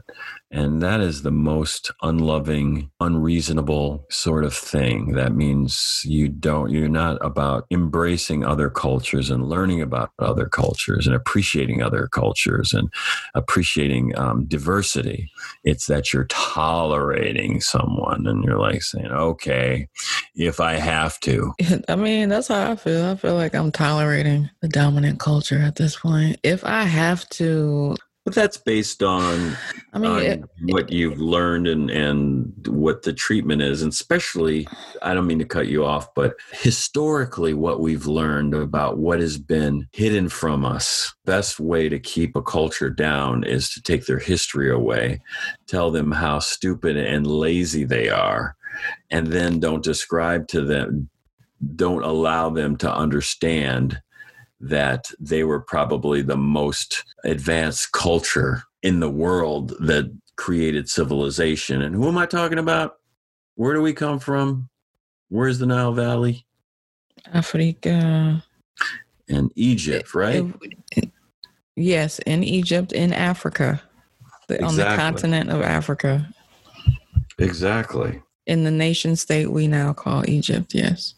and 0.52 0.82
that 0.82 1.00
is 1.00 1.22
the 1.22 1.32
most 1.32 1.92
unloving, 2.02 2.92
unreasonable 3.00 4.06
sort 4.10 4.44
of 4.44 4.54
thing. 4.54 5.14
That 5.14 5.34
means 5.34 6.02
you 6.04 6.28
don't. 6.28 6.72
You're 6.72 6.90
not 6.90 7.24
about 7.26 7.66
embracing 7.72 8.44
other 8.44 8.70
cultures 8.70 9.30
and 9.30 9.48
learning 9.48 9.82
about 9.82 10.12
other 10.20 10.50
cultures 10.50 11.08
and 11.08 11.16
appreciating 11.16 11.82
other 11.82 12.08
cultures 12.08 12.74
and 12.74 12.90
appreciating 13.34 14.18
um, 14.18 14.46
diversity. 14.46 15.32
It's 15.64 15.86
that 15.86 16.12
you're 16.12 16.26
tolerating 16.26 17.62
someone, 17.62 18.28
and 18.28 18.44
you're 18.44 18.60
like 18.60 18.84
saying, 18.84 19.08
"Okay, 19.08 19.88
if 20.36 20.60
I 20.60 20.74
have 20.74 21.18
to." 21.22 21.54
I 21.88 21.96
mean, 21.96 22.28
that's 22.28 22.50
how 22.50 22.72
I 22.72 22.76
feel. 22.76 23.06
I 23.06 23.16
feel 23.16 23.36
like 23.36 23.56
I'm 23.56 23.72
tolerating 23.72 24.50
the 24.62 24.68
dominant 24.68 25.20
culture 25.20 25.60
at 25.60 25.78
this 25.78 25.96
point. 25.96 26.40
If 26.44 26.66
I 26.66 26.84
have 26.84 27.28
to, 27.30 27.96
But 28.24 28.36
that's 28.36 28.58
based 28.58 29.02
on, 29.02 29.58
I 29.94 29.98
mean, 29.98 30.12
on 30.12 30.22
it, 30.22 30.44
what 30.66 30.92
you've 30.92 31.20
learned 31.20 31.68
and, 31.68 31.90
and 31.90 32.54
what 32.68 33.02
the 33.02 33.14
treatment 33.14 33.64
is. 33.64 33.82
And 33.82 33.92
especially, 33.92 34.68
I 35.02 35.16
don't 35.16 35.26
mean 35.26 35.40
to 35.40 35.46
cut 35.46 35.68
you 35.68 35.84
off, 35.84 36.14
but 36.14 36.36
historically, 36.52 37.56
what 37.56 37.80
we've 37.80 38.06
learned 38.06 38.54
about 38.54 39.00
what 39.00 39.20
has 39.22 39.40
been 39.40 39.88
hidden 39.92 40.30
from 40.30 40.66
us, 40.66 41.12
best 41.26 41.60
way 41.60 41.90
to 41.90 42.00
keep 42.00 42.36
a 42.36 42.44
culture 42.44 42.92
down 42.92 43.44
is 43.44 43.72
to 43.72 43.82
take 43.82 44.06
their 44.06 44.20
history 44.20 44.70
away, 44.70 45.20
tell 45.66 45.90
them 45.90 46.12
how 46.12 46.38
stupid 46.38 46.98
and 46.98 47.26
lazy 47.26 47.86
they 47.86 48.10
are, 48.10 48.56
and 49.10 49.28
then 49.28 49.60
don't 49.60 49.84
describe 49.84 50.48
to 50.50 50.62
them, 50.62 51.10
don't 51.76 52.04
allow 52.04 52.52
them 52.52 52.78
to 52.78 52.94
understand 52.94 54.00
that 54.62 55.12
they 55.20 55.44
were 55.44 55.60
probably 55.60 56.22
the 56.22 56.38
most 56.38 57.04
advanced 57.24 57.92
culture 57.92 58.64
in 58.84 59.00
the 59.00 59.10
world 59.10 59.74
that 59.80 60.16
created 60.36 60.90
civilization. 60.90 61.82
And 61.82 61.96
who 61.96 62.08
am 62.08 62.18
I 62.18 62.26
talking 62.26 62.60
about? 62.60 62.98
Where 63.56 63.74
do 63.74 63.82
we 63.82 63.94
come 63.94 64.20
from? 64.20 64.70
Where's 65.30 65.60
the 65.60 65.66
Nile 65.66 65.94
Valley? 65.94 66.46
Africa. 67.34 68.44
And 69.30 69.52
Egypt, 69.56 70.14
right? 70.14 70.46
yes, 71.76 72.20
in 72.20 72.44
Egypt, 72.44 72.92
in 72.92 73.14
Africa, 73.14 73.82
exactly. 74.50 74.68
on 74.68 74.76
the 74.76 74.96
continent 74.96 75.50
of 75.50 75.62
Africa. 75.62 76.28
Exactly. 77.38 78.22
In 78.46 78.64
the 78.64 78.72
nation 78.72 79.16
state 79.16 79.52
we 79.52 79.68
now 79.68 79.94
call 79.94 80.28
Egypt, 80.30 80.74
yes. 80.74 81.14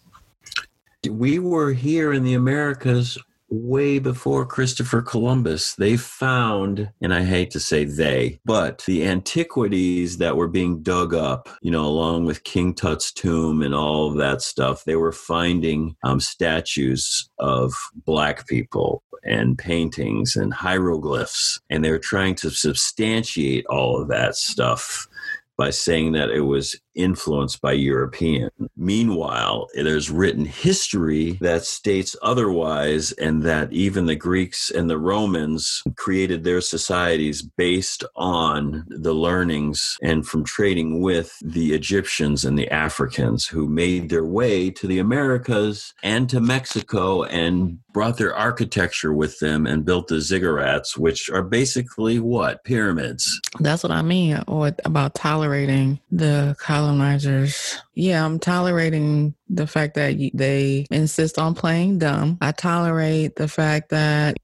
We 1.10 1.40
were 1.40 1.74
here 1.74 2.14
in 2.14 2.24
the 2.24 2.36
Americas 2.36 3.18
way 3.54 4.00
before 4.00 4.46
Christopher 4.46 5.02
Columbus. 5.02 5.76
They 5.76 5.96
found, 5.96 6.90
and 7.02 7.14
I 7.14 7.24
hate 7.24 7.52
to 7.52 7.60
say 7.60 7.86
they, 7.86 8.40
but 8.46 8.84
the 8.86 9.06
antiquities 9.06 10.18
that 10.18 10.36
were 10.36 10.48
being 10.48 10.82
dug 10.82 11.14
up, 11.14 11.48
you 11.62 11.72
know, 11.72 11.86
along 11.86 12.26
with 12.26 12.44
King 12.44 12.74
Tut's 12.74 13.12
tomb 13.12 13.62
and 13.62 13.76
all 13.76 14.10
of 14.10 14.18
that 14.18 14.42
stuff, 14.42 14.84
they 14.84 14.96
were 14.96 15.12
finding 15.12 15.96
um, 16.04 16.20
statues 16.20 17.30
of 17.40 17.74
black 18.06 18.48
people 18.48 19.04
and 19.24 19.58
paintings 19.58 20.36
and 20.36 20.54
hieroglyphs. 20.54 21.62
And 21.70 21.86
they 21.86 21.92
were 21.92 22.00
trying 22.00 22.36
to 22.36 22.50
substantiate 22.50 23.66
all 23.68 24.02
of 24.02 24.08
that 24.10 24.36
stuff 24.36 25.08
by 25.58 25.70
saying 25.70 26.14
that 26.14 26.30
it 26.30 26.42
was 26.42 26.76
influenced 26.96 27.62
by 27.62 27.74
European. 27.74 28.50
Meanwhile, 28.76 29.68
there's 29.74 30.10
written 30.10 30.46
history 30.46 31.38
that 31.42 31.64
states 31.64 32.16
otherwise, 32.22 33.12
and 33.14 33.44
that 33.44 33.72
even 33.72 34.06
the 34.06 34.16
Greeks 34.16 34.70
and 34.70 34.90
the 34.90 34.98
Romans 34.98 35.84
created 35.96 36.44
their 36.44 36.62
societies 36.62 37.42
based 37.42 38.04
on 38.16 38.86
the 38.88 39.14
learnings 39.14 39.98
and 40.02 40.26
from 40.28 40.44
trading 40.44 41.02
with 41.02 41.38
the 41.44 41.74
Egyptians 41.74 42.46
and 42.46 42.58
the 42.58 42.70
Africans 42.70 43.48
who 43.48 43.68
made 43.68 44.10
their 44.10 44.26
way 44.26 44.70
to 44.72 44.88
the 44.88 45.00
Americas 45.00 45.94
and 46.04 46.30
to 46.30 46.40
Mexico 46.40 47.24
and 47.24 47.80
brought 47.94 48.18
their 48.18 48.36
architecture 48.36 49.14
with 49.14 49.40
them 49.40 49.68
and 49.68 49.86
built 49.86 50.08
the 50.08 50.16
ziggurats, 50.16 50.98
which 50.98 51.30
are 51.30 51.44
basically 51.44 52.20
what? 52.20 52.64
Pyramids. 52.64 53.40
That's 53.60 53.84
what 53.84 53.92
I 53.92 54.02
mean 54.02 54.42
or 54.48 54.72
about 54.84 55.14
tolerating 55.14 56.00
the 56.12 56.56
colonizers. 56.84 57.78
Yeah, 57.96 58.26
I'm 58.26 58.40
tolerating 58.40 59.36
the 59.50 59.68
fact 59.68 59.96
that 59.96 60.18
they 60.34 60.86
insist 60.90 61.38
on 61.38 61.54
playing 61.54 62.00
dumb. 62.00 62.38
I 62.42 62.52
tolerate 62.52 63.36
the 63.36 63.48
fact 63.48 63.90
that 63.90 64.38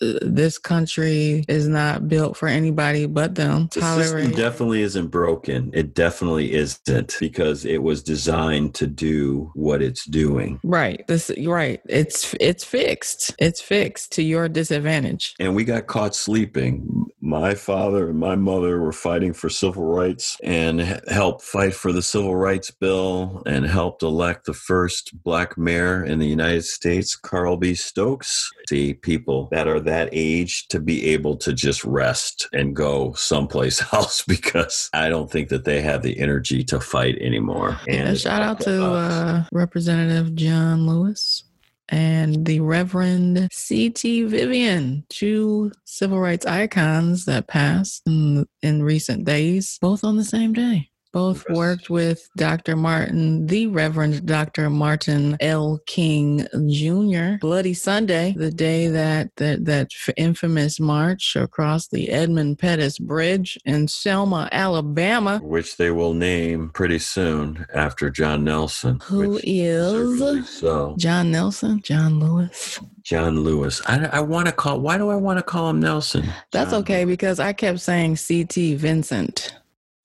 this 0.00 0.58
country 0.58 1.44
is 1.48 1.68
not 1.68 2.08
built 2.08 2.36
for 2.36 2.48
anybody 2.48 3.06
but 3.06 3.34
them. 3.34 3.68
The 3.72 3.80
tolerate. 3.80 4.08
system 4.08 4.30
definitely 4.32 4.82
isn't 4.82 5.08
broken. 5.08 5.70
It 5.74 5.94
definitely 5.94 6.54
isn't 6.54 7.16
because 7.20 7.64
it 7.64 7.82
was 7.82 8.02
designed 8.02 8.74
to 8.76 8.86
do 8.86 9.50
what 9.54 9.82
it's 9.82 10.04
doing. 10.04 10.60
Right. 10.64 11.06
This 11.06 11.30
right. 11.44 11.80
It's 11.88 12.34
it's 12.40 12.64
fixed. 12.64 13.34
It's 13.38 13.60
fixed 13.60 14.12
to 14.12 14.22
your 14.22 14.48
disadvantage. 14.48 15.34
And 15.38 15.54
we 15.54 15.64
got 15.64 15.86
caught 15.86 16.14
sleeping. 16.14 17.06
My 17.20 17.54
father 17.54 18.10
and 18.10 18.18
my 18.18 18.36
mother 18.36 18.80
were 18.80 18.92
fighting 18.92 19.32
for 19.32 19.48
civil 19.48 19.84
rights 19.84 20.38
and 20.42 20.80
helped 21.08 21.42
fight 21.42 21.74
for 21.74 21.92
the 21.92 22.02
civil 22.02 22.36
rights 22.36 22.70
bill 22.70 23.42
and 23.46 23.66
helped 23.66 24.02
elect 24.02 24.45
the 24.46 24.54
first 24.54 25.22
black 25.22 25.58
mayor 25.58 26.04
in 26.04 26.18
the 26.18 26.26
United 26.26 26.64
States, 26.64 27.14
Carl 27.14 27.56
B. 27.56 27.74
Stokes. 27.74 28.50
See 28.68 28.94
people 28.94 29.48
that 29.50 29.68
are 29.68 29.80
that 29.80 30.08
age 30.12 30.68
to 30.68 30.80
be 30.80 31.06
able 31.06 31.36
to 31.38 31.52
just 31.52 31.84
rest 31.84 32.48
and 32.52 32.74
go 32.74 33.12
someplace 33.12 33.82
else 33.92 34.22
because 34.22 34.88
I 34.92 35.08
don't 35.08 35.30
think 35.30 35.48
that 35.50 35.64
they 35.64 35.82
have 35.82 36.02
the 36.02 36.18
energy 36.18 36.64
to 36.64 36.80
fight 36.80 37.18
anymore. 37.18 37.78
And, 37.86 38.08
and 38.08 38.18
shout 38.18 38.42
out 38.42 38.60
to 38.60 38.84
uh, 38.84 39.44
Representative 39.52 40.34
John 40.34 40.86
Lewis 40.86 41.44
and 41.88 42.46
the 42.46 42.60
Reverend 42.60 43.48
C.T. 43.52 44.24
Vivian, 44.24 45.04
two 45.08 45.70
civil 45.84 46.18
rights 46.18 46.46
icons 46.46 47.26
that 47.26 47.46
passed 47.46 48.02
in, 48.06 48.46
in 48.62 48.82
recent 48.82 49.24
days, 49.24 49.78
both 49.80 50.02
on 50.02 50.16
the 50.16 50.24
same 50.24 50.52
day 50.52 50.90
both 51.16 51.48
worked 51.48 51.88
with 51.88 52.28
Dr. 52.36 52.76
Martin, 52.76 53.46
the 53.46 53.68
Reverend 53.68 54.26
Dr. 54.26 54.68
Martin 54.68 55.34
L. 55.40 55.80
King 55.86 56.46
Jr. 56.68 57.38
Bloody 57.40 57.72
Sunday, 57.72 58.34
the 58.36 58.50
day 58.50 58.88
that 58.88 59.34
that, 59.36 59.64
that 59.64 59.88
infamous 60.18 60.78
march 60.78 61.34
across 61.34 61.88
the 61.88 62.10
Edmund 62.10 62.58
Pettus 62.58 62.98
Bridge 62.98 63.58
in 63.64 63.88
Selma, 63.88 64.50
Alabama, 64.52 65.40
which 65.42 65.78
they 65.78 65.90
will 65.90 66.12
name 66.12 66.68
pretty 66.74 66.98
soon 66.98 67.64
after 67.72 68.10
John 68.10 68.44
Nelson. 68.44 69.00
Who 69.04 69.40
is 69.42 70.50
so. 70.50 70.96
John 70.98 71.30
Nelson? 71.30 71.80
John 71.80 72.20
Lewis. 72.20 72.78
John 73.02 73.40
Lewis. 73.40 73.80
I, 73.86 74.04
I 74.12 74.20
want 74.20 74.48
to 74.48 74.52
call. 74.52 74.80
Why 74.80 74.98
do 74.98 75.08
I 75.08 75.16
want 75.16 75.38
to 75.38 75.42
call 75.42 75.70
him 75.70 75.80
Nelson? 75.80 76.28
That's 76.52 76.72
John 76.72 76.80
okay 76.80 77.06
Lewis. 77.06 77.14
because 77.14 77.40
I 77.40 77.54
kept 77.54 77.80
saying 77.80 78.16
C.T. 78.16 78.74
Vincent 78.74 79.54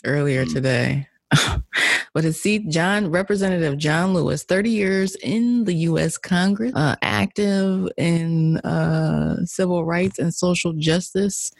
earlier 0.03 0.45
mm. 0.45 0.53
today. 0.53 1.07
but 2.13 2.25
it's 2.25 2.41
see 2.41 2.59
John 2.59 3.09
Representative 3.09 3.77
John 3.77 4.13
Lewis, 4.13 4.43
30 4.43 4.69
years 4.69 5.15
in 5.15 5.63
the 5.63 5.73
U.S. 5.73 6.17
Congress, 6.17 6.73
uh, 6.75 6.95
active 7.01 7.89
in 7.97 8.57
uh, 8.57 9.45
civil 9.45 9.85
rights 9.85 10.19
and 10.19 10.33
social 10.33 10.73
justice 10.73 11.51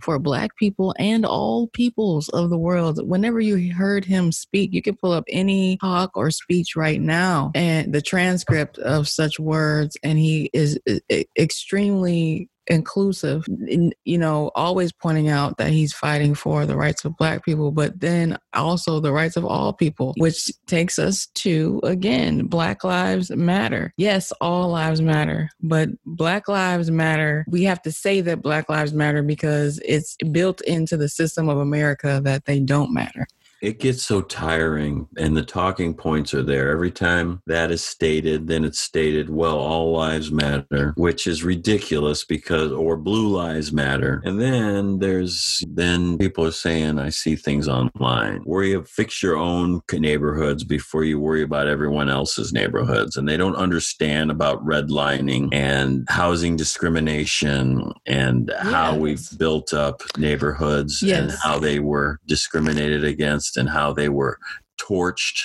for 0.00 0.18
Black 0.18 0.56
people 0.56 0.94
and 0.98 1.24
all 1.24 1.68
peoples 1.68 2.28
of 2.30 2.50
the 2.50 2.58
world. 2.58 3.06
Whenever 3.08 3.40
you 3.40 3.72
heard 3.72 4.04
him 4.04 4.32
speak, 4.32 4.72
you 4.72 4.82
can 4.82 4.96
pull 4.96 5.12
up 5.12 5.24
any 5.28 5.76
talk 5.78 6.16
or 6.16 6.30
speech 6.30 6.74
right 6.74 7.00
now 7.00 7.52
and 7.54 7.92
the 7.92 8.02
transcript 8.02 8.78
of 8.78 9.08
such 9.08 9.38
words, 9.38 9.96
and 10.02 10.18
he 10.18 10.50
is 10.52 10.78
extremely 11.38 12.48
inclusive, 12.70 13.44
you 13.48 14.18
know, 14.18 14.50
always 14.54 14.92
pointing 14.92 15.28
out 15.28 15.58
that 15.58 15.70
he's 15.70 15.92
fighting 15.92 16.34
for 16.34 16.64
the 16.64 16.76
rights 16.76 17.04
of 17.04 17.16
Black 17.16 17.44
people, 17.44 17.72
but 17.72 17.98
then 17.98 18.38
also 18.54 19.00
the 19.00 19.12
rights 19.12 19.36
of 19.36 19.44
all 19.44 19.72
people, 19.72 20.14
which 20.16 20.50
takes 20.66 20.98
us 20.98 21.26
to, 21.34 21.80
again, 21.82 22.46
Black 22.46 22.84
Lives 22.84 23.30
Matter. 23.30 23.92
Yes, 23.96 24.32
all 24.40 24.70
lives 24.70 25.02
matter, 25.02 25.50
but 25.60 25.88
Black 26.06 26.46
Lives 26.46 26.90
Matter, 26.90 27.44
we 27.48 27.64
have 27.64 27.82
to 27.82 27.92
say 27.92 28.20
that 28.20 28.42
Black 28.42 28.68
Lives 28.68 28.92
Matter 28.92 29.22
because 29.22 29.80
it's 29.84 30.16
built 30.30 30.60
into 30.62 30.96
the 30.96 31.08
system 31.08 31.48
of 31.48 31.58
America 31.58 32.20
that 32.22 32.44
they 32.44 32.60
don't 32.60 32.94
matter 32.94 33.26
it 33.60 33.78
gets 33.78 34.02
so 34.02 34.22
tiring 34.22 35.06
and 35.18 35.36
the 35.36 35.42
talking 35.42 35.94
points 35.94 36.32
are 36.32 36.42
there 36.42 36.70
every 36.70 36.90
time 36.90 37.42
that 37.46 37.70
is 37.70 37.84
stated 37.84 38.46
then 38.46 38.64
it's 38.64 38.80
stated 38.80 39.28
well 39.30 39.58
all 39.58 39.92
lives 39.92 40.30
matter 40.30 40.92
which 40.96 41.26
is 41.26 41.44
ridiculous 41.44 42.24
because 42.24 42.72
or 42.72 42.96
blue 42.96 43.28
lives 43.28 43.72
matter 43.72 44.22
and 44.24 44.40
then 44.40 44.98
there's 44.98 45.62
then 45.68 46.16
people 46.18 46.44
are 46.44 46.50
saying 46.52 46.98
i 46.98 47.08
see 47.08 47.36
things 47.36 47.68
online 47.68 48.42
worry 48.44 48.72
of, 48.72 48.88
fix 48.88 49.22
your 49.22 49.36
own 49.36 49.80
neighborhoods 49.92 50.64
before 50.64 51.04
you 51.04 51.20
worry 51.20 51.42
about 51.42 51.68
everyone 51.68 52.08
else's 52.08 52.52
neighborhoods 52.52 53.16
and 53.16 53.28
they 53.28 53.36
don't 53.36 53.56
understand 53.56 54.30
about 54.30 54.64
redlining 54.64 55.48
and 55.52 56.06
housing 56.08 56.56
discrimination 56.56 57.92
and 58.06 58.48
yes. 58.48 58.66
how 58.66 58.96
we've 58.96 59.28
built 59.38 59.74
up 59.74 60.02
neighborhoods 60.16 61.02
yes. 61.02 61.20
and 61.20 61.32
how 61.42 61.58
they 61.58 61.78
were 61.78 62.18
discriminated 62.26 63.04
against 63.04 63.49
and 63.56 63.68
how 63.68 63.92
they 63.92 64.08
were 64.08 64.38
torched. 64.80 65.42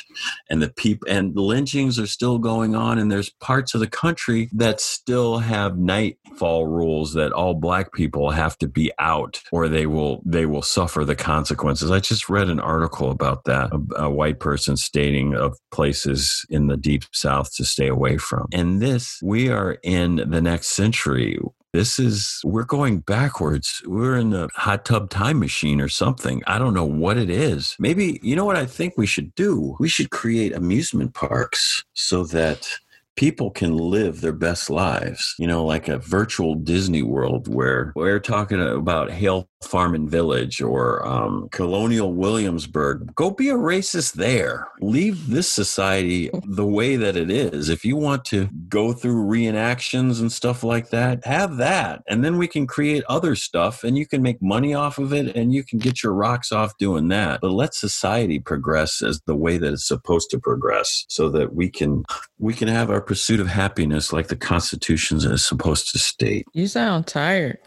And 0.50 0.62
the 0.62 0.70
people 0.70 1.08
and 1.10 1.36
lynchings 1.36 2.00
are 2.00 2.08
still 2.08 2.38
going 2.38 2.76
on 2.76 2.98
and 2.98 3.12
there's 3.12 3.30
parts 3.30 3.74
of 3.74 3.80
the 3.80 3.88
country 3.88 4.50
that 4.54 4.80
still 4.80 5.40
have 5.40 5.78
nightfall 5.78 6.68
rules 6.68 7.14
that 7.14 7.32
all 7.32 7.54
black 7.54 7.94
people 7.94 8.32
have 8.32 8.58
to 8.60 8.68
be 8.68 8.92
out 9.00 9.42
or 9.52 9.68
they 9.68 9.86
will 9.86 10.22
they 10.26 10.46
will 10.46 10.62
suffer 10.62 11.04
the 11.04 11.16
consequences. 11.16 11.92
I 11.92 12.00
just 12.00 12.30
read 12.30 12.50
an 12.50 12.60
article 12.60 13.12
about 13.12 13.44
that 13.46 13.72
a, 13.72 14.04
a 14.04 14.10
white 14.10 14.40
person 14.40 14.78
stating 14.78 15.36
of 15.36 15.58
places 15.72 16.46
in 16.50 16.68
the 16.68 16.78
deep 16.78 17.04
south 17.12 17.54
to 17.56 17.66
stay 17.66 17.88
away 17.88 18.18
from. 18.18 18.48
And 18.54 18.82
this 18.82 19.20
we 19.22 19.50
are 19.50 19.78
in 19.84 20.16
the 20.28 20.42
next 20.42 20.70
century 20.70 21.38
this 21.76 22.00
is, 22.00 22.40
we're 22.44 22.64
going 22.64 23.00
backwards. 23.00 23.82
We're 23.86 24.16
in 24.18 24.34
a 24.34 24.48
hot 24.54 24.86
tub 24.86 25.10
time 25.10 25.40
machine 25.40 25.82
or 25.82 25.90
something. 25.90 26.42
I 26.48 26.58
don't 26.58 26.74
know 26.74 26.86
what 26.86 27.18
it 27.18 27.30
is. 27.30 27.76
Maybe, 27.80 28.20
you 28.24 28.36
know 28.36 28.46
what 28.46 28.56
I 28.56 28.66
think 28.66 28.94
we 28.98 29.06
should 29.06 29.36
do? 29.36 29.76
We 29.80 29.90
should 29.90 30.10
create 30.10 30.54
amusement 30.54 31.14
parks 31.14 31.84
so 31.94 32.24
that 32.26 32.68
people 33.16 33.50
can 33.52 33.76
live 33.78 34.22
their 34.22 34.34
best 34.34 34.70
lives. 34.70 35.36
You 35.40 35.48
know, 35.48 35.66
like 35.66 35.88
a 35.88 36.00
virtual 36.00 36.56
Disney 36.56 37.04
world 37.04 37.54
where 37.54 37.94
we're 37.96 38.20
talking 38.20 38.62
about 38.62 39.12
Hale 39.12 39.50
Farm 39.64 39.96
and 39.96 40.10
Village 40.10 40.62
or 40.62 41.06
um, 41.06 41.50
Colonial 41.52 42.14
Williamsburg. 42.14 43.14
Go 43.16 43.32
be 43.32 43.50
a 43.50 43.56
racist 43.56 44.14
there. 44.14 44.68
Leave 44.80 45.28
this 45.28 45.50
society 45.50 46.30
the 46.46 46.66
way 46.66 46.96
that 46.96 47.16
it 47.16 47.30
is. 47.30 47.70
If 47.70 47.84
you 47.84 47.96
want 47.96 48.26
to 48.26 48.50
go 48.70 48.94
through 48.94 49.26
reenactions 49.26 50.20
and 50.22 50.32
stuff 50.32 50.64
like 50.64 50.90
that, 50.90 51.26
have 51.26 51.58
that. 51.58 52.04
And 52.08 52.24
then 52.24 52.38
we 52.38 52.48
can 52.48 52.68
create 52.68 53.04
other 53.10 53.36
stuff 53.36 53.84
and 53.84 53.98
you 53.98 54.06
can 54.06 54.22
make 54.22 54.42
money 54.42 54.74
off 54.74 54.98
of 54.98 55.14
it 55.14 55.36
and 55.36 55.54
you 55.54 55.64
can 55.64 55.80
get 55.80 56.04
your 56.04 56.14
rocks 56.14 56.52
off 56.52 56.78
doing 56.78 57.08
that. 57.10 57.42
But 57.42 57.52
let 57.52 57.74
society 57.74 58.40
progress 58.40 59.02
as 59.02 59.22
the 59.26 59.36
way 59.36 59.58
that 59.58 59.74
it's 59.74 59.88
supposed 59.88 60.30
to 60.32 60.40
progress 60.40 61.06
so 61.10 61.30
that 61.30 61.56
we 61.56 61.70
can 61.70 62.04
we 62.38 62.54
can 62.54 62.68
have 62.68 62.90
our 62.90 63.02
pursuit 63.06 63.40
of 63.40 63.48
happiness 63.48 64.12
like 64.12 64.28
the 64.28 64.36
Constitution 64.36 65.18
is 65.18 65.46
supposed 65.46 65.92
to 65.92 66.00
state. 66.00 66.46
You 66.54 66.68
sound 66.68 67.08
tired. 67.08 67.58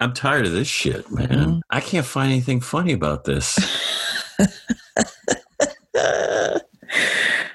I'm 0.00 0.12
tired 0.12 0.46
of 0.46 0.52
this 0.52 0.68
shit, 0.68 1.10
man. 1.10 1.28
Mm-hmm. 1.28 1.58
I 1.70 1.80
can't 1.80 2.06
find 2.06 2.30
anything 2.30 2.60
funny 2.60 2.92
about 2.92 3.24
this. 3.24 3.56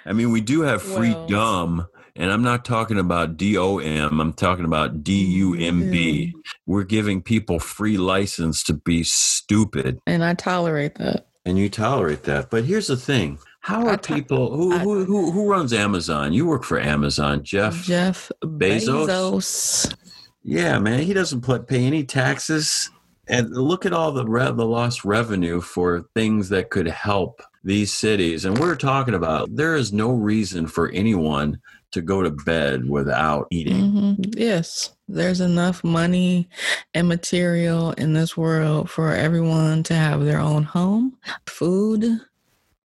I 0.05 0.13
mean, 0.13 0.32
we 0.32 0.41
do 0.41 0.61
have 0.61 0.82
free 0.82 1.13
well, 1.13 1.28
dumb, 1.28 1.88
and 2.15 2.32
I'm 2.32 2.41
not 2.41 2.65
talking 2.65 2.97
about 2.97 3.38
D 3.38 3.57
O 3.57 3.78
M, 3.78 4.19
I'm 4.19 4.34
talking 4.34 4.65
about 4.65 5.03
D 5.03 5.24
U 5.24 5.53
M 5.55 5.91
B. 5.91 6.34
Mm-hmm. 6.36 6.39
We're 6.65 6.84
giving 6.84 7.22
people 7.22 7.59
free 7.59 7.97
license 7.97 8.63
to 8.63 8.74
be 8.74 9.03
stupid. 9.03 9.99
And 10.07 10.24
I 10.24 10.34
tolerate 10.34 10.95
that. 10.95 11.28
And 11.45 11.57
you 11.57 11.69
tolerate 11.69 12.24
that. 12.24 12.49
But 12.49 12.65
here's 12.65 12.88
the 12.88 12.97
thing 12.97 13.39
how 13.62 13.88
are 13.88 13.97
people 13.97 14.55
who, 14.55 14.78
who 14.80 15.05
who 15.05 15.32
who 15.32 15.49
runs 15.49 15.72
Amazon? 15.72 16.34
You 16.34 16.47
work 16.47 16.64
for 16.64 16.80
Amazon, 16.80 17.43
Jeff. 17.43 17.84
Jeff 17.84 18.32
Bezos. 18.43 19.07
Bezos. 19.07 19.95
Yeah, 20.43 20.80
man, 20.80 21.01
he 21.01 21.14
doesn't 21.14 21.41
pay 21.68 21.86
any 21.86 22.03
taxes. 22.03 22.89
And 23.28 23.51
look 23.51 23.86
at 23.86 23.93
all 23.93 24.12
the 24.12 24.26
re- 24.26 24.51
the 24.51 24.66
lost 24.66 25.05
revenue 25.05 25.62
for 25.62 26.05
things 26.16 26.49
that 26.49 26.72
could 26.72 26.88
help 26.88 27.43
these 27.64 27.93
cities. 27.93 28.45
And 28.45 28.57
we're 28.57 28.76
talking 28.76 29.14
about 29.14 29.55
there 29.55 29.76
is 29.76 29.93
no 29.93 30.12
reason 30.12 30.66
for 30.66 30.89
anyone 30.89 31.62
to 31.91 32.01
go 32.01 32.24
to 32.24 32.32
bed 32.32 32.89
without 32.89 33.45
eating. 33.51 33.76
Mm-hmm. 33.76 34.22
Yes, 34.38 34.95
there's 35.07 35.39
enough 35.39 35.84
money 35.84 36.49
and 36.95 37.07
material 37.07 37.91
in 37.91 38.14
this 38.14 38.36
world 38.36 38.89
for 38.89 39.14
everyone 39.14 39.84
to 39.84 39.93
have 39.93 40.24
their 40.26 40.39
own 40.39 40.64
home, 40.64 41.18
food, 41.45 42.22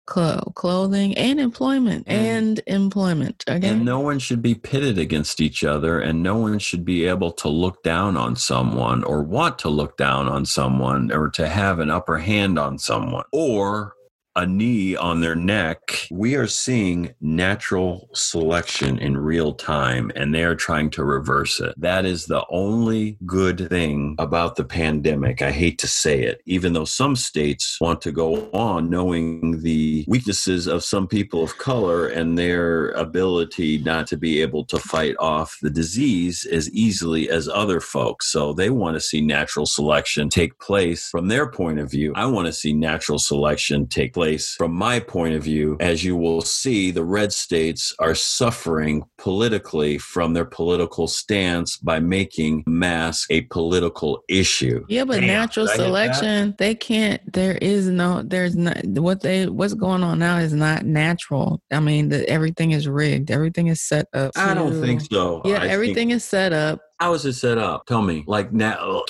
clothing 0.06 1.16
and 1.18 1.40
employment 1.40 2.06
mm. 2.06 2.12
and 2.12 2.60
employment 2.68 3.44
okay 3.48 3.68
and 3.68 3.84
no 3.84 3.98
one 3.98 4.20
should 4.20 4.40
be 4.40 4.54
pitted 4.54 4.98
against 4.98 5.40
each 5.40 5.64
other 5.64 5.98
and 5.98 6.22
no 6.22 6.36
one 6.36 6.60
should 6.60 6.84
be 6.84 7.06
able 7.06 7.32
to 7.32 7.48
look 7.48 7.82
down 7.82 8.16
on 8.16 8.36
someone 8.36 9.02
or 9.02 9.22
want 9.22 9.58
to 9.58 9.68
look 9.68 9.96
down 9.96 10.28
on 10.28 10.46
someone 10.46 11.10
or 11.10 11.28
to 11.28 11.48
have 11.48 11.80
an 11.80 11.90
upper 11.90 12.18
hand 12.18 12.56
on 12.56 12.78
someone 12.78 13.24
or 13.32 13.95
a 14.36 14.46
knee 14.46 14.94
on 14.94 15.20
their 15.20 15.34
neck. 15.34 16.06
We 16.10 16.36
are 16.36 16.46
seeing 16.46 17.14
natural 17.20 18.08
selection 18.12 18.98
in 18.98 19.16
real 19.16 19.54
time, 19.54 20.12
and 20.14 20.34
they 20.34 20.44
are 20.44 20.54
trying 20.54 20.90
to 20.90 21.04
reverse 21.04 21.58
it. 21.58 21.74
That 21.78 22.04
is 22.04 22.26
the 22.26 22.44
only 22.50 23.16
good 23.24 23.68
thing 23.70 24.14
about 24.18 24.56
the 24.56 24.64
pandemic. 24.64 25.40
I 25.40 25.50
hate 25.50 25.78
to 25.78 25.88
say 25.88 26.22
it, 26.22 26.42
even 26.44 26.74
though 26.74 26.84
some 26.84 27.16
states 27.16 27.78
want 27.80 28.02
to 28.02 28.12
go 28.12 28.50
on 28.52 28.90
knowing 28.90 29.62
the 29.62 30.04
weaknesses 30.06 30.66
of 30.66 30.84
some 30.84 31.08
people 31.08 31.42
of 31.42 31.56
color 31.56 32.06
and 32.06 32.38
their 32.38 32.90
ability 32.90 33.78
not 33.78 34.06
to 34.08 34.18
be 34.18 34.42
able 34.42 34.64
to 34.66 34.78
fight 34.78 35.16
off 35.18 35.56
the 35.62 35.70
disease 35.70 36.46
as 36.52 36.70
easily 36.72 37.30
as 37.30 37.48
other 37.48 37.80
folks. 37.80 38.30
So 38.30 38.52
they 38.52 38.68
want 38.68 38.96
to 38.96 39.00
see 39.00 39.22
natural 39.22 39.64
selection 39.64 40.28
take 40.28 40.58
place 40.58 41.08
from 41.08 41.28
their 41.28 41.50
point 41.50 41.78
of 41.78 41.90
view. 41.90 42.12
I 42.14 42.26
want 42.26 42.46
to 42.46 42.52
see 42.52 42.74
natural 42.74 43.18
selection 43.18 43.86
take 43.86 44.12
place 44.12 44.25
place 44.26 44.54
from 44.54 44.72
my 44.72 44.98
point 44.98 45.34
of 45.34 45.42
view. 45.42 45.76
As 45.80 46.04
you 46.04 46.16
will 46.16 46.40
see, 46.40 46.90
the 46.90 47.04
red 47.04 47.32
states 47.32 47.94
are 47.98 48.14
suffering 48.14 49.04
politically 49.18 49.98
from 49.98 50.32
their 50.32 50.44
political 50.44 51.06
stance 51.06 51.76
by 51.76 52.00
making 52.00 52.64
mask 52.66 53.30
a 53.30 53.42
political 53.42 54.22
issue. 54.28 54.84
Yeah, 54.88 55.04
but 55.04 55.20
Damn, 55.20 55.28
natural 55.28 55.68
selection, 55.68 56.54
they 56.58 56.74
can't 56.74 57.20
there 57.32 57.58
is 57.62 57.88
no 57.88 58.22
there's 58.22 58.56
not 58.56 58.84
what 58.84 59.20
they 59.20 59.46
what's 59.46 59.74
going 59.74 60.02
on 60.02 60.18
now 60.18 60.38
is 60.38 60.52
not 60.52 60.84
natural. 60.84 61.60
I 61.70 61.80
mean, 61.80 62.08
the, 62.08 62.28
everything 62.28 62.72
is 62.72 62.88
rigged. 62.88 63.30
Everything 63.30 63.68
is 63.68 63.80
set 63.80 64.06
up. 64.12 64.32
To, 64.32 64.40
I 64.40 64.54
don't 64.54 64.80
think 64.80 65.02
so. 65.02 65.42
Yeah, 65.44 65.62
I 65.62 65.68
everything 65.68 66.08
think, 66.08 66.12
is 66.12 66.24
set 66.24 66.52
up 66.52 66.80
how 66.98 67.12
is 67.12 67.24
it 67.26 67.34
set 67.34 67.58
up? 67.58 67.86
Tell 67.86 68.02
me. 68.02 68.24
Like 68.26 68.52
now, 68.52 69.02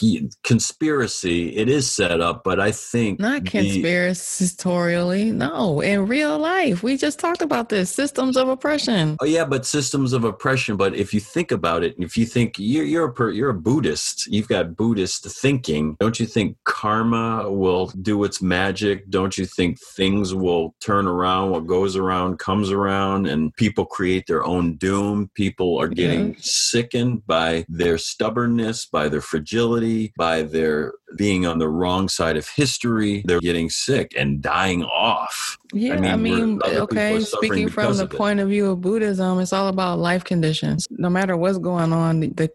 conspiracy. 0.43 1.57
It 1.57 1.69
is 1.69 1.91
set 1.91 2.21
up, 2.21 2.43
but 2.45 2.59
I 2.59 2.73
think 2.73 3.21
not 3.21 3.45
conspiratorially. 3.45 5.33
No, 5.33 5.81
in 5.81 6.07
real 6.07 6.39
life, 6.39 6.83
we 6.83 6.97
just 6.97 7.19
talked 7.19 7.43
about 7.43 7.69
this 7.69 7.91
systems 7.91 8.37
of 8.37 8.49
oppression. 8.49 9.17
Oh 9.21 9.25
yeah, 9.25 9.45
but 9.45 9.65
systems 9.65 10.13
of 10.13 10.25
oppression. 10.25 10.77
But 10.77 10.97
if 10.97 11.15
you 11.15 11.21
think 11.21 11.53
about 11.53 11.85
it, 11.85 11.95
if 11.99 12.17
you 12.17 12.27
think 12.27 12.57
you're 12.59 12.85
you're 12.85 13.13
a 13.13 13.35
you're 13.35 13.51
a 13.51 13.55
Buddhist, 13.55 14.27
you've 14.27 14.49
got 14.49 14.75
Buddhist 14.77 15.25
thinking. 15.25 15.97
Don't 16.01 16.19
you 16.19 16.27
think 16.27 16.57
karma 16.65 17.51
will 17.51 17.87
do 18.03 18.25
its 18.25 18.43
magic? 18.43 19.09
Don't 19.11 19.39
you 19.39 19.47
think 19.47 19.79
things 19.81 20.35
will 20.35 20.75
turn 20.81 21.07
around? 21.07 21.51
What 21.51 21.67
goes 21.67 21.95
around 21.97 22.39
comes 22.39 22.71
around, 22.71 23.27
and 23.27 23.55
people 23.55 23.87
create 23.87 24.27
their 24.27 24.45
own 24.45 24.77
doom. 24.77 25.31
People 25.35 25.79
are 25.79 25.89
getting 25.89 26.35
yeah. 26.35 26.41
sickened 26.41 27.25
by 27.27 27.65
their 27.77 27.99
stubbornness, 27.99 28.87
by 28.87 29.09
their 29.09 29.21
fragility, 29.21 30.13
by 30.17 30.43
their 30.43 30.95
being 31.17 31.47
on 31.47 31.59
the 31.59 31.69
wrong 31.69 32.09
side 32.09 32.37
of 32.37 32.49
history. 32.49 33.23
They're 33.27 33.41
getting 33.41 33.71
sick 33.71 34.13
and 34.17 34.43
dying 34.43 34.85
off. 34.85 35.59
Yeah, 35.73 35.95
I 35.95 36.01
mean, 36.01 36.11
I 36.11 36.17
mean 36.17 36.61
okay, 36.65 37.21
speaking 37.21 37.69
from 37.69 37.97
the 37.97 38.07
point 38.07 38.41
of 38.41 38.49
view 38.49 38.71
of 38.71 38.81
Buddhism, 38.81 39.41
it's 39.41 39.53
all 39.53 39.69
about 39.69 39.99
life 39.99 40.25
conditions. 40.25 40.87
No 40.91 41.11
matter 41.11 41.37
what's 41.37 41.59
going 41.59 41.93
on, 41.93 42.21
the 42.21 42.51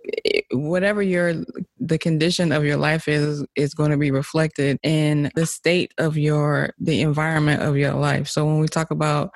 whatever 0.51 1.01
your 1.01 1.43
the 1.91 1.97
condition 1.97 2.53
of 2.53 2.63
your 2.63 2.77
life 2.77 3.09
is 3.09 3.45
is 3.57 3.73
going 3.73 3.91
to 3.91 3.97
be 3.97 4.11
reflected 4.11 4.79
in 4.81 5.29
the 5.35 5.45
state 5.45 5.93
of 5.97 6.17
your 6.17 6.73
the 6.79 7.01
environment 7.01 7.61
of 7.61 7.75
your 7.75 7.93
life. 7.93 8.29
So 8.29 8.45
when 8.45 8.59
we 8.59 8.69
talk 8.69 8.91
about 8.91 9.31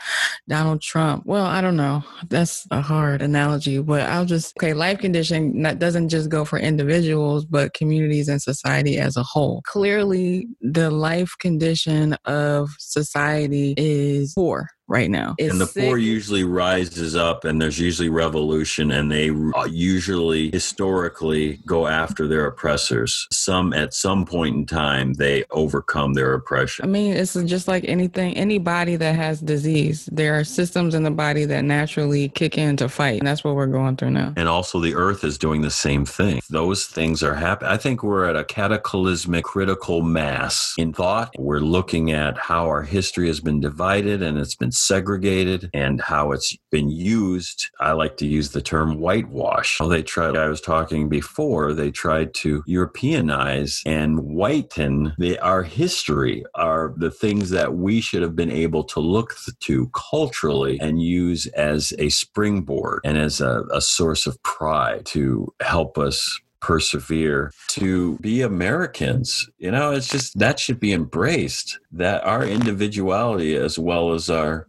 Donald 0.48 0.82
Trump, 0.82 1.26
well, 1.26 1.46
I 1.46 1.60
don't 1.60 1.76
know. 1.76 2.02
That's 2.30 2.66
a 2.72 2.82
hard 2.82 3.22
analogy, 3.22 3.82
but 3.82 4.04
I'll 4.04 4.24
just 4.24 4.56
okay, 4.58 4.74
life 4.74 5.00
condition 5.00 5.64
that 5.64 5.80
doesn't 5.80 6.08
just 6.08 6.30
go 6.30 6.46
for 6.46 6.58
individuals, 6.58 7.44
but 7.44 7.74
communities 7.74 8.30
and 8.30 8.42
society 8.42 9.00
as 9.00 9.18
a 9.18 9.24
whole. 9.24 9.62
Clearly, 9.66 10.48
the 10.62 10.90
life 10.90 11.34
condition 11.42 12.14
of 12.24 12.70
society 12.80 13.74
is 13.76 14.34
poor 14.34 14.70
right 14.88 15.10
now. 15.10 15.36
It's 15.38 15.52
and 15.52 15.60
the 15.60 15.66
sick. 15.66 15.84
poor 15.84 15.98
usually 15.98 16.44
rises 16.44 17.16
up 17.16 17.44
and 17.44 17.62
there's 17.62 17.80
usually 17.80 18.10
revolution 18.10 18.92
and 18.92 19.12
they 19.12 19.30
uh, 19.30 19.66
usually 19.66 20.52
historically 20.52 21.58
go 21.66 21.88
after 21.88 22.28
their 22.28 22.46
oppressors. 22.46 23.28
Some 23.32 23.74
at 23.74 23.94
some 23.94 24.26
point 24.26 24.56
in 24.56 24.66
time 24.66 25.14
they 25.14 25.44
overcome 25.52 26.14
their 26.14 26.34
oppression. 26.34 26.86
I 26.86 26.88
mean, 26.88 27.14
it's 27.14 27.34
just 27.34 27.68
like 27.68 27.86
anything 27.88 28.36
any 28.38 28.60
body 28.60 28.96
that 28.98 29.16
has 29.16 29.42
disease. 29.42 30.08
There 30.12 30.38
are 30.38 30.44
systems 30.44 30.94
in 30.94 31.04
the 31.04 31.12
body 31.12 31.46
that 31.46 31.64
naturally 31.64 32.30
kick 32.30 32.58
in 32.58 32.78
to 32.78 32.90
fight. 32.90 33.20
And 33.20 33.28
that's 33.28 33.44
what 33.44 33.56
we're 33.56 33.66
going 33.68 33.98
through 33.98 34.12
now. 34.12 34.34
And 34.36 34.48
also 34.48 34.80
the 34.80 34.96
earth 34.96 35.24
is 35.24 35.38
doing 35.38 35.62
the 35.62 35.72
same 35.72 36.06
thing. 36.06 36.42
Those 36.50 36.86
things 36.86 37.24
are 37.24 37.36
happening. 37.36 37.72
I 37.72 37.78
think 37.78 38.04
we're 38.04 38.26
at 38.26 38.36
a 38.36 38.44
cataclysmic 38.44 39.44
critical 39.44 40.02
mass 40.02 40.74
in 40.78 40.94
thought. 40.94 41.34
We're 41.38 41.60
looking 41.60 42.12
at 42.12 42.38
how 42.38 42.68
our 42.68 42.84
history 42.84 43.28
has 43.28 43.40
been 43.40 43.60
divided 43.60 44.22
and 44.22 44.38
it's 44.38 44.56
been 44.56 44.72
segregated 44.76 45.70
and 45.74 46.02
how 46.02 46.32
it's 46.32 46.56
been 46.72 46.90
used. 46.90 47.70
I 47.80 47.94
like 47.94 48.18
to 48.18 48.28
use 48.28 48.52
the 48.52 48.62
term 48.62 49.00
whitewash. 49.00 49.80
They 49.80 50.04
tried, 50.04 50.36
I 50.36 50.48
was 50.48 50.62
talking 50.62 51.10
before, 51.10 51.74
they 51.74 51.92
tried 51.92 52.34
to 52.36 52.64
Europeanize 52.68 53.82
and 53.86 54.20
whiten 54.20 55.14
the, 55.18 55.40
our 55.40 55.64
history, 55.64 56.44
are 56.56 56.94
the 56.98 57.12
things 57.12 57.50
that 57.52 57.76
we 57.76 58.02
should 58.02 58.22
have 58.22 58.36
been 58.36 58.52
able 58.52 58.84
to 58.86 59.00
look 59.00 59.36
to 59.62 59.90
culturally 59.90 60.80
and 60.80 61.02
use 61.02 61.48
as 61.48 61.94
a 62.00 62.10
springboard 62.10 63.02
and 63.04 63.18
as 63.18 63.42
a, 63.42 63.64
a 63.72 63.82
source 63.82 64.28
of 64.28 64.42
pride 64.44 65.06
to 65.06 65.54
help 65.62 65.98
us 65.98 66.40
persevere 66.66 67.52
to 67.68 68.18
be 68.18 68.42
Americans. 68.42 69.48
You 69.60 69.70
know, 69.70 69.92
it's 69.92 70.08
just 70.08 70.40
that 70.40 70.60
should 70.60 70.80
be 70.80 70.94
embraced 70.94 71.80
that 71.92 72.26
our 72.26 72.44
individuality 72.44 73.56
as 73.56 73.78
well 73.78 74.14
as 74.14 74.32
our 74.32 74.68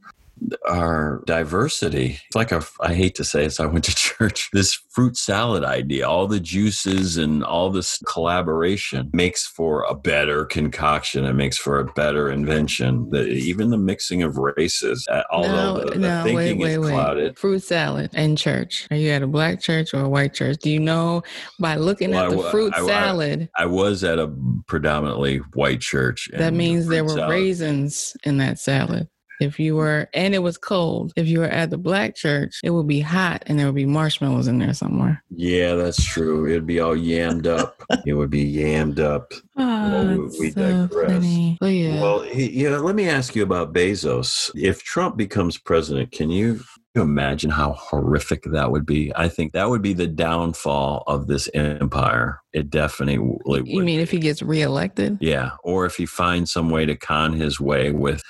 our 0.68 1.22
diversity. 1.26 2.18
It's 2.26 2.36
like 2.36 2.52
a, 2.52 2.62
I 2.80 2.94
hate 2.94 3.14
to 3.16 3.24
say 3.24 3.44
this, 3.44 3.60
I 3.60 3.66
went 3.66 3.84
to 3.84 3.94
church. 3.96 4.48
This 4.52 4.74
fruit 4.90 5.16
salad 5.16 5.64
idea, 5.64 6.08
all 6.08 6.26
the 6.26 6.40
juices 6.40 7.16
and 7.16 7.44
all 7.44 7.70
this 7.70 7.98
collaboration 8.06 9.10
makes 9.12 9.46
for 9.46 9.84
a 9.84 9.94
better 9.94 10.44
concoction. 10.44 11.24
It 11.24 11.34
makes 11.34 11.56
for 11.58 11.78
a 11.80 11.84
better 11.92 12.30
invention. 12.30 13.08
The, 13.10 13.26
even 13.28 13.70
the 13.70 13.78
mixing 13.78 14.22
of 14.22 14.36
races, 14.36 15.06
uh, 15.10 15.22
although 15.30 15.76
no, 15.78 15.84
the, 15.84 15.90
the 15.92 15.98
no, 15.98 16.22
thinking 16.24 16.58
wait, 16.58 16.70
is 16.72 16.78
wait. 16.78 16.90
clouded. 16.92 17.38
Fruit 17.38 17.62
salad 17.62 18.10
and 18.14 18.36
church. 18.36 18.86
Are 18.90 18.96
you 18.96 19.10
at 19.10 19.22
a 19.22 19.26
black 19.26 19.60
church 19.60 19.94
or 19.94 20.00
a 20.00 20.08
white 20.08 20.34
church? 20.34 20.58
Do 20.60 20.70
you 20.70 20.80
know 20.80 21.22
by 21.58 21.76
looking 21.76 22.10
Well, 22.10 22.24
at 22.26 22.32
I 22.32 22.42
the 22.42 22.50
fruit 22.50 22.72
I- 22.76 22.80
I- 22.82 22.86
salad? 22.86 23.48
I 23.56 23.66
was 23.66 24.04
at 24.04 24.18
a 24.18 24.32
predominantly 24.66 25.38
white 25.54 25.80
church. 25.80 26.28
that 26.32 26.52
means 26.52 26.86
there 26.88 27.04
were 27.04 27.10
salad- 27.10 27.30
raisins 27.30 28.16
in 28.24 28.38
that 28.38 28.58
salad. 28.58 29.08
If 29.40 29.58
you 29.60 29.76
were, 29.76 30.08
and 30.14 30.34
it 30.34 30.38
was 30.40 30.56
cold. 30.58 31.12
If 31.16 31.26
you 31.26 31.40
were 31.40 31.44
at 31.46 31.70
the 31.70 31.78
black 31.78 32.14
church, 32.14 32.58
it 32.64 32.70
would 32.70 32.86
be 32.88 33.00
hot 33.00 33.42
and 33.46 33.58
there 33.58 33.66
would 33.66 33.74
be 33.74 33.86
marshmallows 33.86 34.48
in 34.48 34.58
there 34.58 34.74
somewhere. 34.74 35.22
Yeah, 35.30 35.74
that's 35.74 36.02
true. 36.04 36.48
It'd 36.48 36.66
be 36.66 36.80
all 36.80 36.96
yammed 36.96 37.46
up. 37.46 37.82
it 38.06 38.14
would 38.14 38.30
be 38.30 38.50
yammed 38.54 38.98
up. 38.98 39.32
Ah, 39.58 40.14
we- 40.14 40.26
it's 40.26 40.38
we 40.38 40.50
digress. 40.50 41.10
funny. 41.12 41.56
But 41.60 41.68
yeah. 41.68 42.00
Well, 42.02 42.20
he, 42.20 42.50
you 42.50 42.68
know, 42.68 42.80
let 42.82 42.94
me 42.94 43.08
ask 43.08 43.34
you 43.34 43.42
about 43.42 43.72
Bezos. 43.72 44.50
If 44.54 44.82
Trump 44.82 45.16
becomes 45.16 45.56
president, 45.56 46.12
can 46.12 46.28
you 46.30 46.60
imagine 46.94 47.48
how 47.50 47.72
horrific 47.72 48.42
that 48.52 48.70
would 48.70 48.84
be? 48.84 49.12
I 49.16 49.28
think 49.30 49.52
that 49.52 49.70
would 49.70 49.80
be 49.80 49.94
the 49.94 50.06
downfall 50.06 51.04
of 51.06 51.26
this 51.26 51.48
empire. 51.54 52.40
It 52.56 52.70
definitely 52.70 53.18
would. 53.44 53.68
you 53.68 53.82
mean 53.82 54.00
if 54.00 54.10
he 54.10 54.18
gets 54.18 54.40
reelected? 54.40 55.18
Yeah, 55.20 55.50
or 55.62 55.84
if 55.84 55.96
he 55.96 56.06
finds 56.06 56.50
some 56.50 56.70
way 56.70 56.86
to 56.86 56.96
con 56.96 57.34
his 57.34 57.60
way 57.60 57.92
with 57.92 58.22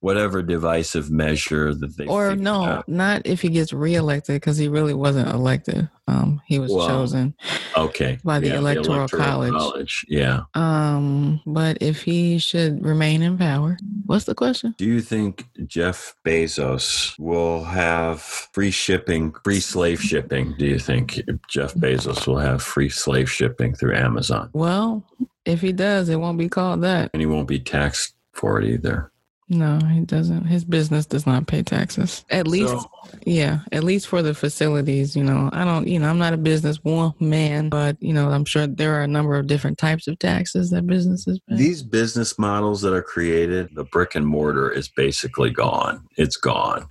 whatever 0.00 0.40
divisive 0.42 1.10
measure 1.10 1.74
that 1.74 1.98
they 1.98 2.06
Or 2.06 2.34
no, 2.34 2.64
out. 2.64 2.88
not 2.88 3.26
if 3.26 3.42
he 3.42 3.50
gets 3.50 3.74
reelected 3.74 4.36
because 4.36 4.56
he 4.56 4.68
really 4.68 4.94
wasn't 4.94 5.28
elected. 5.28 5.90
Um, 6.08 6.40
he 6.46 6.58
was 6.58 6.70
Well, 6.72 6.86
chosen. 6.88 7.34
Okay, 7.76 8.18
by 8.24 8.38
the 8.38 8.54
Electoral 8.54 9.08
College. 9.08 10.04
Yeah. 10.08 10.42
Um, 10.54 11.40
but 11.46 11.78
if 11.80 12.02
he 12.02 12.38
should 12.38 12.84
remain 12.84 13.22
in 13.22 13.36
power, 13.38 13.78
what's 14.06 14.24
the 14.24 14.34
question? 14.34 14.74
Do 14.78 14.84
you 14.84 15.00
think 15.00 15.46
Jeff 15.66 16.14
Bezos 16.24 17.18
will 17.18 17.64
have 17.64 18.20
free 18.20 18.70
shipping, 18.70 19.34
free 19.44 19.60
slave 19.60 20.00
shipping? 20.02 20.54
Do 20.58 20.66
you 20.66 20.78
think 20.78 21.22
Jeff 21.48 21.72
Bezos 21.74 22.26
will 22.26 22.38
have 22.38 22.62
free 22.62 22.90
slave 22.90 23.30
shipping 23.30 23.73
through 23.74 23.96
Amazon? 23.96 24.50
Well, 24.52 25.04
if 25.44 25.60
he 25.60 25.72
does, 25.72 26.08
it 26.08 26.16
won't 26.16 26.38
be 26.38 26.48
called 26.48 26.82
that. 26.82 27.10
And 27.12 27.20
he 27.20 27.26
won't 27.26 27.48
be 27.48 27.58
taxed 27.60 28.14
for 28.32 28.58
it 28.60 28.66
either. 28.68 29.10
No, 29.50 29.78
he 29.78 30.00
doesn't. 30.00 30.46
His 30.46 30.64
business 30.64 31.04
does 31.04 31.26
not 31.26 31.46
pay 31.46 31.62
taxes. 31.62 32.24
At 32.30 32.46
least, 32.48 32.70
So- 32.70 32.90
yeah, 33.26 33.58
at 33.72 33.84
least 33.84 34.06
for 34.06 34.22
the 34.22 34.32
facilities. 34.32 35.14
You 35.14 35.22
know, 35.22 35.50
I 35.52 35.64
don't. 35.66 35.86
You 35.86 35.98
know, 35.98 36.08
I'm 36.08 36.18
not 36.18 36.32
a 36.32 36.38
business 36.38 36.82
woman, 36.82 37.68
but 37.68 38.02
you 38.02 38.14
know, 38.14 38.30
I'm 38.30 38.46
sure 38.46 38.66
there 38.66 38.94
are 38.94 39.02
a 39.02 39.06
number 39.06 39.36
of 39.36 39.46
different 39.46 39.76
types 39.76 40.08
of 40.08 40.18
taxes 40.18 40.70
that 40.70 40.86
businesses 40.86 41.40
pay. 41.46 41.56
These 41.56 41.82
business 41.82 42.38
models 42.38 42.80
that 42.82 42.94
are 42.94 43.02
created, 43.02 43.68
the 43.74 43.84
brick 43.84 44.14
and 44.14 44.26
mortar 44.26 44.70
is 44.70 44.88
basically 44.88 45.50
gone. 45.50 46.06
It's 46.16 46.38
gone. 46.38 46.88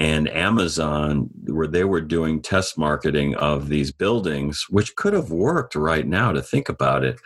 And 0.00 0.30
Amazon, 0.30 1.28
where 1.44 1.66
they 1.66 1.84
were 1.84 2.00
doing 2.00 2.40
test 2.40 2.78
marketing 2.78 3.34
of 3.34 3.68
these 3.68 3.92
buildings, 3.92 4.64
which 4.70 4.96
could 4.96 5.12
have 5.12 5.30
worked 5.30 5.74
right 5.74 6.06
now 6.06 6.32
to 6.32 6.40
think 6.40 6.70
about 6.70 7.04
it, 7.04 7.20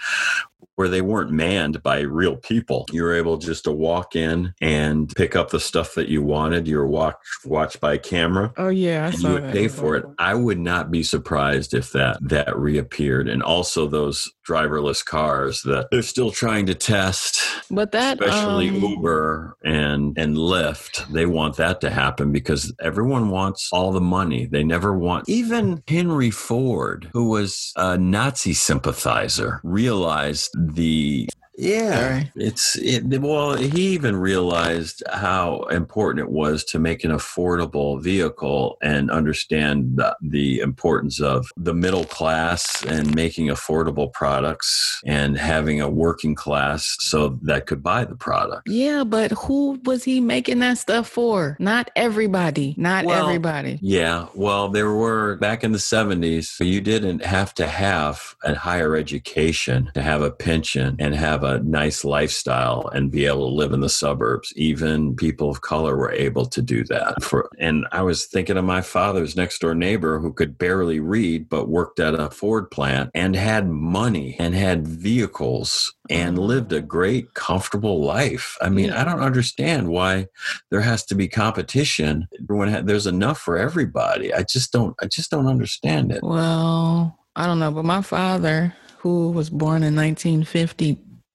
where 0.74 0.88
they 0.88 1.00
weren't 1.00 1.30
manned 1.30 1.82
by 1.82 2.00
real 2.00 2.36
people. 2.36 2.86
You 2.90 3.04
were 3.04 3.14
able 3.14 3.36
just 3.36 3.64
to 3.64 3.72
walk 3.72 4.16
in 4.16 4.54
and 4.60 5.08
pick 5.14 5.36
up 5.36 5.50
the 5.50 5.60
stuff 5.60 5.94
that 5.94 6.08
you 6.08 6.22
wanted. 6.22 6.66
You 6.66 6.78
were 6.78 6.86
watched 6.86 7.44
watched 7.44 7.80
by 7.80 7.98
camera 7.98 8.52
oh 8.56 8.70
yeah, 8.70 9.12
I 9.12 9.16
you 9.16 9.32
would 9.34 9.52
pay 9.52 9.68
for 9.68 9.96
it. 9.96 10.04
I 10.18 10.34
would 10.34 10.58
not 10.58 10.90
be 10.90 11.02
surprised 11.02 11.74
if 11.74 11.92
that 11.92 12.18
that 12.22 12.56
reappeared, 12.58 13.28
and 13.28 13.42
also 13.42 13.86
those 13.86 14.32
driverless 14.46 15.04
cars 15.04 15.62
that 15.62 15.88
they're 15.90 16.02
still 16.02 16.30
trying 16.30 16.66
to 16.66 16.74
test, 16.74 17.40
But 17.70 17.92
that, 17.92 18.22
especially 18.22 18.68
um, 18.68 18.76
Uber 18.76 19.56
and 19.64 20.16
and 20.18 20.36
Lyft. 20.36 21.10
They 21.12 21.26
want 21.26 21.56
that 21.56 21.80
to 21.82 21.90
happen 21.90 22.32
because 22.32 22.72
everyone 22.80 23.30
wants 23.30 23.68
all 23.72 23.92
the 23.92 24.00
money. 24.00 24.46
They 24.46 24.64
never 24.64 24.96
want. 24.96 25.28
Even 25.28 25.82
Henry 25.88 26.30
Ford, 26.30 27.10
who 27.12 27.28
was 27.28 27.72
a 27.76 27.96
Nazi 27.98 28.54
sympathizer, 28.54 29.60
realized 29.62 30.50
the 30.56 31.28
yeah, 31.56 32.24
it's 32.34 32.76
it. 32.76 33.04
Well, 33.20 33.56
he 33.56 33.88
even 33.94 34.16
realized 34.16 35.02
how 35.10 35.62
important 35.64 36.26
it 36.26 36.30
was 36.30 36.64
to 36.64 36.78
make 36.78 37.04
an 37.04 37.12
affordable 37.12 38.02
vehicle 38.02 38.76
and 38.82 39.10
understand 39.10 39.96
the, 39.96 40.16
the 40.20 40.60
importance 40.60 41.20
of 41.20 41.50
the 41.56 41.74
middle 41.74 42.04
class 42.04 42.84
and 42.84 43.14
making 43.14 43.48
affordable 43.48 44.12
products 44.12 45.00
and 45.06 45.38
having 45.38 45.80
a 45.80 45.88
working 45.88 46.34
class 46.34 46.96
so 46.98 47.38
that 47.42 47.66
could 47.66 47.82
buy 47.82 48.04
the 48.04 48.16
product. 48.16 48.68
Yeah, 48.68 49.04
but 49.04 49.30
who 49.32 49.80
was 49.84 50.04
he 50.04 50.20
making 50.20 50.58
that 50.60 50.78
stuff 50.78 51.08
for? 51.08 51.56
Not 51.60 51.90
everybody. 51.94 52.74
Not 52.76 53.04
Well, 53.04 53.26
everybody. 53.26 53.78
Yeah, 53.80 54.26
well, 54.34 54.68
there 54.68 54.92
were 54.92 55.36
back 55.36 55.62
in 55.62 55.72
the 55.72 55.78
70s, 55.78 56.64
you 56.64 56.80
didn't 56.80 57.24
have 57.24 57.54
to 57.54 57.66
have 57.66 58.34
a 58.42 58.54
higher 58.54 58.96
education 58.96 59.90
to 59.94 60.02
have 60.02 60.22
a 60.22 60.30
pension 60.30 60.96
and 60.98 61.14
have 61.14 61.43
a 61.44 61.60
nice 61.60 62.04
lifestyle 62.04 62.88
and 62.94 63.10
be 63.10 63.26
able 63.26 63.48
to 63.48 63.54
live 63.54 63.72
in 63.72 63.80
the 63.80 63.88
suburbs. 63.88 64.52
Even 64.56 65.14
people 65.14 65.50
of 65.50 65.60
color 65.60 65.96
were 65.96 66.12
able 66.12 66.46
to 66.46 66.62
do 66.62 66.82
that. 66.84 67.22
For 67.22 67.48
and 67.58 67.86
I 67.92 68.02
was 68.02 68.26
thinking 68.26 68.56
of 68.56 68.64
my 68.64 68.80
father's 68.80 69.36
next 69.36 69.60
door 69.60 69.74
neighbor 69.74 70.18
who 70.18 70.32
could 70.32 70.58
barely 70.58 71.00
read 71.00 71.48
but 71.48 71.68
worked 71.68 72.00
at 72.00 72.14
a 72.18 72.30
Ford 72.30 72.70
plant 72.70 73.10
and 73.14 73.36
had 73.36 73.68
money 73.68 74.36
and 74.38 74.54
had 74.54 74.86
vehicles 74.88 75.94
and 76.10 76.38
lived 76.38 76.72
a 76.72 76.80
great 76.80 77.34
comfortable 77.34 78.02
life. 78.02 78.56
I 78.60 78.68
mean, 78.68 78.86
Yeah. 78.86 79.00
I 79.00 79.04
don't 79.04 79.20
understand 79.20 79.88
why 79.88 80.26
there 80.70 80.80
has 80.80 81.04
to 81.06 81.14
be 81.14 81.28
competition 81.28 82.28
ha- 82.70 82.82
there's 82.82 83.06
enough 83.06 83.38
for 83.38 83.56
everybody. 83.56 84.32
I 84.32 84.42
just 84.42 84.72
don't. 84.72 84.94
I 85.00 85.06
just 85.06 85.30
don't 85.30 85.46
understand 85.46 86.12
it. 86.12 86.22
Well, 86.22 87.18
I 87.36 87.46
don't 87.46 87.58
know, 87.58 87.70
but 87.70 87.84
my 87.84 88.02
father, 88.02 88.74
who 88.98 89.30
was 89.30 89.50
born 89.50 89.82
in 89.82 89.94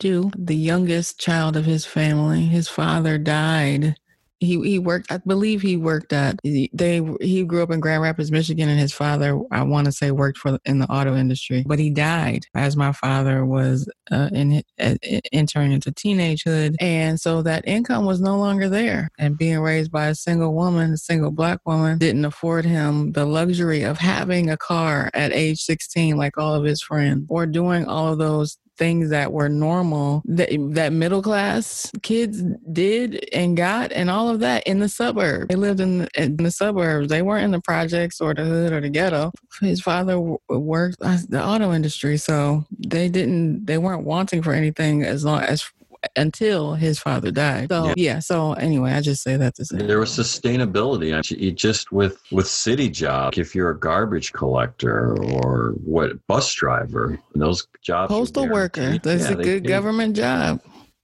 1952, 0.03 0.45
the 0.45 0.55
youngest 0.55 1.19
child 1.19 1.55
of 1.55 1.65
his 1.65 1.85
family, 1.85 2.45
his 2.45 2.67
father 2.67 3.17
died. 3.17 3.95
He 4.41 4.61
he 4.61 4.79
worked. 4.79 5.11
I 5.11 5.17
believe 5.17 5.61
he 5.61 5.75
worked 5.75 6.13
at 6.13 6.39
they. 6.43 7.01
He 7.19 7.43
grew 7.43 7.61
up 7.61 7.71
in 7.71 7.81
Grand 7.81 8.01
Rapids, 8.01 8.31
Michigan, 8.31 8.69
and 8.69 8.79
his 8.79 8.93
father, 8.93 9.37
I 9.51 9.63
want 9.63 9.87
to 9.87 9.91
say, 9.91 10.11
worked 10.11 10.37
for 10.37 10.57
in 10.63 10.79
the 10.79 10.89
auto 10.89 11.17
industry. 11.17 11.65
But 11.67 11.77
he 11.77 11.89
died 11.89 12.45
as 12.55 12.77
my 12.77 12.93
father 12.93 13.45
was 13.45 13.89
uh, 14.11 14.29
in 14.31 14.63
uh, 14.79 14.95
entering 15.33 15.73
into 15.73 15.91
teenagehood, 15.91 16.77
and 16.79 17.19
so 17.19 17.41
that 17.41 17.67
income 17.67 18.05
was 18.05 18.21
no 18.21 18.37
longer 18.37 18.69
there. 18.69 19.09
And 19.19 19.37
being 19.37 19.59
raised 19.59 19.91
by 19.91 20.07
a 20.07 20.15
single 20.15 20.53
woman, 20.53 20.93
a 20.93 20.97
single 20.97 21.31
black 21.31 21.59
woman, 21.65 21.97
didn't 21.97 22.23
afford 22.23 22.63
him 22.63 23.11
the 23.11 23.25
luxury 23.25 23.83
of 23.83 23.97
having 23.97 24.49
a 24.49 24.55
car 24.55 25.11
at 25.13 25.33
age 25.33 25.59
16, 25.59 26.15
like 26.15 26.37
all 26.37 26.55
of 26.55 26.63
his 26.63 26.81
friends, 26.81 27.25
or 27.27 27.45
doing 27.45 27.83
all 27.83 28.13
of 28.13 28.19
those 28.19 28.57
things 28.79 29.09
that 29.09 29.31
were 29.31 29.49
normal 29.49 30.23
that, 30.25 30.49
that 30.71 30.93
middle 30.93 31.21
class 31.21 31.91
kids 32.01 32.41
did 32.71 33.27
and 33.33 33.55
got 33.55 33.91
and 33.91 34.09
all 34.09 34.29
of 34.29 34.39
that 34.39 34.65
in 34.65 34.79
the 34.79 34.89
suburb 34.89 35.49
they 35.49 35.55
lived 35.55 35.79
in 35.79 35.99
the, 35.99 36.09
in 36.15 36.37
the 36.37 36.51
suburbs. 36.51 37.09
They 37.09 37.21
weren't 37.21 37.43
in 37.43 37.51
the 37.51 37.61
projects 37.61 38.21
or 38.21 38.33
the 38.33 38.43
hood 38.43 38.71
or 38.71 38.81
the 38.81 38.89
ghetto. 38.89 39.31
His 39.61 39.81
father 39.81 40.19
worked 40.19 40.97
uh, 41.01 41.17
the 41.27 41.43
auto 41.43 41.73
industry 41.73 42.17
so 42.17 42.65
they 42.87 43.09
didn't 43.09 43.65
they 43.65 43.77
weren't 43.77 44.05
wanting 44.05 44.41
for 44.41 44.53
anything 44.53 45.03
as 45.03 45.25
long 45.25 45.41
as 45.41 45.69
until 46.15 46.75
his 46.75 46.97
father 46.99 47.29
died 47.31 47.67
so 47.69 47.87
Yeah. 47.87 47.93
yeah, 47.97 48.19
so 48.19 48.53
anyway 48.53 48.91
i 48.93 49.01
just 49.01 49.21
say 49.21 49.35
that 49.37 49.55
to 49.55 49.65
say 49.65 49.77
There 49.77 49.99
was 49.99 50.11
sustainability. 50.11 51.09
Just 51.55 51.91
with 51.91 52.21
with 52.31 52.47
city 52.47 52.89
job, 52.89 53.33
if 53.37 53.53
you're 53.55 53.69
a 53.71 53.79
garbage 53.79 54.31
collector 54.33 55.15
or 55.21 55.73
what 55.83 56.11
bus 56.27 56.53
driver, 56.53 57.19
those 57.35 57.67
jobs. 57.81 58.09
postal 58.11 58.47
worker 58.47 58.97
that's 58.99 59.23
Yeah, 59.29 59.31
a 59.31 59.35
good 59.35 59.63
paid- 59.63 59.67
government 59.67 60.15
job 60.15 60.61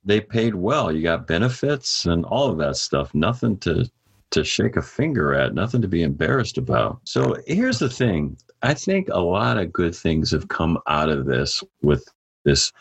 They 0.08 0.22
paid 0.22 0.54
well. 0.56 0.92
You 0.92 1.02
got 1.02 1.26
benefits 1.28 2.06
and 2.06 2.26
all 2.26 2.50
of 2.52 2.58
that 2.60 2.76
stuff. 2.78 3.14
Nothing 3.16 3.58
to 3.60 3.90
to 4.32 4.44
shake 4.44 4.76
a 4.76 4.82
finger 4.82 5.34
at. 5.34 5.54
Nothing 5.54 5.82
to 5.82 5.88
be 5.88 6.04
embarrassed 6.04 6.58
about. 6.58 7.00
So 7.06 7.36
here's 7.48 7.80
the 7.80 7.90
thing. 7.90 8.38
I 8.62 8.74
think 8.74 9.08
a 9.12 9.20
lot 9.20 9.58
of 9.58 9.72
good 9.72 9.96
things 9.96 10.32
have 10.32 10.48
come 10.48 10.78
out 10.88 11.10
of 11.10 11.26
this 11.26 11.64
with 11.82 12.04
this 12.46 12.72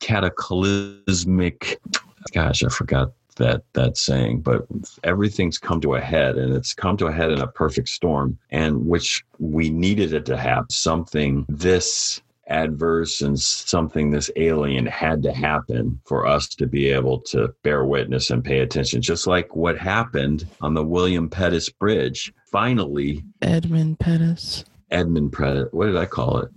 cataclysmic 0.00 1.80
gosh 2.32 2.62
i 2.62 2.68
forgot 2.68 3.12
that 3.36 3.62
that 3.72 3.96
saying 3.96 4.40
but 4.40 4.64
everything's 5.02 5.58
come 5.58 5.80
to 5.80 5.94
a 5.94 6.00
head 6.00 6.36
and 6.36 6.54
it's 6.54 6.72
come 6.72 6.96
to 6.96 7.06
a 7.06 7.12
head 7.12 7.32
in 7.32 7.40
a 7.40 7.48
perfect 7.48 7.88
storm 7.88 8.38
and 8.50 8.86
which 8.86 9.24
we 9.40 9.70
needed 9.70 10.12
it 10.12 10.24
to 10.24 10.36
have 10.36 10.64
something 10.70 11.44
this 11.48 12.22
adverse 12.48 13.22
and 13.22 13.38
something 13.38 14.10
this 14.10 14.30
alien 14.36 14.86
had 14.86 15.22
to 15.22 15.32
happen 15.32 16.00
for 16.04 16.26
us 16.26 16.48
to 16.48 16.66
be 16.66 16.88
able 16.88 17.18
to 17.18 17.52
bear 17.62 17.84
witness 17.84 18.30
and 18.30 18.44
pay 18.44 18.60
attention. 18.60 19.00
Just 19.00 19.26
like 19.26 19.54
what 19.56 19.78
happened 19.78 20.46
on 20.60 20.74
the 20.74 20.84
William 20.84 21.28
Pettus 21.28 21.68
Bridge. 21.70 22.32
Finally, 22.46 23.24
Edmund 23.42 23.98
Pettus. 23.98 24.64
Edmund 24.90 25.32
Pettus. 25.32 25.68
What 25.72 25.86
did 25.86 25.96
I 25.96 26.06
call 26.06 26.38
it? 26.38 26.50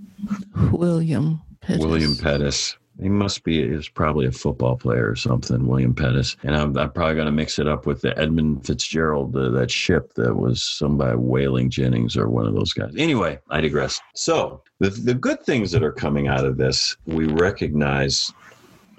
William 0.71 1.41
Pettus. 1.61 1.85
William 1.85 2.15
Pettus. 2.15 2.77
He 2.99 3.09
must 3.09 3.43
be, 3.43 3.69
was 3.69 3.89
probably 3.89 4.25
a 4.25 4.31
football 4.31 4.75
player 4.75 5.07
or 5.07 5.15
something, 5.15 5.67
William 5.67 5.93
Pettus. 5.93 6.35
And 6.43 6.55
I'm, 6.55 6.75
I'm 6.77 6.91
probably 6.91 7.13
going 7.13 7.27
to 7.27 7.31
mix 7.31 7.59
it 7.59 7.67
up 7.67 7.85
with 7.85 8.01
the 8.01 8.17
Edmund 8.17 8.65
Fitzgerald, 8.65 9.35
uh, 9.35 9.49
that 9.49 9.69
ship 9.69 10.13
that 10.15 10.35
was 10.35 10.77
by 10.81 11.13
Waylon 11.13 11.69
Jennings 11.69 12.17
or 12.17 12.27
one 12.27 12.47
of 12.47 12.55
those 12.55 12.73
guys. 12.73 12.93
Anyway, 12.97 13.37
I 13.51 13.61
digress. 13.61 13.99
So, 14.15 14.63
the, 14.79 14.89
the 14.89 15.13
good 15.13 15.43
things 15.43 15.71
that 15.71 15.83
are 15.83 15.91
coming 15.91 16.27
out 16.27 16.43
of 16.43 16.57
this, 16.57 16.97
we 17.05 17.25
recognize 17.25 18.33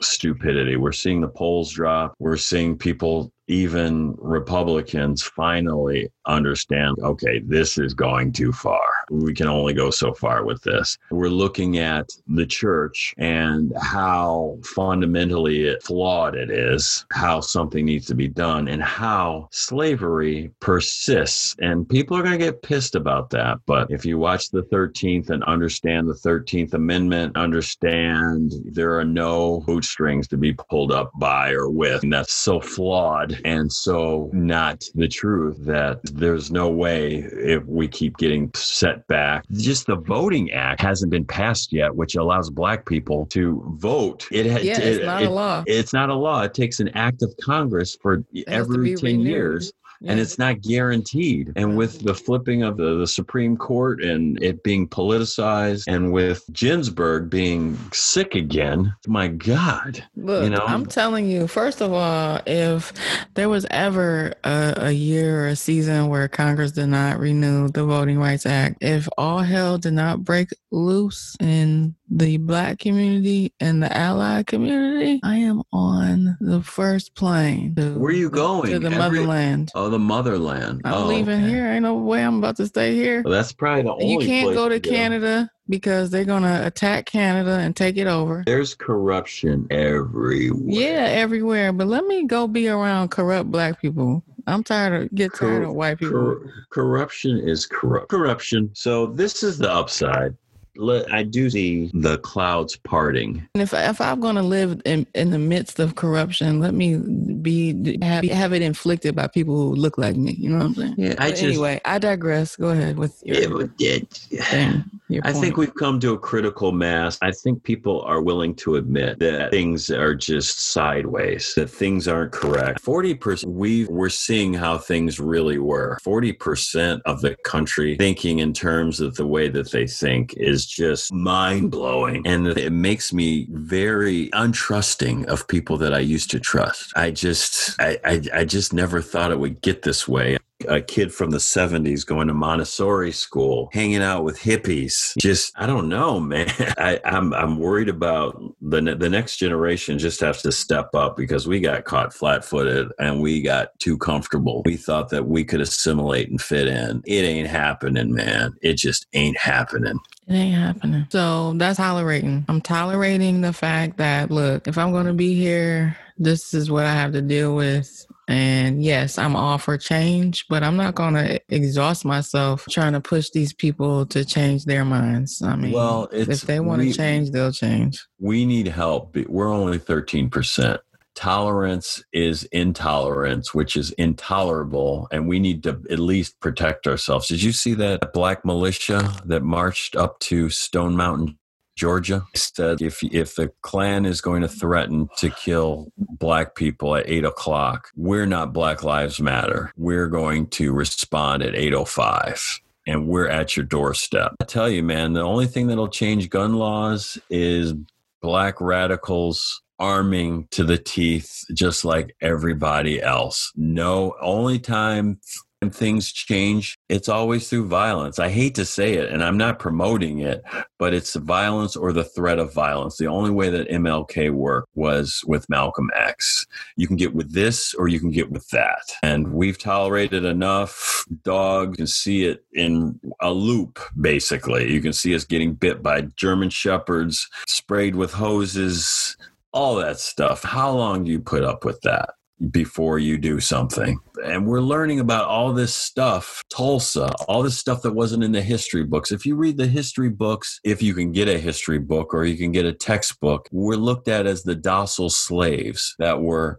stupidity. 0.00 0.76
We're 0.76 0.92
seeing 0.92 1.20
the 1.20 1.28
polls 1.28 1.72
drop. 1.72 2.14
We're 2.20 2.36
seeing 2.36 2.78
people 2.78 3.32
even 3.49 4.14
Republicans 4.18 5.22
finally 5.22 6.11
understand 6.26 6.96
okay, 7.03 7.40
this 7.40 7.78
is 7.78 7.94
going 7.94 8.32
too 8.32 8.53
far. 8.53 8.88
We 9.11 9.34
can 9.34 9.49
only 9.49 9.72
go 9.72 9.90
so 9.90 10.12
far 10.12 10.44
with 10.44 10.62
this. 10.62 10.99
We're 11.11 11.28
looking 11.28 11.78
at 11.78 12.11
the 12.26 12.46
church 12.46 13.14
and 13.16 13.72
how 13.80 14.59
fundamentally 14.62 15.74
flawed 15.82 16.36
it 16.36 16.51
is, 16.51 17.07
how 17.11 17.40
something 17.40 17.86
needs 17.86 18.07
to 18.07 18.14
be 18.14 18.28
done, 18.28 18.68
and 18.68 18.82
how 18.82 19.49
slavery 19.51 20.51
persists. 20.61 21.57
And 21.61 21.88
people 21.88 22.16
are 22.16 22.22
going 22.22 22.38
to 22.38 22.44
get 22.44 22.62
pissed 22.62 22.94
about 22.94 23.30
that. 23.30 23.59
But 23.66 23.90
if 23.90 24.05
you 24.05 24.18
watch 24.18 24.51
the 24.51 24.62
13th 24.64 25.30
and 25.30 25.42
understand 25.44 26.09
the 26.09 26.14
13th 26.14 26.74
Amendment, 26.74 27.36
understand 27.36 28.53
there 28.64 28.99
are 28.99 29.05
no 29.05 29.61
bootstrings 29.66 30.28
to 30.28 30.36
be 30.36 30.53
pulled 30.53 30.92
up 30.92 31.11
by 31.18 31.53
or 31.53 31.70
with, 31.70 32.03
and 32.03 32.12
that's 32.12 32.34
so 32.34 32.61
flawed 32.61 33.38
and 33.45 33.72
so 33.72 34.30
not 34.32 34.84
the 34.95 35.09
truth 35.09 35.57
that 35.61 36.01
there's 36.05 36.51
no 36.51 36.68
way 36.68 37.16
if 37.32 37.64
we 37.66 37.89
keep 37.89 38.16
getting 38.16 38.51
set 38.55 39.07
back. 39.07 39.45
Just 39.53 39.86
the 39.86 39.97
voting 39.97 40.51
act 40.53 40.80
hasn't 40.80 41.11
been 41.11 41.24
passed 41.24 41.72
yet, 41.72 41.95
which 41.95 42.14
allows 42.16 42.51
black 42.51 42.86
people 42.86 43.26
to 43.26 43.62
vote. 43.78 44.26
It, 44.30 44.47
yeah, 44.47 44.78
it, 44.78 44.78
it's 44.78 45.05
not 45.05 45.22
it, 45.22 45.26
a 45.26 45.30
law. 45.30 45.64
It's 45.66 45.93
not 45.93 46.11
a 46.11 46.14
law. 46.14 46.43
It 46.43 46.55
takes 46.55 46.80
an 46.80 46.89
act 46.91 47.22
of 47.22 47.34
Congress 47.43 47.97
for 48.01 48.24
every 48.47 48.95
10 48.95 49.05
renewed. 49.05 49.26
years 49.26 49.72
yeah. 50.01 50.12
and 50.12 50.20
it's 50.20 50.38
not 50.38 50.61
guaranteed. 50.61 51.53
And 51.57 51.76
with 51.76 52.01
the 52.01 52.14
flipping 52.14 52.62
of 52.62 52.76
the, 52.76 52.96
the 52.96 53.07
Supreme 53.07 53.57
Court 53.57 54.03
and 54.03 54.42
it 54.42 54.62
being 54.62 54.88
politicized, 54.88 55.84
and 55.88 56.12
with 56.12 56.44
Ginsburg 56.53 57.30
being 57.30 57.78
sick 57.92 58.34
again, 58.34 58.94
my 59.07 59.28
God. 59.28 60.05
Look, 60.16 60.44
you 60.44 60.51
know? 60.51 60.64
I'm 60.66 60.86
telling 60.86 61.28
you, 61.28 61.46
first 61.46 61.80
of 61.80 61.92
all, 61.92 62.40
if 62.46 62.92
there 63.34 63.49
was 63.49 63.66
ever 63.70 64.34
a, 64.44 64.74
a 64.76 64.92
year 64.92 65.44
or 65.44 65.49
a 65.49 65.57
season 65.57 66.09
where 66.09 66.28
Congress 66.28 66.72
did 66.72 66.86
not 66.86 67.18
renew 67.18 67.68
the 67.68 67.84
Voting 67.84 68.18
Rights 68.18 68.46
Act, 68.46 68.78
if 68.80 69.09
all 69.16 69.40
hell 69.40 69.78
did 69.78 69.94
not 69.94 70.24
break 70.24 70.49
loose 70.70 71.36
in 71.40 71.94
the 72.11 72.38
black 72.38 72.78
community 72.78 73.53
and 73.61 73.82
the 73.82 73.94
allied 73.96 74.46
community, 74.46 75.20
I 75.22 75.36
am 75.36 75.62
on 75.72 76.36
the 76.40 76.62
first 76.62 77.14
plane. 77.14 77.74
To, 77.76 77.99
Where 77.99 78.11
are 78.11 78.14
you 78.14 78.30
going? 78.30 78.70
To 78.72 78.78
the 78.78 78.86
Every, 78.86 78.99
motherland. 78.99 79.70
Oh, 79.74 79.88
the 79.89 79.99
motherland. 79.99 80.82
I'm 80.84 80.95
oh, 80.95 81.07
leaving 81.07 81.43
okay. 81.43 81.49
here. 81.49 81.66
Ain't 81.66 81.82
no 81.82 81.95
way 81.95 82.24
I'm 82.24 82.39
about 82.39 82.57
to 82.57 82.66
stay 82.66 82.95
here. 82.95 83.22
Well, 83.22 83.32
that's 83.32 83.53
probably 83.53 83.82
the 83.82 83.93
only. 83.93 84.12
You 84.12 84.18
can't 84.18 84.55
go 84.55 84.68
to 84.68 84.78
go. 84.78 84.91
Canada 84.91 85.51
because 85.68 86.11
they're 86.11 86.24
gonna 86.24 86.62
attack 86.64 87.07
Canada 87.07 87.59
and 87.59 87.76
take 87.76 87.97
it 87.97 88.07
over. 88.07 88.43
There's 88.47 88.74
corruption 88.74 89.66
everywhere. 89.70 90.62
Yeah, 90.66 91.07
everywhere. 91.11 91.72
But 91.72 91.89
let 91.89 92.07
me 92.07 92.26
go 92.26 92.47
be 92.47 92.68
around 92.68 93.11
corrupt 93.11 93.51
black 93.51 93.80
people. 93.80 94.22
I'm 94.47 94.64
tired 94.64 95.03
of 95.03 95.14
get 95.14 95.34
tired 95.34 95.64
of 95.64 95.74
white 95.74 95.99
people. 95.99 96.18
Cor- 96.18 96.53
corruption 96.70 97.39
is 97.39 97.66
corrupt. 97.66 98.09
Corruption. 98.09 98.70
So 98.72 99.07
this 99.07 99.43
is 99.43 99.59
the 99.59 99.70
upside. 99.70 100.34
I 100.81 101.22
do 101.22 101.51
see 101.51 101.91
the 101.95 102.18
clouds 102.18 102.76
parting. 102.76 103.47
And 103.55 103.62
if 103.62 103.74
if 103.74 104.01
I'm 104.01 104.20
going 104.20 104.37
to 104.37 104.43
live 104.43 104.81
in, 104.85 105.07
in 105.14 105.31
the 105.31 105.39
midst 105.39 105.79
of 105.79 105.97
corruption, 105.97 106.61
let 106.61 106.74
me 106.74 106.97
be 106.97 107.99
have, 108.03 108.24
have 108.24 108.53
it 108.53 108.62
inflicted 108.62 109.14
by 109.14 109.26
people 109.26 109.57
who 109.57 109.74
look 109.74 109.99
like 109.99 110.16
me. 110.16 110.33
You 110.33 110.51
know 110.51 110.59
what 110.59 110.64
I'm 110.66 110.74
saying? 110.74 110.95
Yeah. 110.97 111.14
I 111.18 111.31
just, 111.31 111.43
anyway, 111.43 111.81
I 111.85 111.99
digress. 111.99 112.57
Go 112.57 112.68
ahead 112.68 112.99
with 112.99 113.20
your 113.24 113.62
it, 113.62 113.70
it, 113.81 114.45
thing. 114.45 114.85
I 115.24 115.33
think 115.33 115.57
we've 115.57 115.74
come 115.74 115.99
to 116.01 116.12
a 116.12 116.18
critical 116.18 116.70
mass. 116.70 117.18
I 117.22 117.33
think 117.33 117.62
people 117.62 118.03
are 118.03 118.20
willing 118.20 118.55
to 118.57 118.76
admit 118.76 119.18
that 119.20 119.51
things 119.51 119.91
are 119.91 120.14
just 120.14 120.61
sideways, 120.72 121.55
that 121.55 121.70
things 121.70 122.07
aren't 122.07 122.33
correct. 122.33 122.85
40% 122.85 123.47
we 123.47 123.87
we're 123.87 124.11
seeing 124.11 124.53
how 124.55 124.76
things 124.76 125.18
really 125.18 125.59
were. 125.59 125.99
40% 126.05 127.01
of 127.07 127.22
the 127.22 127.37
country 127.45 127.97
thinking 127.97 128.41
in 128.41 128.53
terms 128.53 129.01
of 129.01 129.14
the 129.16 129.26
way 129.26 129.49
that 129.49 129.70
they 129.70 129.87
think 129.87 130.35
is 130.35 130.68
just 130.69 131.12
mind 131.12 131.71
blowing. 131.71 132.27
And 132.27 132.47
it 132.47 132.73
makes 132.73 133.12
me 133.12 133.47
very 133.51 134.29
untrusting 134.31 135.27
of 135.27 135.49
people 135.49 135.77
that 135.79 135.95
I 135.95 136.01
used 136.01 136.31
to 136.33 136.41
trust. 136.41 136.93
I 136.97 137.11
just, 137.11 137.81
I, 137.81 137.99
I, 138.05 138.23
I 138.35 138.45
just 138.45 138.73
never 138.73 139.01
thought 139.01 139.31
it 139.31 139.39
would 139.39 139.61
get 139.62 139.83
this 139.83 140.07
way 140.07 140.39
a 140.66 140.80
kid 140.80 141.12
from 141.12 141.30
the 141.30 141.38
70s 141.38 142.04
going 142.04 142.28
to 142.28 142.34
Montessori 142.34 143.12
school, 143.12 143.68
hanging 143.72 144.02
out 144.02 144.24
with 144.24 144.38
hippies. 144.38 145.16
Just, 145.18 145.52
I 145.56 145.66
don't 145.66 145.88
know, 145.88 146.18
man. 146.18 146.48
I, 146.78 147.00
am 147.04 147.32
I'm, 147.32 147.34
I'm 147.34 147.59
worried 147.59 147.88
about 147.88 148.40
the, 148.61 148.80
the 148.94 149.09
next 149.09 149.36
generation 149.36 149.98
just 149.98 150.20
has 150.20 150.42
to 150.42 150.52
step 150.52 150.94
up 150.94 151.16
because 151.16 151.46
we 151.46 151.61
got 151.61 151.84
caught 151.84 152.12
flat 152.12 152.44
footed 152.44 152.90
and 152.98 153.20
we 153.20 153.40
got 153.40 153.78
too 153.78 153.96
comfortable. 153.98 154.62
We 154.64 154.76
thought 154.76 155.11
that 155.11 155.26
we 155.26 155.44
could 155.44 155.61
assimilate 155.61 156.30
and 156.30 156.40
fit 156.40 156.66
in. 156.66 157.02
It 157.06 157.22
ain't 157.22 157.48
happening, 157.48 158.12
man. 158.12 158.54
It 158.62 158.74
just 158.74 159.06
ain't 159.12 159.38
happening. 159.38 159.98
It 160.26 160.34
ain't 160.34 160.56
happening. 160.56 161.06
So 161.11 161.52
that's 161.54 161.76
tolerating. 161.76 162.44
I'm 162.48 162.61
tolerating 162.61 163.40
the 163.40 163.52
fact 163.52 163.96
that, 163.98 164.30
look, 164.30 164.66
if 164.66 164.76
I'm 164.76 164.92
going 164.92 165.06
to 165.06 165.14
be 165.14 165.34
here, 165.34 165.96
this 166.18 166.52
is 166.52 166.70
what 166.70 166.84
I 166.84 166.92
have 166.92 167.12
to 167.12 167.22
deal 167.22 167.54
with 167.54 168.07
and 168.29 168.85
yes, 168.85 169.16
I'm 169.16 169.35
all 169.35 169.57
for 169.57 169.79
change, 169.79 170.45
but 170.51 170.62
I'm 170.62 170.76
not 170.76 170.95
going 170.95 171.14
to 171.14 171.41
exhaust 171.49 172.05
myself 172.05 172.66
trying 172.68 172.93
to 172.93 173.01
push 173.01 173.31
these 173.31 173.55
people 173.55 174.05
to 174.07 174.22
change 174.22 174.66
their 174.66 174.85
minds. 174.85 175.41
I 175.41 175.57
mean, 175.57 175.72
well, 175.72 176.11
if 176.12 176.43
they 176.43 176.61
want 176.61 176.83
to 176.83 176.93
change, 176.93 177.31
they'll 177.31 177.53
change. 177.53 178.07
We 178.18 178.45
need 178.45 178.68
help. 178.68 179.16
We're 179.16 179.53
only 179.53 179.79
13%. 179.79 180.79
Tolerance 181.14 182.05
is 182.12 182.45
intolerance, 182.53 183.55
which 183.55 183.76
is 183.76 183.93
intolerable, 183.93 185.09
and 185.11 185.26
we 185.26 185.41
need 185.41 185.62
to 185.62 185.83
at 185.91 185.99
least 185.99 186.39
protect 186.39 186.87
ourselves. 186.87 187.29
Did 187.29 187.43
you 187.43 187.53
see 187.53 187.72
that 187.74 188.12
black 188.12 188.45
militia 188.45 189.14
that 189.24 189.43
marched 189.43 189.97
up 189.97 190.20
to 190.20 190.51
Stone 190.51 190.97
Mountain, 190.97 191.38
Georgia 191.79 192.26
said 192.35 192.83
if 192.83 193.05
if 193.05 193.37
the 193.37 193.53
Klan 193.62 194.05
is 194.05 194.20
going 194.20 194.43
to 194.43 194.49
threaten 194.49 195.09
to 195.18 195.31
kill 195.31 195.93
black 195.97 196.57
people 196.57 196.97
at 196.97 197.09
eight 197.09 197.24
o'clock, 197.24 197.91
we're 197.95 198.26
not 198.26 198.53
Black 198.53 198.83
Lives 198.83 199.20
Matter. 199.20 199.72
We're 199.76 200.09
going 200.09 200.49
to 200.49 200.72
respond 200.72 201.45
at 201.45 201.55
eight 201.55 201.72
o 201.72 201.85
five, 201.85 202.43
and 202.85 203.07
we're 203.07 203.29
at 203.29 203.57
your 203.57 203.64
doorstep. 203.64 204.35
I 204.41 204.45
tell 204.45 204.68
you, 204.68 204.83
man, 204.83 205.12
the 205.12 205.22
only 205.22 205.47
thing 205.47 205.68
that'll 205.68 205.89
change 205.89 206.29
gun 206.31 206.55
laws 206.55 207.16
is 207.31 207.74
black 208.20 208.61
radicals 208.61 209.62
arming 209.79 210.49
to 210.51 210.64
the 210.64 210.79
teeth, 210.79 211.45
just 211.55 211.85
like 211.85 212.16
everybody 212.20 213.01
else. 213.01 213.53
No, 213.55 214.16
only 214.20 214.59
time 214.59 215.20
when 215.61 215.70
things 215.70 216.12
change, 216.12 216.78
it's 216.88 217.09
always 217.09 217.48
through 217.48 217.66
violence. 217.66 218.18
I 218.18 218.28
hate 218.28 218.54
to 218.56 218.64
say 218.64 218.94
it, 218.94 219.11
and 219.11 219.24
I'm 219.24 219.36
not 219.36 219.59
promoting 219.59 220.20
it, 220.20 220.42
but 220.78 220.94
it's 220.94 221.16
violence 221.16 221.74
or 221.74 221.92
the 221.92 222.04
threat 222.04 222.38
of 222.38 222.54
violence. 222.54 222.96
The 222.96 223.09
only 223.09 223.30
way 223.30 223.50
that 223.50 223.68
MLK 223.68 224.30
worked 224.30 224.68
was 224.74 225.22
with 225.26 225.48
Malcolm 225.48 225.90
X. 225.96 226.46
You 226.76 226.86
can 226.86 226.96
get 226.96 227.14
with 227.14 227.32
this 227.32 227.74
or 227.74 227.88
you 227.88 227.98
can 227.98 228.11
get 228.11 228.30
with 228.30 228.48
that. 228.50 228.82
And 229.02 229.32
we've 229.32 229.59
tolerated 229.59 230.24
enough 230.24 231.04
dogs. 231.24 231.70
You 231.70 231.76
can 231.76 231.86
see 231.86 232.24
it 232.24 232.44
in 232.52 233.00
a 233.20 233.32
loop, 233.32 233.80
basically. 234.00 234.72
You 234.72 234.80
can 234.80 234.92
see 234.92 235.14
us 235.14 235.24
getting 235.24 235.54
bit 235.54 235.82
by 235.82 236.02
German 236.16 236.50
shepherds, 236.50 237.28
sprayed 237.46 237.96
with 237.96 238.12
hoses, 238.12 239.16
all 239.52 239.74
that 239.76 239.98
stuff. 239.98 240.44
How 240.44 240.70
long 240.70 241.04
do 241.04 241.11
you 241.11 241.20
put 241.20 241.42
up 241.42 241.64
with 241.64 241.80
that? 241.80 242.11
Before 242.51 242.99
you 242.99 243.18
do 243.18 243.41
something. 243.41 243.99
And 244.24 244.47
we're 244.47 244.61
learning 244.61 245.01
about 245.01 245.26
all 245.26 245.53
this 245.53 245.74
stuff, 245.74 246.45
Tulsa, 246.51 247.11
all 247.28 247.43
this 247.43 247.59
stuff 247.59 247.82
that 247.82 247.93
wasn't 247.93 248.24
in 248.24 248.32
the 248.32 248.43
history 248.43 248.84
books. 248.84 249.12
If 249.12 249.26
you 249.26 249.36
read 249.36 249.57
the 249.57 249.66
history 249.66 250.09
books, 250.09 250.61
if 250.64 250.82
you 250.82 250.95
can 250.95 251.12
get 251.12 251.28
a 251.28 251.39
history 251.39 251.78
book 251.78 252.14
or 252.14 252.24
you 252.24 252.36
can 252.36 252.53
get 252.53 252.66
a 252.66 252.72
textbook, 252.72 253.49
we're 253.51 253.76
looked 253.76 254.09
at 254.09 254.26
as 254.26 254.43
the 254.43 254.55
docile 254.55 255.11
slaves 255.11 255.95
that 255.99 256.20
were 256.20 256.57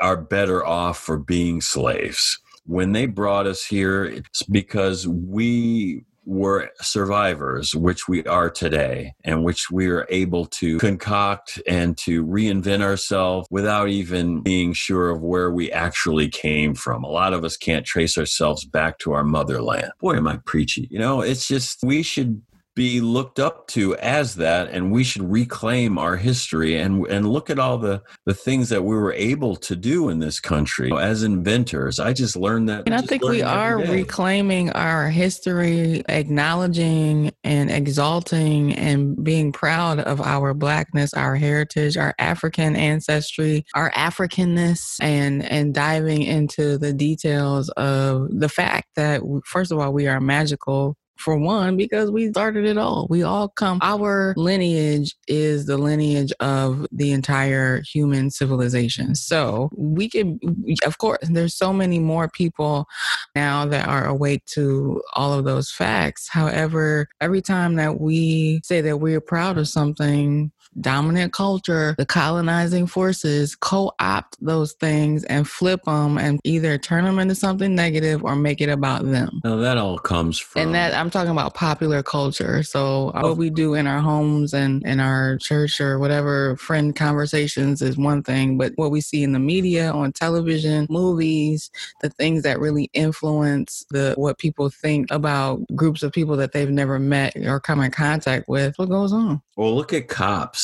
are 0.00 0.16
better 0.16 0.64
off 0.64 0.98
for 0.98 1.18
being 1.18 1.60
slaves. 1.60 2.38
When 2.66 2.92
they 2.92 3.06
brought 3.06 3.46
us 3.46 3.64
here, 3.64 4.04
it's 4.04 4.42
because 4.42 5.08
we 5.08 6.04
were 6.28 6.70
survivors, 6.82 7.74
which 7.74 8.06
we 8.06 8.22
are 8.24 8.50
today, 8.50 9.14
and 9.24 9.44
which 9.44 9.70
we 9.70 9.88
are 9.88 10.06
able 10.10 10.44
to 10.44 10.78
concoct 10.78 11.60
and 11.66 11.96
to 11.96 12.24
reinvent 12.24 12.82
ourselves 12.82 13.48
without 13.50 13.88
even 13.88 14.42
being 14.42 14.74
sure 14.74 15.08
of 15.08 15.22
where 15.22 15.50
we 15.50 15.72
actually 15.72 16.28
came 16.28 16.74
from. 16.74 17.02
A 17.02 17.08
lot 17.08 17.32
of 17.32 17.44
us 17.44 17.56
can't 17.56 17.86
trace 17.86 18.18
ourselves 18.18 18.66
back 18.66 18.98
to 18.98 19.12
our 19.12 19.24
motherland. 19.24 19.90
Boy, 20.00 20.16
am 20.16 20.28
I 20.28 20.36
preachy. 20.44 20.86
You 20.90 20.98
know, 20.98 21.22
it's 21.22 21.48
just 21.48 21.82
we 21.82 22.02
should 22.02 22.42
be 22.78 23.00
looked 23.00 23.40
up 23.40 23.66
to 23.66 23.96
as 23.96 24.36
that 24.36 24.70
and 24.70 24.92
we 24.92 25.02
should 25.02 25.28
reclaim 25.28 25.98
our 25.98 26.16
history 26.16 26.78
and 26.78 27.04
and 27.08 27.28
look 27.28 27.50
at 27.50 27.58
all 27.58 27.76
the 27.76 28.00
the 28.24 28.32
things 28.32 28.68
that 28.68 28.84
we 28.84 28.94
were 28.94 29.12
able 29.12 29.56
to 29.56 29.74
do 29.74 30.08
in 30.08 30.20
this 30.20 30.38
country. 30.38 30.92
As 30.96 31.24
inventors 31.24 31.98
i 31.98 32.12
just 32.12 32.36
learned 32.36 32.68
that 32.68 32.84
and 32.86 32.94
i 32.94 33.00
think 33.00 33.24
we 33.24 33.42
are 33.42 33.78
reclaiming 33.78 34.70
our 34.70 35.10
history 35.10 36.04
acknowledging 36.08 37.32
and 37.42 37.70
exalting 37.70 38.74
and 38.74 39.22
being 39.24 39.50
proud 39.50 39.98
of 39.98 40.20
our 40.20 40.54
blackness 40.54 41.14
our 41.14 41.34
heritage 41.34 41.96
our 41.96 42.14
african 42.18 42.76
ancestry 42.76 43.64
our 43.74 43.90
africanness 43.92 44.96
and 45.00 45.44
and 45.44 45.74
diving 45.74 46.22
into 46.22 46.78
the 46.78 46.92
details 46.92 47.70
of 47.70 48.28
the 48.30 48.48
fact 48.48 48.88
that 48.94 49.20
first 49.44 49.72
of 49.72 49.78
all 49.78 49.92
we 49.92 50.06
are 50.06 50.20
magical 50.20 50.96
for 51.18 51.36
one, 51.36 51.76
because 51.76 52.10
we 52.10 52.30
started 52.30 52.64
it 52.64 52.78
all. 52.78 53.06
We 53.10 53.22
all 53.22 53.48
come, 53.48 53.78
our 53.82 54.34
lineage 54.36 55.14
is 55.26 55.66
the 55.66 55.76
lineage 55.76 56.32
of 56.40 56.86
the 56.92 57.12
entire 57.12 57.82
human 57.82 58.30
civilization. 58.30 59.14
So 59.14 59.70
we 59.76 60.08
can, 60.08 60.38
of 60.84 60.98
course, 60.98 61.18
there's 61.28 61.54
so 61.54 61.72
many 61.72 61.98
more 61.98 62.28
people 62.28 62.86
now 63.34 63.66
that 63.66 63.88
are 63.88 64.06
awake 64.06 64.44
to 64.46 65.02
all 65.14 65.32
of 65.32 65.44
those 65.44 65.70
facts. 65.70 66.28
However, 66.28 67.08
every 67.20 67.42
time 67.42 67.74
that 67.76 68.00
we 68.00 68.60
say 68.64 68.80
that 68.80 68.98
we're 68.98 69.20
proud 69.20 69.58
of 69.58 69.68
something, 69.68 70.52
dominant 70.80 71.32
culture, 71.32 71.94
the 71.98 72.06
colonizing 72.06 72.86
forces 72.86 73.56
co 73.56 73.92
opt 74.00 74.36
those 74.40 74.72
things 74.74 75.24
and 75.24 75.48
flip 75.48 75.82
them 75.84 76.18
and 76.18 76.40
either 76.44 76.78
turn 76.78 77.04
them 77.04 77.18
into 77.18 77.34
something 77.34 77.74
negative 77.74 78.24
or 78.24 78.36
make 78.36 78.60
it 78.60 78.68
about 78.68 79.04
them. 79.04 79.40
Now, 79.44 79.56
that 79.56 79.78
all 79.78 79.98
comes 79.98 80.38
from. 80.38 80.62
And 80.62 80.74
that 80.74 80.94
I'm 80.94 81.10
talking 81.10 81.30
about 81.30 81.54
popular 81.54 82.02
culture. 82.02 82.62
So, 82.62 83.12
what 83.14 83.36
we 83.36 83.50
do 83.50 83.74
in 83.74 83.86
our 83.86 84.00
homes 84.00 84.54
and 84.54 84.84
in 84.84 85.00
our 85.00 85.38
church 85.38 85.80
or 85.80 85.98
whatever 85.98 86.56
friend 86.56 86.94
conversations 86.94 87.82
is 87.82 87.96
one 87.96 88.22
thing, 88.22 88.58
but 88.58 88.72
what 88.76 88.90
we 88.90 89.00
see 89.00 89.22
in 89.22 89.32
the 89.32 89.38
media, 89.38 89.90
on 89.90 90.12
television, 90.12 90.86
movies, 90.90 91.70
the 92.00 92.10
things 92.10 92.42
that 92.42 92.60
really 92.60 92.90
influence 92.92 93.84
the 93.90 94.14
what 94.16 94.38
people 94.38 94.70
think 94.70 95.10
about 95.10 95.60
groups 95.74 96.02
of 96.02 96.12
people 96.12 96.36
that 96.36 96.52
they've 96.52 96.70
never 96.70 96.98
met 96.98 97.36
or 97.36 97.60
come 97.60 97.80
in 97.80 97.90
contact 97.90 98.48
with, 98.48 98.78
what 98.78 98.88
goes 98.88 99.12
on. 99.12 99.42
Well, 99.56 99.74
look 99.74 99.92
at 99.92 100.08
cops. 100.08 100.57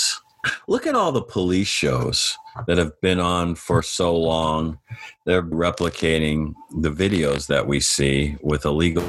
Look 0.69 0.87
at 0.87 0.95
all 0.95 1.13
the 1.13 1.23
police 1.23 1.69
shows 1.69 2.37
that 2.67 2.79
have 2.79 3.01
been 3.01 3.21
on 3.21 3.55
for 3.55 3.83
so 3.83 4.17
long. 4.17 4.79
They're 5.25 5.43
replicating 5.43 6.55
the 6.71 6.91
videos 6.91 7.47
that 7.49 7.67
we 7.67 7.81
see 7.81 8.37
with 8.43 8.65
illegal 8.65 9.09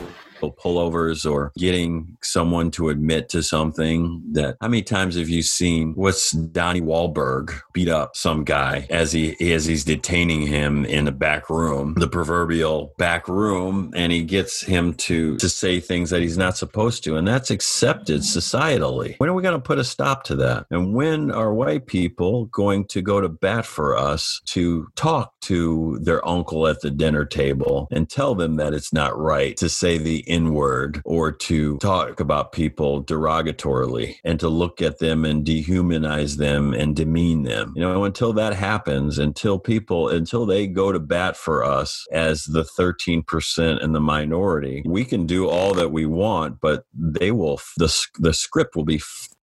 pullovers 0.53 1.29
or 1.29 1.51
getting 1.57 2.17
someone 2.21 2.71
to 2.71 2.89
admit 2.89 3.29
to 3.29 3.43
something 3.43 4.21
that 4.31 4.57
how 4.61 4.67
many 4.67 4.83
times 4.83 5.15
have 5.15 5.29
you 5.29 5.41
seen 5.41 5.93
what's 5.93 6.31
Donnie 6.31 6.81
Wahlberg 6.81 7.59
beat 7.73 7.89
up 7.89 8.15
some 8.15 8.43
guy 8.43 8.87
as 8.89 9.11
he 9.11 9.53
as 9.53 9.65
he's 9.65 9.83
detaining 9.83 10.41
him 10.41 10.85
in 10.85 11.05
the 11.05 11.11
back 11.11 11.49
room, 11.49 11.95
the 11.97 12.07
proverbial 12.07 12.93
back 12.97 13.27
room, 13.27 13.91
and 13.95 14.11
he 14.11 14.23
gets 14.23 14.61
him 14.61 14.93
to 14.93 15.37
to 15.37 15.49
say 15.49 15.79
things 15.79 16.09
that 16.09 16.21
he's 16.21 16.37
not 16.37 16.57
supposed 16.57 17.03
to, 17.03 17.17
and 17.17 17.27
that's 17.27 17.51
accepted 17.51 18.21
societally. 18.21 19.15
When 19.17 19.29
are 19.29 19.33
we 19.33 19.43
going 19.43 19.55
to 19.55 19.61
put 19.61 19.79
a 19.79 19.83
stop 19.83 20.23
to 20.25 20.35
that? 20.37 20.65
And 20.69 20.93
when 20.93 21.31
are 21.31 21.53
white 21.53 21.87
people 21.87 22.45
going 22.45 22.85
to 22.85 23.01
go 23.01 23.21
to 23.21 23.29
bat 23.29 23.65
for 23.65 23.97
us 23.97 24.41
to 24.47 24.87
talk 24.95 25.33
to 25.41 25.99
their 26.01 26.25
uncle 26.27 26.67
at 26.67 26.81
the 26.81 26.91
dinner 26.91 27.25
table 27.25 27.87
and 27.91 28.09
tell 28.09 28.35
them 28.35 28.55
that 28.57 28.73
it's 28.73 28.93
not 28.93 29.17
right 29.17 29.55
to 29.57 29.69
say 29.69 29.97
the 29.97 30.19
N 30.35 30.53
word 30.53 31.01
or 31.05 31.31
to 31.31 31.77
talk 31.77 32.19
about 32.19 32.51
people 32.51 33.03
derogatorily 33.03 34.15
and 34.23 34.39
to 34.39 34.49
look 34.49 34.81
at 34.81 34.99
them 34.99 35.23
and 35.23 35.45
dehumanize 35.45 36.37
them 36.37 36.73
and 36.73 36.95
demean 36.95 37.43
them. 37.43 37.73
You 37.75 37.81
know, 37.81 38.03
until 38.03 38.33
that 38.33 38.53
happens, 38.53 39.17
until 39.17 39.59
people, 39.59 40.09
until 40.09 40.45
they 40.45 40.67
go 40.67 40.91
to 40.91 40.99
bat 40.99 41.37
for 41.37 41.63
us 41.63 42.05
as 42.11 42.43
the 42.43 42.63
13% 42.63 43.81
in 43.81 43.93
the 43.93 44.01
minority, 44.01 44.83
we 44.85 45.05
can 45.05 45.25
do 45.25 45.47
all 45.47 45.73
that 45.73 45.91
we 45.91 46.05
want, 46.05 46.59
but 46.59 46.83
they 46.93 47.31
will, 47.31 47.61
the, 47.77 47.93
the 48.19 48.33
script 48.33 48.75
will 48.75 48.85
be 48.85 49.01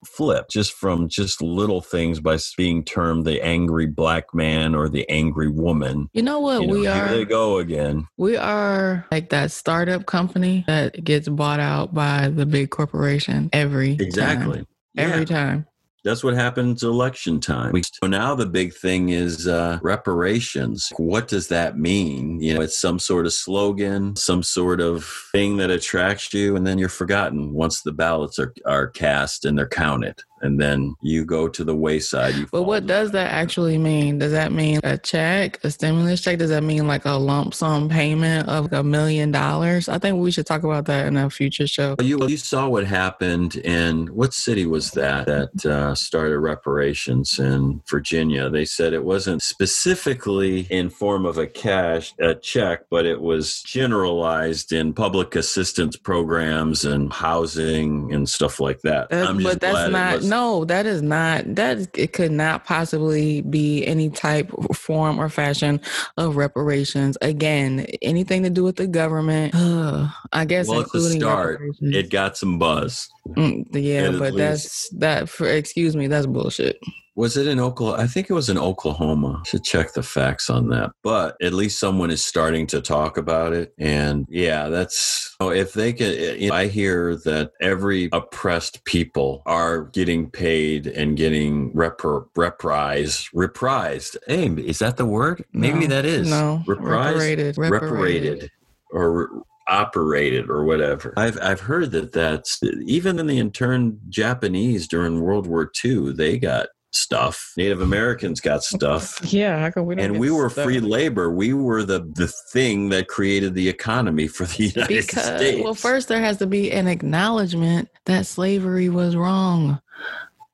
flip 0.05 0.47
just 0.51 0.73
from 0.73 1.09
just 1.09 1.43
little 1.43 1.81
things 1.81 2.21
by 2.21 2.39
being 2.57 2.85
termed 2.85 3.25
the 3.25 3.43
angry 3.43 3.87
black 3.87 4.35
man 4.35 4.75
or 4.75 4.89
the 4.89 5.09
angry 5.09 5.49
woman. 5.49 6.09
You 6.13 6.23
know 6.23 6.41
what? 6.41 6.63
You 6.63 6.67
know, 6.67 6.73
we 6.75 6.87
are. 6.87 7.07
Here 7.09 7.17
they 7.19 7.25
go 7.25 7.59
again. 7.59 8.07
We 8.17 8.37
are 8.37 9.07
like 9.11 9.31
that 9.31 9.51
startup 9.51 10.07
company 10.07 10.65
that 10.67 11.03
gets 11.03 11.29
bought 11.29 11.61
out 11.61 11.95
by 11.95 12.29
the 12.29 12.47
big 12.47 12.71
corporation 12.71 13.51
every 13.53 13.93
exactly 13.93 14.59
time. 14.59 14.67
every 14.97 15.25
time. 15.25 15.67
That's 16.07 16.23
what 16.23 16.35
happens 16.35 16.85
election 16.85 17.41
time. 17.41 17.83
So 17.83 18.07
now 18.07 18.37
the 18.37 18.47
big 18.47 18.73
thing 18.73 19.09
is 19.09 19.49
uh, 19.49 19.81
reparations. 19.83 20.93
What 20.99 21.27
does 21.27 21.49
that 21.49 21.79
mean? 21.79 22.41
You 22.41 22.55
know, 22.55 22.61
it's 22.61 22.79
some 22.79 23.01
sort 23.01 23.27
of 23.27 23.33
slogan, 23.33 24.15
some 24.15 24.45
sort 24.45 24.81
of 24.81 25.05
thing 25.33 25.57
that 25.57 25.71
attracts 25.71 26.33
you, 26.33 26.55
and 26.55 26.65
then 26.65 26.79
you're 26.79 26.89
forgotten 26.89 27.53
once 27.53 27.83
the 27.83 27.91
ballots 27.91 28.39
are, 28.39 28.55
are 28.67 28.87
cast 28.87 29.45
and 29.45 29.59
they're 29.59 29.69
counted 29.69 30.23
and 30.43 30.61
then 30.61 30.95
you 31.03 31.25
go 31.25 31.49
to 31.49 31.65
the 31.65 31.75
wayside. 31.75 32.35
but 32.51 32.65
what 32.65 32.87
does 32.87 33.11
that 33.13 33.33
actually 33.33 33.79
mean? 33.79 34.19
Does 34.19 34.33
that 34.33 34.53
mean 34.53 34.81
a 34.85 34.99
check, 34.99 35.59
a 35.65 35.71
stimulus 35.71 36.21
check? 36.21 36.39
Does 36.39 36.51
that 36.51 36.63
mean 36.63 36.87
like 36.87 37.05
a 37.05 37.13
lump 37.13 37.55
sum 37.55 37.89
payment 37.89 38.49
of 38.49 38.73
a 38.73 38.83
million 38.83 39.31
dollars? 39.31 39.89
I 39.89 39.99
think 39.99 40.19
we 40.19 40.31
should 40.31 40.47
talk 40.47 40.63
about 40.63 40.87
that 40.87 41.07
in 41.07 41.17
a 41.17 41.31
future 41.31 41.67
show. 41.67 41.97
You 42.01 42.27
you 42.27 42.37
saw 42.37 42.69
what 42.69 42.87
happened 42.87 43.57
in 43.57 44.09
what 44.09 44.35
city 44.35 44.67
was 44.67 44.91
that 44.93 45.27
that 45.27 45.67
uh, 45.67 45.95
started 45.95 46.39
reparations 46.39 47.39
in 47.39 47.83
Virginia? 47.89 48.51
They 48.51 48.65
said 48.65 48.93
it 48.93 49.05
wasn't 49.05 49.43
specifically 49.43 50.67
in 50.71 50.91
form 50.91 51.25
of 51.25 51.39
a 51.39 51.47
cash 51.47 52.15
a 52.21 52.35
check, 52.35 52.85
but 52.91 53.07
it 53.07 53.21
was 53.21 53.63
generalized 53.63 54.73
in 54.73 54.93
public 54.93 55.35
assistance 55.35 55.97
programs 55.97 56.85
and 56.85 57.13
housing 57.13 58.13
and 58.13 58.29
stuff 58.29 58.61
like 58.61 58.81
that. 58.83 59.09
I'm 59.13 59.43
but 59.43 59.61
that's 59.61 59.91
not 59.91 60.23
no, 60.29 60.65
that 60.65 60.87
is 60.87 61.03
not 61.03 61.55
that 61.55 61.89
it 61.97 62.13
could 62.13 62.33
not 62.33 62.65
possibly 62.65 63.43
be 63.43 63.85
any 63.87 64.11
type 64.11 64.51
form 64.75 65.21
or 65.21 65.29
fashion 65.29 65.81
of 66.17 66.37
reparations. 66.37 67.17
Again, 67.23 67.87
anything 68.03 68.43
to 68.43 68.51
do 68.51 68.65
with 68.65 68.77
the 68.77 68.87
government. 68.87 69.55
Uh, 69.55 70.09
I 70.33 70.45
guess 70.45 70.69
well, 70.69 70.81
including 70.81 71.21
start, 71.21 71.61
it 71.81 72.11
got 72.11 72.37
some 72.37 72.59
buzz. 72.59 73.09
Mm, 73.29 73.67
yeah, 73.73 74.11
but 74.19 74.37
that's 74.37 74.89
that 74.91 75.29
for 75.29 75.47
excuse 75.47 75.97
me, 75.97 76.07
that's 76.07 76.27
bullshit. 76.27 76.79
Was 77.17 77.39
it 77.39 77.47
in 77.47 77.59
Oklahoma? 77.59 78.03
I 78.03 78.07
think 78.07 78.29
it 78.29 78.35
was 78.35 78.51
in 78.51 78.59
Oklahoma. 78.59 79.43
Should 79.47 79.65
check 79.65 79.95
the 79.95 80.03
facts 80.03 80.51
on 80.51 80.69
that. 80.69 80.93
But 81.03 81.37
at 81.41 81.55
least 81.55 81.81
someone 81.81 82.11
is 82.11 82.23
starting 82.23 82.67
to 82.69 82.83
talk 82.83 83.17
about 83.17 83.55
it. 83.55 83.73
And 83.79 84.27
yeah, 84.29 84.69
that's 84.69 85.35
oh, 85.41 85.51
if 85.51 85.73
they 85.73 85.95
can. 85.95 86.09
Eh, 86.09 86.35
you 86.35 86.51
know, 86.51 86.55
I 86.55 86.67
hear 86.67 87.17
that 87.25 87.53
every 87.63 88.11
oppressed 88.13 88.85
people 88.85 89.43
are 89.47 89.85
getting 89.85 90.31
paid 90.31 90.87
and 90.87 91.17
getting 91.17 91.73
repr- 91.73 92.29
reprised. 92.37 93.33
Reprised. 93.35 94.17
Hey, 94.27 94.49
is 94.49 94.79
that 94.81 94.99
the 94.99 95.07
word? 95.07 95.43
Maybe 95.55 95.81
no, 95.81 95.95
that 95.95 96.05
is. 96.05 96.29
No. 96.29 96.63
Reprised. 96.67 97.57
Reparated. 97.57 97.59
Reparated. 97.59 98.51
Or 98.91 99.43
operated 99.69 100.49
or 100.49 100.65
whatever. 100.65 101.13
I've 101.17 101.39
I've 101.43 101.61
heard 101.61 101.91
that 101.93 102.13
that's 102.13 102.61
even 102.85 103.19
in 103.19 103.27
the 103.27 103.39
interned 103.39 103.99
Japanese 104.09 104.87
during 104.87 105.21
World 105.21 105.47
War 105.47 105.71
II, 105.85 106.13
they 106.13 106.39
got 106.39 106.69
stuff. 106.97 107.53
Native 107.57 107.81
Americans 107.81 108.41
got 108.41 108.63
stuff. 108.63 109.21
Yeah, 109.33 109.59
how 109.59 109.71
come 109.71 109.87
we 109.87 109.97
and 109.97 110.19
we 110.19 110.31
were 110.31 110.49
stuff? 110.51 110.65
free 110.65 110.81
labor. 110.81 111.31
We 111.31 111.53
were 111.53 111.83
the 111.85 112.01
the 112.15 112.29
thing 112.53 112.89
that 112.91 113.09
created 113.09 113.55
the 113.55 113.69
economy 113.69 114.29
for 114.29 114.45
the 114.47 114.65
United 114.75 114.89
because, 114.89 115.25
States. 115.25 115.63
Well, 115.63 115.75
first 115.75 116.09
there 116.09 116.21
has 116.21 116.39
to 116.39 116.47
be 116.47 116.71
an 116.73 116.87
acknowledgement 116.87 117.89
that 118.07 118.27
slavery 118.27 118.89
was 118.89 119.17
wrong. 119.17 119.81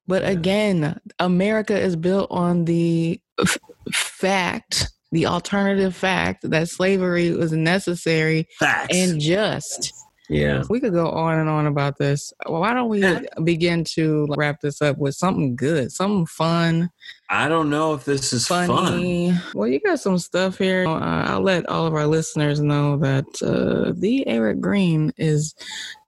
But 0.08 0.26
again, 0.28 0.98
America 1.20 1.78
is 1.78 1.94
built 1.96 2.28
on 2.30 2.64
the 2.64 3.20
f- 3.40 3.58
fact, 3.92 4.88
the 5.12 5.26
alternative 5.26 5.94
fact 5.94 6.50
that 6.50 6.68
slavery 6.68 7.30
was 7.30 7.52
necessary 7.52 8.48
Facts. 8.58 8.96
and 8.96 9.20
just. 9.20 9.92
Yeah. 10.32 10.62
We 10.68 10.80
could 10.80 10.92
go 10.92 11.08
on 11.10 11.38
and 11.38 11.48
on 11.48 11.66
about 11.66 11.98
this. 11.98 12.32
Well, 12.46 12.60
Why 12.60 12.72
don't 12.74 12.88
we 12.88 13.04
begin 13.44 13.84
to 13.94 14.26
wrap 14.36 14.60
this 14.60 14.80
up 14.80 14.98
with 14.98 15.14
something 15.14 15.56
good, 15.56 15.92
something 15.92 16.26
fun? 16.26 16.90
I 17.28 17.48
don't 17.48 17.70
know 17.70 17.94
if 17.94 18.04
this 18.04 18.32
is 18.32 18.46
funny. 18.46 19.32
Fun. 19.32 19.42
Well, 19.54 19.68
you 19.68 19.80
got 19.80 20.00
some 20.00 20.18
stuff 20.18 20.58
here. 20.58 20.86
Uh, 20.86 21.24
I'll 21.24 21.40
let 21.40 21.68
all 21.68 21.86
of 21.86 21.94
our 21.94 22.06
listeners 22.06 22.60
know 22.60 22.96
that 22.98 23.24
uh, 23.42 23.92
the 23.96 24.26
Eric 24.26 24.60
Green 24.60 25.12
is 25.16 25.54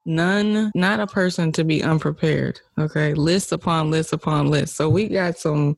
none, 0.06 0.70
not 0.74 1.00
a 1.00 1.06
person 1.06 1.52
to 1.52 1.64
be 1.64 1.82
unprepared. 1.82 2.60
Okay. 2.78 3.14
List 3.14 3.52
upon 3.52 3.90
list 3.90 4.12
upon 4.12 4.50
list. 4.50 4.76
So 4.76 4.88
we 4.88 5.08
got 5.08 5.38
some. 5.38 5.76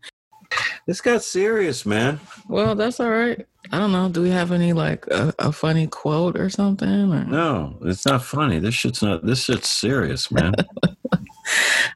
This 0.87 1.01
got 1.01 1.25
serious, 1.25 1.85
man. 1.85 2.21
Well, 2.49 2.77
that's 2.77 3.01
all 3.01 3.11
right. 3.11 3.45
I 3.73 3.79
don't 3.79 3.93
know. 3.93 4.09
Do 4.09 4.23
we 4.23 4.31
have 4.31 4.53
any 4.53 4.73
like 4.73 5.07
a, 5.09 5.35
a 5.39 5.53
funny 5.53 5.87
quote 5.87 6.39
or 6.39 6.49
something? 6.51 7.12
Or? 7.12 7.25
No, 7.25 7.79
it's 7.83 8.07
not 8.07 8.25
funny. 8.25 8.59
This 8.59 8.75
shit's 8.75 9.03
not. 9.03 9.25
This 9.25 9.45
shit's 9.45 9.71
serious, 9.71 10.31
man. 10.31 10.55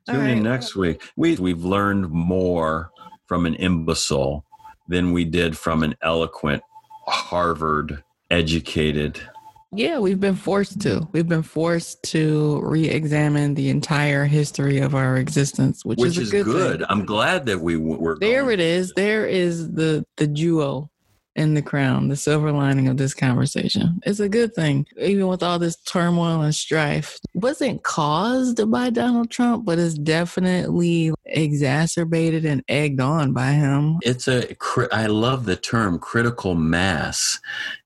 Tune 0.06 0.16
All 0.16 0.20
in 0.20 0.42
next 0.42 0.76
week. 0.76 1.02
We 1.16 1.36
we've 1.36 1.64
learned 1.64 2.10
more 2.10 2.90
from 3.26 3.46
an 3.46 3.54
imbecile 3.54 4.44
than 4.88 5.12
we 5.12 5.24
did 5.24 5.56
from 5.56 5.82
an 5.82 5.94
eloquent, 6.02 6.62
Harvard 7.06 8.02
educated. 8.30 9.20
Yeah, 9.72 10.00
we've 10.00 10.18
been 10.18 10.34
forced 10.34 10.80
to. 10.80 11.08
We've 11.12 11.28
been 11.28 11.44
forced 11.44 12.02
to 12.04 12.60
re-examine 12.64 13.54
the 13.54 13.70
entire 13.70 14.24
history 14.24 14.78
of 14.80 14.96
our 14.96 15.16
existence, 15.16 15.84
which, 15.84 15.98
Which 15.98 16.18
is, 16.18 16.18
a 16.18 16.22
is 16.22 16.30
good. 16.30 16.44
good. 16.46 16.84
I'm 16.88 17.04
glad 17.04 17.46
that 17.46 17.60
we 17.60 17.76
were 17.76 18.18
There 18.18 18.50
it 18.50 18.58
is. 18.58 18.92
There 18.96 19.26
is 19.26 19.70
the 19.70 20.04
the 20.16 20.26
jewel 20.26 20.90
in 21.36 21.54
the 21.54 21.62
crown, 21.62 22.08
the 22.08 22.16
silver 22.16 22.52
lining 22.52 22.88
of 22.88 22.96
this 22.96 23.14
conversation. 23.14 24.00
It's 24.04 24.20
a 24.20 24.28
good 24.28 24.54
thing, 24.54 24.86
even 24.98 25.26
with 25.26 25.42
all 25.42 25.58
this 25.58 25.76
turmoil 25.76 26.42
and 26.42 26.54
strife. 26.54 27.18
Wasn't 27.34 27.82
caused 27.82 28.70
by 28.70 28.90
Donald 28.90 29.30
Trump, 29.30 29.64
but 29.64 29.78
is 29.78 29.94
definitely 29.94 31.12
exacerbated 31.24 32.44
and 32.44 32.62
egged 32.68 33.00
on 33.00 33.32
by 33.32 33.52
him. 33.52 33.98
It's 34.02 34.28
a, 34.28 34.56
I 34.92 35.06
love 35.06 35.46
the 35.46 35.56
term 35.56 35.98
critical 35.98 36.54
mass. 36.54 37.38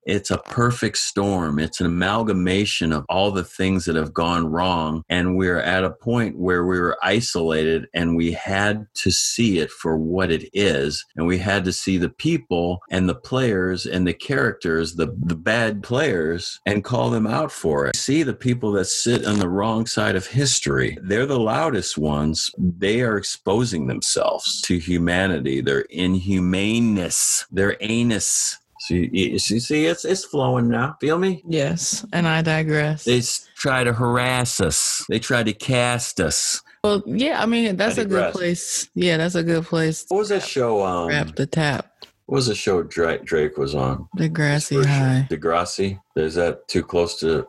It's 0.07 0.31
a 0.31 0.39
perfect 0.39 0.99
storm. 0.99 1.59
It's 1.59 1.81
an 1.81 1.87
amalgamation 1.87 2.93
of 2.93 3.07
all 3.09 3.31
the 3.31 3.45
things 3.45 3.87
that 3.87 3.97
have 3.97 4.13
gone 4.13 4.47
wrong. 4.47 5.03
And 5.09 5.37
we're 5.37 5.59
at 5.59 5.85
a 5.85 5.91
point 5.91 6.39
where 6.39 6.67
we 6.67 6.79
were 6.79 6.99
isolated 7.03 7.87
and 7.95 8.17
we 8.17 8.33
had 8.33 8.87
to 8.95 9.11
see 9.11 9.59
it 9.59 9.71
for 9.71 9.97
what 9.97 10.31
it 10.31 10.49
is. 10.53 11.05
And 11.17 11.27
we 11.27 11.39
had 11.39 11.65
to 11.65 11.73
see 11.73 11.97
the 11.97 12.11
people 12.11 12.81
and 12.91 13.09
the 13.09 13.15
players 13.35 13.85
and 13.85 14.07
the 14.07 14.15
characters, 14.15 14.95
the, 14.95 15.13
the 15.25 15.35
bad 15.35 15.83
players, 15.83 16.61
and 16.67 16.85
call 16.85 17.11
them 17.11 17.27
out 17.27 17.51
for 17.51 17.89
it. 17.89 17.97
See 17.97 18.23
the 18.23 18.33
people 18.33 18.71
that 18.75 18.85
sit 18.85 19.27
on 19.27 19.41
the 19.41 19.49
wrong 19.49 19.87
side 19.87 20.15
of 20.15 20.25
history. 20.25 20.97
They're 21.03 21.27
the 21.27 21.41
loudest 21.41 21.99
ones. 21.99 22.49
They 22.57 23.01
are 23.03 23.17
exposing 23.17 23.89
themselves 23.89 24.61
to 24.63 24.79
humanity, 24.79 25.61
their 25.61 25.81
inhumaneness, 25.81 27.45
their 27.51 27.77
anus. 27.81 28.57
So 28.79 28.95
you, 28.95 29.11
you 29.13 29.39
see, 29.41 29.59
see, 29.59 29.87
it's 29.87 30.05
it's 30.05 30.25
flowing 30.25 30.69
now. 30.69 30.97
Feel 31.01 31.19
me? 31.19 31.43
Yes, 31.45 32.07
and 32.13 32.29
I 32.29 32.41
digress. 32.43 33.03
They 33.03 33.21
try 33.57 33.83
to 33.83 33.93
harass 33.93 34.61
us. 34.61 35.05
They 35.09 35.19
try 35.19 35.43
to 35.43 35.53
cast 35.53 36.21
us. 36.21 36.63
well, 36.85 37.03
yeah, 37.05 37.43
I 37.43 37.47
mean 37.47 37.75
that's 37.77 37.99
I 37.99 38.03
a 38.03 38.05
good 38.05 38.33
place. 38.33 38.89
Yeah, 38.95 39.17
that's 39.17 39.35
a 39.35 39.43
good 39.43 39.65
place. 39.65 40.05
What 40.07 40.19
was 40.19 40.29
that 40.29 40.45
show? 40.45 40.85
Um, 40.85 41.09
Wrap 41.09 41.35
the 41.35 41.47
tap. 41.47 41.91
What 42.27 42.37
was 42.37 42.47
the 42.47 42.55
show 42.55 42.83
Drake, 42.83 43.25
Drake 43.25 43.59
was 43.59 43.75
on? 43.75 44.09
Degrassi 44.17 44.77
First 44.77 44.89
show. 44.89 44.95
high. 44.95 45.27
Degrassi. 45.31 46.01
Is 46.17 46.35
that 46.37 46.67
too 46.69 46.83
close 46.83 47.21
to 47.21 47.47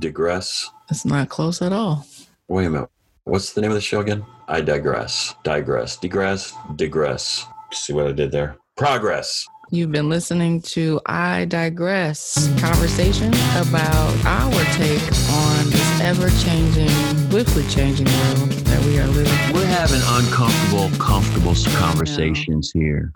digress? 0.00 0.68
It's 0.90 1.04
not 1.04 1.28
close 1.28 1.62
at 1.62 1.72
all. 1.72 2.04
Wait 2.48 2.66
a 2.66 2.70
minute. 2.70 2.90
What's 3.24 3.52
the 3.52 3.60
name 3.60 3.70
of 3.70 3.76
the 3.76 3.80
show 3.80 4.00
again? 4.00 4.24
I 4.48 4.60
digress. 4.60 5.36
Digress. 5.44 5.96
Digress. 5.96 6.52
Digress. 6.74 7.46
See 7.72 7.92
what 7.92 8.08
I 8.08 8.12
did 8.12 8.32
there? 8.32 8.56
Progress. 8.76 9.46
You've 9.70 9.92
been 9.92 10.08
listening 10.08 10.60
to 10.62 11.00
I 11.06 11.44
Digress 11.46 12.48
conversation 12.60 13.28
about 13.56 14.24
our 14.26 14.64
take 14.74 15.00
on 15.30 15.70
this 15.70 16.00
ever 16.02 16.28
changing, 16.44 16.90
swiftly 17.30 17.66
changing 17.68 18.06
world 18.06 18.50
that 18.50 18.84
we 18.84 18.98
are 18.98 19.06
living. 19.06 19.54
We're 19.54 19.64
having 19.64 20.00
uncomfortable, 20.04 20.90
comfortable 20.98 21.54
conversations 21.78 22.72
here. 22.72 23.12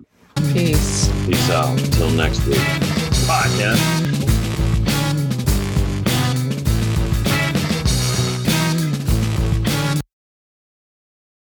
Peace. 0.53 1.09
Peace 1.27 1.51
out. 1.51 1.79
Until 1.81 2.11
next 2.11 2.45
week. 2.47 2.59
Bye, 3.27 3.51
guys. 3.59 4.16